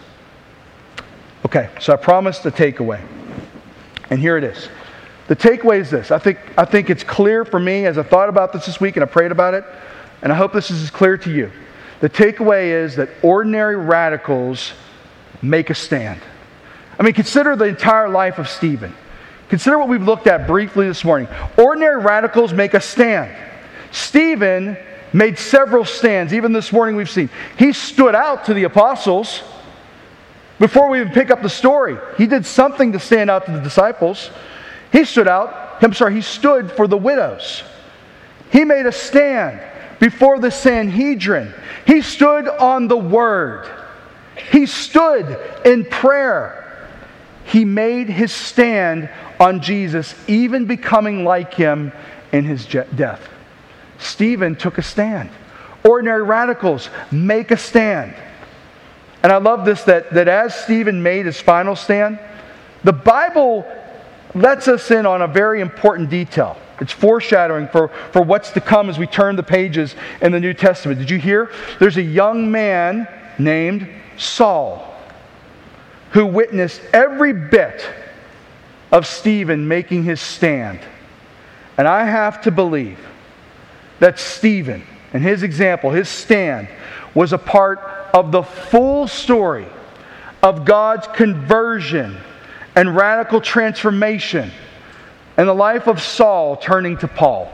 Okay, 1.46 1.70
so 1.80 1.92
I 1.92 1.96
promised 1.96 2.44
a 2.44 2.50
takeaway. 2.50 3.02
And 4.10 4.20
here 4.20 4.36
it 4.36 4.44
is. 4.44 4.68
The 5.28 5.36
takeaway 5.36 5.80
is 5.80 5.90
this. 5.90 6.10
I 6.10 6.18
think, 6.18 6.38
I 6.58 6.64
think 6.64 6.90
it's 6.90 7.04
clear 7.04 7.44
for 7.44 7.58
me 7.58 7.86
as 7.86 7.96
I 7.96 8.02
thought 8.02 8.28
about 8.28 8.52
this 8.52 8.66
this 8.66 8.80
week 8.80 8.96
and 8.96 9.04
I 9.04 9.06
prayed 9.06 9.32
about 9.32 9.54
it, 9.54 9.64
and 10.22 10.32
I 10.32 10.36
hope 10.36 10.52
this 10.52 10.70
is 10.70 10.90
clear 10.90 11.16
to 11.18 11.32
you. 11.32 11.50
The 12.00 12.08
takeaway 12.08 12.68
is 12.84 12.96
that 12.96 13.10
ordinary 13.22 13.76
radicals 13.76 14.72
make 15.42 15.70
a 15.70 15.74
stand. 15.74 16.20
I 16.98 17.02
mean, 17.02 17.14
consider 17.14 17.56
the 17.56 17.64
entire 17.64 18.08
life 18.08 18.38
of 18.38 18.48
Stephen. 18.48 18.94
Consider 19.48 19.78
what 19.78 19.88
we've 19.88 20.02
looked 20.02 20.26
at 20.26 20.46
briefly 20.46 20.86
this 20.86 21.04
morning. 21.04 21.28
Ordinary 21.58 22.00
radicals 22.00 22.52
make 22.52 22.74
a 22.74 22.80
stand. 22.80 23.34
Stephen 23.90 24.76
made 25.12 25.38
several 25.38 25.84
stands, 25.84 26.32
even 26.32 26.52
this 26.52 26.72
morning 26.72 26.96
we've 26.96 27.10
seen. 27.10 27.28
He 27.58 27.72
stood 27.72 28.14
out 28.14 28.44
to 28.44 28.54
the 28.54 28.64
apostles. 28.64 29.42
Before 30.58 30.88
we 30.88 31.00
even 31.00 31.12
pick 31.12 31.30
up 31.30 31.42
the 31.42 31.48
story, 31.48 31.96
he 32.16 32.26
did 32.26 32.44
something 32.46 32.92
to 32.92 33.00
stand 33.00 33.30
out 33.30 33.46
to 33.46 33.52
the 33.52 33.60
disciples. 33.60 34.30
He 34.92 35.04
stood 35.04 35.26
out, 35.26 35.82
I'm 35.82 35.94
sorry, 35.94 36.14
he 36.14 36.20
stood 36.20 36.70
for 36.72 36.86
the 36.86 36.98
widows. 36.98 37.62
He 38.52 38.64
made 38.64 38.86
a 38.86 38.92
stand 38.92 39.60
before 40.00 40.40
the 40.40 40.50
Sanhedrin. 40.50 41.54
He 41.86 42.02
stood 42.02 42.48
on 42.48 42.88
the 42.88 42.96
word. 42.96 43.70
He 44.50 44.66
stood 44.66 45.38
in 45.64 45.84
prayer. 45.84 46.88
He 47.44 47.64
made 47.64 48.08
his 48.08 48.32
stand 48.32 49.08
on 49.38 49.60
Jesus, 49.60 50.14
even 50.26 50.64
becoming 50.64 51.24
like 51.24 51.54
him 51.54 51.92
in 52.32 52.44
his 52.44 52.66
death. 52.66 53.28
Stephen 53.98 54.56
took 54.56 54.78
a 54.78 54.82
stand. 54.82 55.30
Ordinary 55.84 56.22
radicals 56.22 56.90
make 57.10 57.50
a 57.50 57.56
stand. 57.56 58.14
And 59.22 59.32
I 59.32 59.36
love 59.36 59.64
this 59.64 59.82
that, 59.84 60.12
that 60.14 60.28
as 60.28 60.54
Stephen 60.54 61.02
made 61.02 61.26
his 61.26 61.40
final 61.40 61.76
stand, 61.76 62.18
the 62.84 62.92
Bible 62.92 63.66
lets 64.34 64.68
us 64.68 64.90
in 64.90 65.06
on 65.06 65.22
a 65.22 65.26
very 65.26 65.60
important 65.60 66.10
detail. 66.10 66.56
It's 66.80 66.92
foreshadowing 66.92 67.68
for, 67.68 67.88
for 68.12 68.22
what's 68.22 68.50
to 68.52 68.60
come 68.60 68.88
as 68.88 68.98
we 68.98 69.06
turn 69.06 69.36
the 69.36 69.42
pages 69.42 69.94
in 70.22 70.32
the 70.32 70.40
New 70.40 70.54
Testament. 70.54 70.98
Did 70.98 71.10
you 71.10 71.18
hear? 71.18 71.52
There's 71.78 71.96
a 71.96 72.02
young 72.02 72.50
man 72.50 73.06
named 73.38 73.88
Saul 74.16 74.86
who 76.12 76.26
witnessed 76.26 76.80
every 76.92 77.32
bit 77.32 77.88
of 78.90 79.06
Stephen 79.06 79.68
making 79.68 80.04
his 80.04 80.20
stand. 80.20 80.80
And 81.76 81.86
I 81.86 82.04
have 82.04 82.42
to 82.42 82.50
believe 82.50 82.98
that 84.00 84.18
Stephen 84.18 84.82
and 85.12 85.22
his 85.22 85.42
example, 85.42 85.90
his 85.90 86.08
stand, 86.08 86.68
was 87.14 87.32
a 87.32 87.38
part 87.38 87.78
of 88.12 88.32
the 88.32 88.42
full 88.42 89.06
story 89.06 89.66
of 90.42 90.64
God's 90.64 91.06
conversion 91.08 92.16
and 92.74 92.94
radical 92.94 93.40
transformation 93.40 94.50
and 95.36 95.48
the 95.48 95.54
life 95.54 95.86
of 95.86 96.00
Saul 96.02 96.56
turning 96.56 96.96
to 96.98 97.08
Paul. 97.08 97.50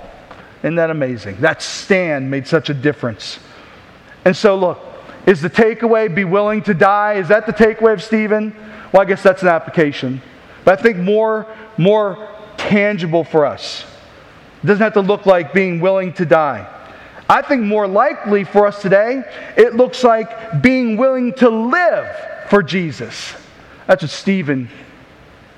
Isn't 0.63 0.77
that 0.77 0.91
amazing? 0.91 1.41
That 1.41 1.63
stand 1.63 2.31
made 2.31 2.47
such 2.47 2.71
a 2.71 2.75
difference. 2.75 3.39
And 4.25 4.37
so, 4.37 4.57
look, 4.57 4.81
is 5.27 5.41
the 5.41 5.51
takeaway 5.51 6.13
be 6.13 6.25
willing 6.25 6.63
to 6.63 6.75
die? 6.75 7.15
Is 7.15 7.29
that 7.29 7.47
the 7.47 7.53
takeaway 7.53 7.93
of 7.93 8.03
Stephen? 8.03 8.55
Well, 8.93 9.03
I 9.03 9.05
guess 9.05 9.23
that's 9.23 9.43
an 9.43 9.49
application. 9.49 10.21
But 10.65 10.79
I 10.79 10.83
think 10.83 10.97
more, 10.97 11.47
more 11.77 12.29
tangible 12.57 13.23
for 13.23 13.47
us. 13.47 13.85
It 14.63 14.67
doesn't 14.67 14.83
have 14.83 14.95
to 14.95 15.01
look 15.01 15.27
like 15.27 15.53
being 15.53 15.81
willing 15.81 16.13
to 16.15 16.25
die. 16.25 16.73
I 17.29 17.43
think 17.43 17.63
more 17.63 17.87
likely 17.87 18.45
for 18.45 18.67
us 18.67 18.81
today, 18.81 19.23
it 19.57 19.75
looks 19.75 20.05
like 20.05 20.63
being 20.63 20.97
willing 20.97 21.33
to 21.35 21.49
live 21.49 22.09
for 22.49 22.63
Jesus. 22.63 23.35
That's 23.87 24.03
what 24.03 24.11
Stephen 24.11 24.69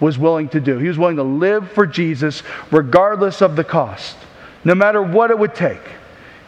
was 0.00 0.18
willing 0.18 0.48
to 0.50 0.60
do. 0.60 0.78
He 0.78 0.88
was 0.88 0.98
willing 0.98 1.16
to 1.16 1.22
live 1.22 1.70
for 1.72 1.86
Jesus 1.86 2.42
regardless 2.70 3.42
of 3.42 3.56
the 3.56 3.64
cost, 3.64 4.16
no 4.64 4.74
matter 4.74 5.02
what 5.02 5.30
it 5.30 5.38
would 5.38 5.54
take. 5.54 5.82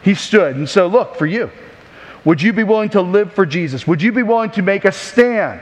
He 0.01 0.15
stood. 0.15 0.55
And 0.55 0.67
so, 0.67 0.87
look, 0.87 1.15
for 1.15 1.25
you, 1.25 1.51
would 2.23 2.41
you 2.41 2.53
be 2.53 2.63
willing 2.63 2.89
to 2.89 3.01
live 3.01 3.33
for 3.33 3.45
Jesus? 3.45 3.85
Would 3.87 4.01
you 4.01 4.11
be 4.11 4.23
willing 4.23 4.51
to 4.51 4.61
make 4.61 4.85
a 4.85 4.91
stand 4.91 5.61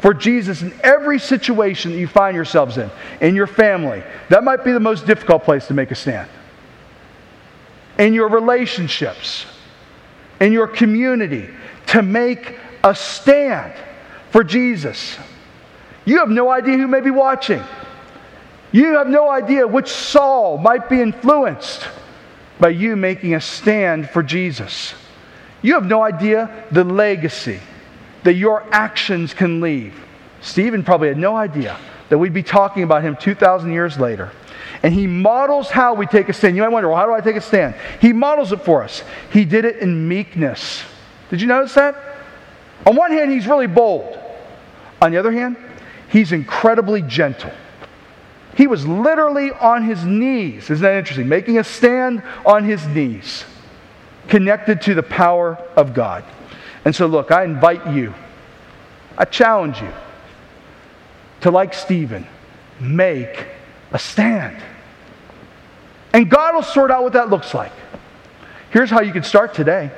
for 0.00 0.12
Jesus 0.12 0.62
in 0.62 0.72
every 0.82 1.18
situation 1.18 1.92
that 1.92 1.98
you 1.98 2.06
find 2.06 2.34
yourselves 2.34 2.78
in, 2.78 2.90
in 3.20 3.34
your 3.34 3.46
family? 3.46 4.02
That 4.28 4.44
might 4.44 4.64
be 4.64 4.72
the 4.72 4.80
most 4.80 5.06
difficult 5.06 5.44
place 5.44 5.66
to 5.68 5.74
make 5.74 5.90
a 5.90 5.94
stand 5.94 6.28
in 7.98 8.12
your 8.12 8.28
relationships, 8.28 9.46
in 10.40 10.52
your 10.52 10.66
community, 10.66 11.48
to 11.86 12.02
make 12.02 12.58
a 12.82 12.94
stand 12.94 13.72
for 14.30 14.42
Jesus. 14.42 15.16
You 16.04 16.18
have 16.18 16.28
no 16.28 16.50
idea 16.50 16.76
who 16.76 16.86
may 16.86 17.00
be 17.00 17.10
watching. 17.10 17.62
You 18.72 18.96
have 18.98 19.08
no 19.08 19.30
idea 19.30 19.66
which 19.66 19.88
Saul 19.88 20.58
might 20.58 20.88
be 20.88 21.00
influenced 21.00 21.86
by 22.58 22.70
you 22.70 22.96
making 22.96 23.34
a 23.34 23.40
stand 23.40 24.10
for 24.10 24.22
Jesus. 24.22 24.94
You 25.62 25.74
have 25.74 25.86
no 25.86 26.02
idea 26.02 26.64
the 26.70 26.84
legacy 26.84 27.60
that 28.24 28.34
your 28.34 28.64
actions 28.70 29.32
can 29.32 29.60
leave. 29.60 29.94
Stephen 30.40 30.82
probably 30.82 31.08
had 31.08 31.18
no 31.18 31.36
idea 31.36 31.78
that 32.08 32.18
we'd 32.18 32.34
be 32.34 32.42
talking 32.42 32.82
about 32.82 33.02
him 33.02 33.16
2,000 33.16 33.72
years 33.72 33.98
later. 33.98 34.30
And 34.82 34.92
he 34.92 35.06
models 35.06 35.70
how 35.70 35.94
we 35.94 36.06
take 36.06 36.28
a 36.28 36.32
stand. 36.32 36.56
You 36.56 36.62
might 36.62 36.68
wonder, 36.68 36.88
well, 36.88 36.98
how 36.98 37.06
do 37.06 37.14
I 37.14 37.20
take 37.20 37.36
a 37.36 37.40
stand? 37.40 37.74
He 38.00 38.12
models 38.12 38.52
it 38.52 38.60
for 38.60 38.82
us. 38.82 39.02
He 39.32 39.44
did 39.44 39.64
it 39.64 39.76
in 39.76 40.06
meekness. 40.06 40.82
Did 41.30 41.40
you 41.40 41.46
notice 41.46 41.74
that? 41.74 41.96
On 42.86 42.94
one 42.94 43.10
hand, 43.10 43.32
he's 43.32 43.46
really 43.46 43.66
bold. 43.66 44.18
On 45.00 45.10
the 45.10 45.18
other 45.18 45.32
hand, 45.32 45.56
he's 46.14 46.30
incredibly 46.30 47.02
gentle. 47.02 47.50
He 48.56 48.68
was 48.68 48.86
literally 48.86 49.50
on 49.50 49.82
his 49.82 50.04
knees. 50.04 50.70
Isn't 50.70 50.80
that 50.80 50.94
interesting? 50.94 51.28
Making 51.28 51.58
a 51.58 51.64
stand 51.64 52.22
on 52.46 52.62
his 52.62 52.86
knees, 52.86 53.44
connected 54.28 54.80
to 54.82 54.94
the 54.94 55.02
power 55.02 55.58
of 55.74 55.92
God. 55.92 56.22
And 56.84 56.94
so, 56.94 57.08
look, 57.08 57.32
I 57.32 57.42
invite 57.42 57.88
you, 57.88 58.14
I 59.18 59.24
challenge 59.24 59.80
you 59.80 59.90
to, 61.40 61.50
like 61.50 61.74
Stephen, 61.74 62.24
make 62.80 63.48
a 63.90 63.98
stand. 63.98 64.62
And 66.12 66.30
God 66.30 66.54
will 66.54 66.62
sort 66.62 66.92
out 66.92 67.02
what 67.02 67.14
that 67.14 67.28
looks 67.28 67.54
like. 67.54 67.72
Here's 68.70 68.88
how 68.88 69.00
you 69.00 69.12
can 69.12 69.24
start 69.24 69.52
today. 69.52 69.90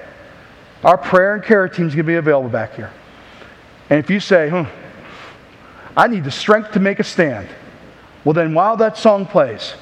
Our 0.83 0.97
prayer 0.97 1.35
and 1.35 1.45
care 1.45 1.69
team 1.69 1.89
is 1.89 1.95
going 1.95 2.07
to 2.07 2.11
be 2.11 2.15
available 2.15 2.49
back 2.49 2.75
here. 2.75 2.91
And 3.91 3.99
if 3.99 4.09
you 4.09 4.19
say, 4.19 4.49
hmm, 4.49 4.65
I 5.97 6.09
need 6.09 6.25
the 6.25 6.31
strength 6.31 6.73
to 6.73 6.81
make 6.81 7.01
a 7.01 7.05
stand, 7.05 7.49
well, 8.25 8.35
then 8.35 8.55
while 8.55 8.77
that 8.79 8.99
song 8.99 9.25
plays, 9.25 9.75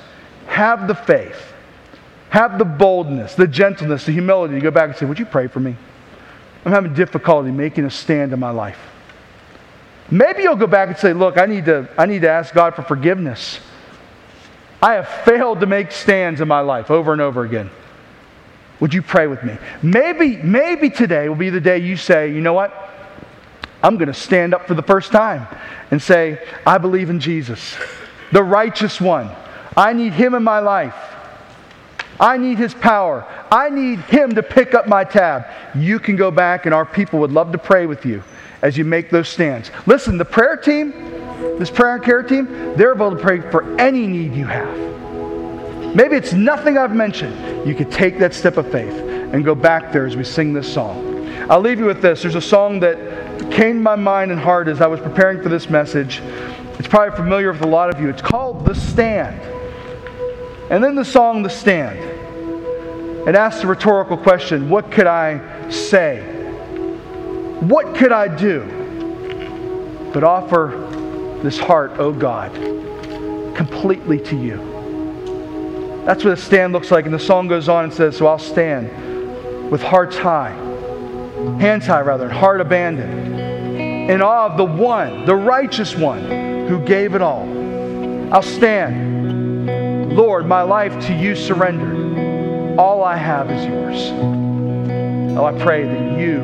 have 0.47 0.87
the 0.87 0.95
faith, 0.95 1.53
have 2.31 2.59
the 2.59 2.65
boldness, 2.65 3.35
the 3.35 3.49
gentleness, 3.49 4.05
the 4.05 4.13
humility 4.13 4.55
to 4.55 4.61
go 4.61 4.71
back 4.71 4.91
and 4.91 4.99
say, 4.99 5.07
Would 5.07 5.19
you 5.19 5.27
pray 5.27 5.47
for 5.47 5.61
me? 5.61 5.75
I'm 6.65 6.73
having 6.73 6.95
difficulty 6.95 7.51
making 7.51 7.85
a 7.85 7.91
stand 7.91 8.33
in 8.33 8.41
my 8.41 8.51
life. 8.51 8.79
Maybe 10.11 10.43
you'll 10.43 10.57
go 10.57 10.67
back 10.67 10.89
and 10.89 10.97
say, 10.97 11.13
Look, 11.13 11.39
I 11.39 11.47
need 11.47 11.65
to, 11.65 11.89
I 11.97 12.07
need 12.07 12.23
to 12.23 12.31
ask 12.31 12.55
God 12.55 12.75
for 12.75 12.83
forgiveness. 12.83 13.61
I 14.83 14.95
have 14.95 15.09
failed 15.09 15.61
to 15.61 15.67
make 15.67 15.91
stands 15.91 16.43
in 16.43 16.49
my 16.49 16.61
life 16.61 16.91
over 16.91 17.13
and 17.13 17.23
over 17.23 17.45
again. 17.45 17.71
Would 18.81 18.93
you 18.93 19.01
pray 19.01 19.27
with 19.27 19.43
me? 19.43 19.57
Maybe, 19.83 20.37
maybe 20.37 20.91
today 20.91 21.29
will 21.29 21.37
be 21.37 21.49
the 21.49 21.61
day 21.61 21.79
you 21.79 21.97
say, 21.97 22.31
you 22.31 22.43
know 22.43 22.53
what? 22.53 22.91
I'm 23.85 23.99
going 23.99 24.09
to 24.09 24.15
stand 24.15 24.55
up 24.55 24.67
for 24.67 24.73
the 24.73 24.83
first 24.83 25.13
time 25.13 25.47
and 25.91 26.01
say, 26.01 26.43
I 26.67 26.79
believe 26.79 27.11
in 27.11 27.21
Jesus, 27.21 27.77
the 28.33 28.43
righteous 28.43 28.99
one. 28.99 29.31
I 29.77 29.93
need 29.93 30.15
him 30.15 30.35
in 30.35 30.43
my 30.43 30.61
life. 30.61 30.97
I 32.19 32.39
need 32.39 32.57
his 32.57 32.73
power. 32.73 33.27
I 33.51 33.69
need 33.69 33.99
him 34.01 34.35
to 34.37 34.43
pick 34.43 34.73
up 34.73 34.89
my 34.89 35.05
tab. 35.05 35.45
You 35.75 35.99
can 35.99 36.17
go 36.17 36.31
back, 36.31 36.65
and 36.65 36.75
our 36.75 36.87
people 36.87 37.19
would 37.21 37.31
love 37.31 37.53
to 37.53 37.59
pray 37.59 37.85
with 37.85 38.07
you 38.07 38.23
as 38.63 38.79
you 38.79 38.87
make 38.87 39.11
those 39.11 39.29
stands. 39.29 39.71
Listen, 39.85 40.17
the 40.17 40.25
prayer 40.25 40.57
team, 40.57 40.93
this 41.59 41.71
prayer 41.71 41.97
and 41.97 42.03
care 42.03 42.23
team, 42.23 42.47
they're 42.77 42.95
able 42.95 43.11
to 43.11 43.17
pray 43.17 43.43
for 43.51 43.79
any 43.79 44.07
need 44.07 44.35
you 44.35 44.47
have. 44.47 45.95
Maybe 45.95 46.17
it's 46.17 46.33
nothing 46.33 46.79
I've 46.79 46.95
mentioned. 46.95 47.69
You 47.69 47.75
could 47.75 47.93
take 47.93 48.19
that 48.21 48.33
step 48.33 48.57
of 48.57 48.73
faith 48.73 48.95
and 48.95 49.45
go 49.45 49.55
back 49.55 49.93
there 49.93 50.07
as 50.07 50.17
we 50.17 50.25
sing 50.25 50.55
this 50.55 50.73
song. 50.73 51.14
I'll 51.51 51.61
leave 51.61 51.79
you 51.79 51.85
with 51.85 52.01
this. 52.01 52.23
There's 52.23 52.35
a 52.35 52.41
song 52.41 52.81
that 52.81 52.97
came 53.53 53.77
to 53.77 53.83
my 53.83 53.97
mind 53.97 54.31
and 54.31 54.41
heart 54.41 54.67
as 54.67 54.81
I 54.81 54.87
was 54.87 55.01
preparing 55.01 55.43
for 55.43 55.51
this 55.51 55.69
message. 55.69 56.21
It's 56.79 56.89
probably 56.89 57.15
familiar 57.17 57.53
with 57.53 57.63
a 57.63 57.67
lot 57.67 57.95
of 57.95 58.01
you. 58.01 58.09
It's 58.09 58.23
called 58.23 58.65
The 58.65 58.75
Stand. 58.75 59.41
And 60.71 60.83
then 60.83 60.95
the 60.95 61.05
song 61.05 61.43
The 61.43 61.51
Stand. 61.51 61.99
It 63.29 63.35
asks 63.35 63.63
a 63.63 63.67
rhetorical 63.67 64.17
question 64.17 64.69
What 64.69 64.91
could 64.91 65.07
I 65.07 65.69
say? 65.71 66.23
What 67.61 67.95
could 67.95 68.13
I 68.13 68.29
do 68.29 68.83
but 70.13 70.25
offer 70.25 70.89
this 71.43 71.59
heart, 71.59 71.93
oh 71.99 72.13
God, 72.13 72.55
completely 73.55 74.19
to 74.21 74.37
you? 74.37 74.57
That's 76.05 76.23
what 76.23 76.35
a 76.35 76.37
stand 76.37 76.75
looks 76.75 76.91
like. 76.91 77.07
And 77.07 77.15
the 77.15 77.19
song 77.19 77.49
goes 77.49 77.69
on 77.69 77.85
and 77.85 77.93
says, 77.93 78.17
So 78.17 78.27
I'll 78.27 78.39
stand 78.39 79.71
with 79.71 79.83
hearts 79.83 80.19
high, 80.19 80.55
hands 81.59 81.87
high 81.87 82.01
rather, 82.01 82.25
and 82.25 82.33
heart 82.33 82.61
abandoned, 82.61 84.11
in 84.11 84.21
awe 84.23 84.47
of 84.47 84.57
the 84.57 84.65
one, 84.65 85.25
the 85.25 85.35
righteous 85.35 85.95
one 85.97 86.67
who 86.69 86.79
gave 86.85 87.15
it 87.15 87.23
all. 87.23 87.49
I'll 88.33 88.43
stand. 88.43 90.13
Lord, 90.15 90.47
my 90.47 90.63
life 90.63 91.07
to 91.07 91.15
you 91.15 91.35
surrendered. 91.35 92.79
All 92.79 93.03
I 93.03 93.17
have 93.17 93.51
is 93.51 93.65
yours. 93.65 94.13
Oh, 95.37 95.45
I 95.45 95.53
pray 95.59 95.85
that 95.85 96.19
you 96.19 96.41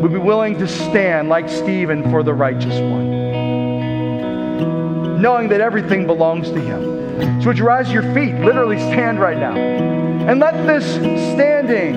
would 0.00 0.12
be 0.12 0.18
willing 0.18 0.58
to 0.58 0.66
stand 0.66 1.28
like 1.28 1.48
Stephen 1.48 2.10
for 2.10 2.22
the 2.22 2.34
righteous 2.34 2.78
one, 2.80 3.10
knowing 5.20 5.48
that 5.48 5.60
everything 5.60 6.06
belongs 6.06 6.50
to 6.50 6.60
him. 6.60 7.42
So 7.42 7.48
would 7.48 7.58
you 7.58 7.64
rise 7.64 7.88
to 7.88 7.92
your 7.92 8.14
feet? 8.14 8.34
Literally 8.36 8.78
stand 8.78 9.18
right 9.20 9.38
now. 9.38 9.56
And 9.56 10.38
let 10.40 10.54
this 10.66 10.84
standing 11.34 11.96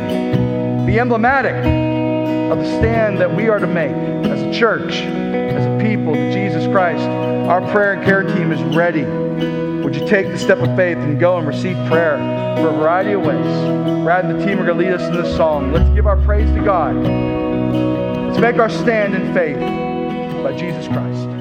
be 0.86 1.00
emblematic 1.00 1.56
of 1.56 2.58
the 2.58 2.78
stand 2.80 3.20
that 3.20 3.34
we 3.36 3.50
are 3.50 3.60
to 3.60 3.68
make 3.68 3.92
as 4.26 4.42
a 4.42 4.52
church, 4.54 5.02
as 5.02 5.66
a 5.66 5.84
people 5.84 6.14
to 6.14 6.34
Jesus 6.34 6.66
Christ. 6.68 7.04
Our 7.04 7.62
prayer 7.72 7.94
and 7.94 8.04
care 8.04 8.24
team 8.24 8.52
is 8.52 8.62
ready. 8.76 9.04
Would 9.84 9.96
you 9.96 10.08
take 10.08 10.28
the 10.28 10.38
step 10.38 10.60
of 10.60 10.76
faith 10.76 10.98
and 10.98 11.20
go 11.20 11.38
and 11.38 11.48
receive 11.48 11.76
prayer 11.88 12.18
for 12.58 12.70
a 12.70 12.74
variety 12.78 13.14
of 13.14 13.22
ways? 13.22 14.04
Brad 14.04 14.26
and 14.26 14.40
the 14.40 14.46
team 14.46 14.60
are 14.60 14.66
going 14.66 14.78
to 14.78 14.84
lead 14.84 14.94
us 14.94 15.02
in 15.04 15.14
this 15.14 15.36
song. 15.36 15.72
Let's 15.72 15.90
give 15.96 16.08
our 16.08 16.18
praise 16.18 16.50
to 16.52 16.64
God. 16.64 16.96
Let's 16.96 18.40
make 18.40 18.58
our 18.58 18.70
stand 18.70 19.16
in 19.16 19.34
faith 19.34 19.60
by 20.44 20.56
Jesus 20.58 20.88
Christ. 20.88 21.41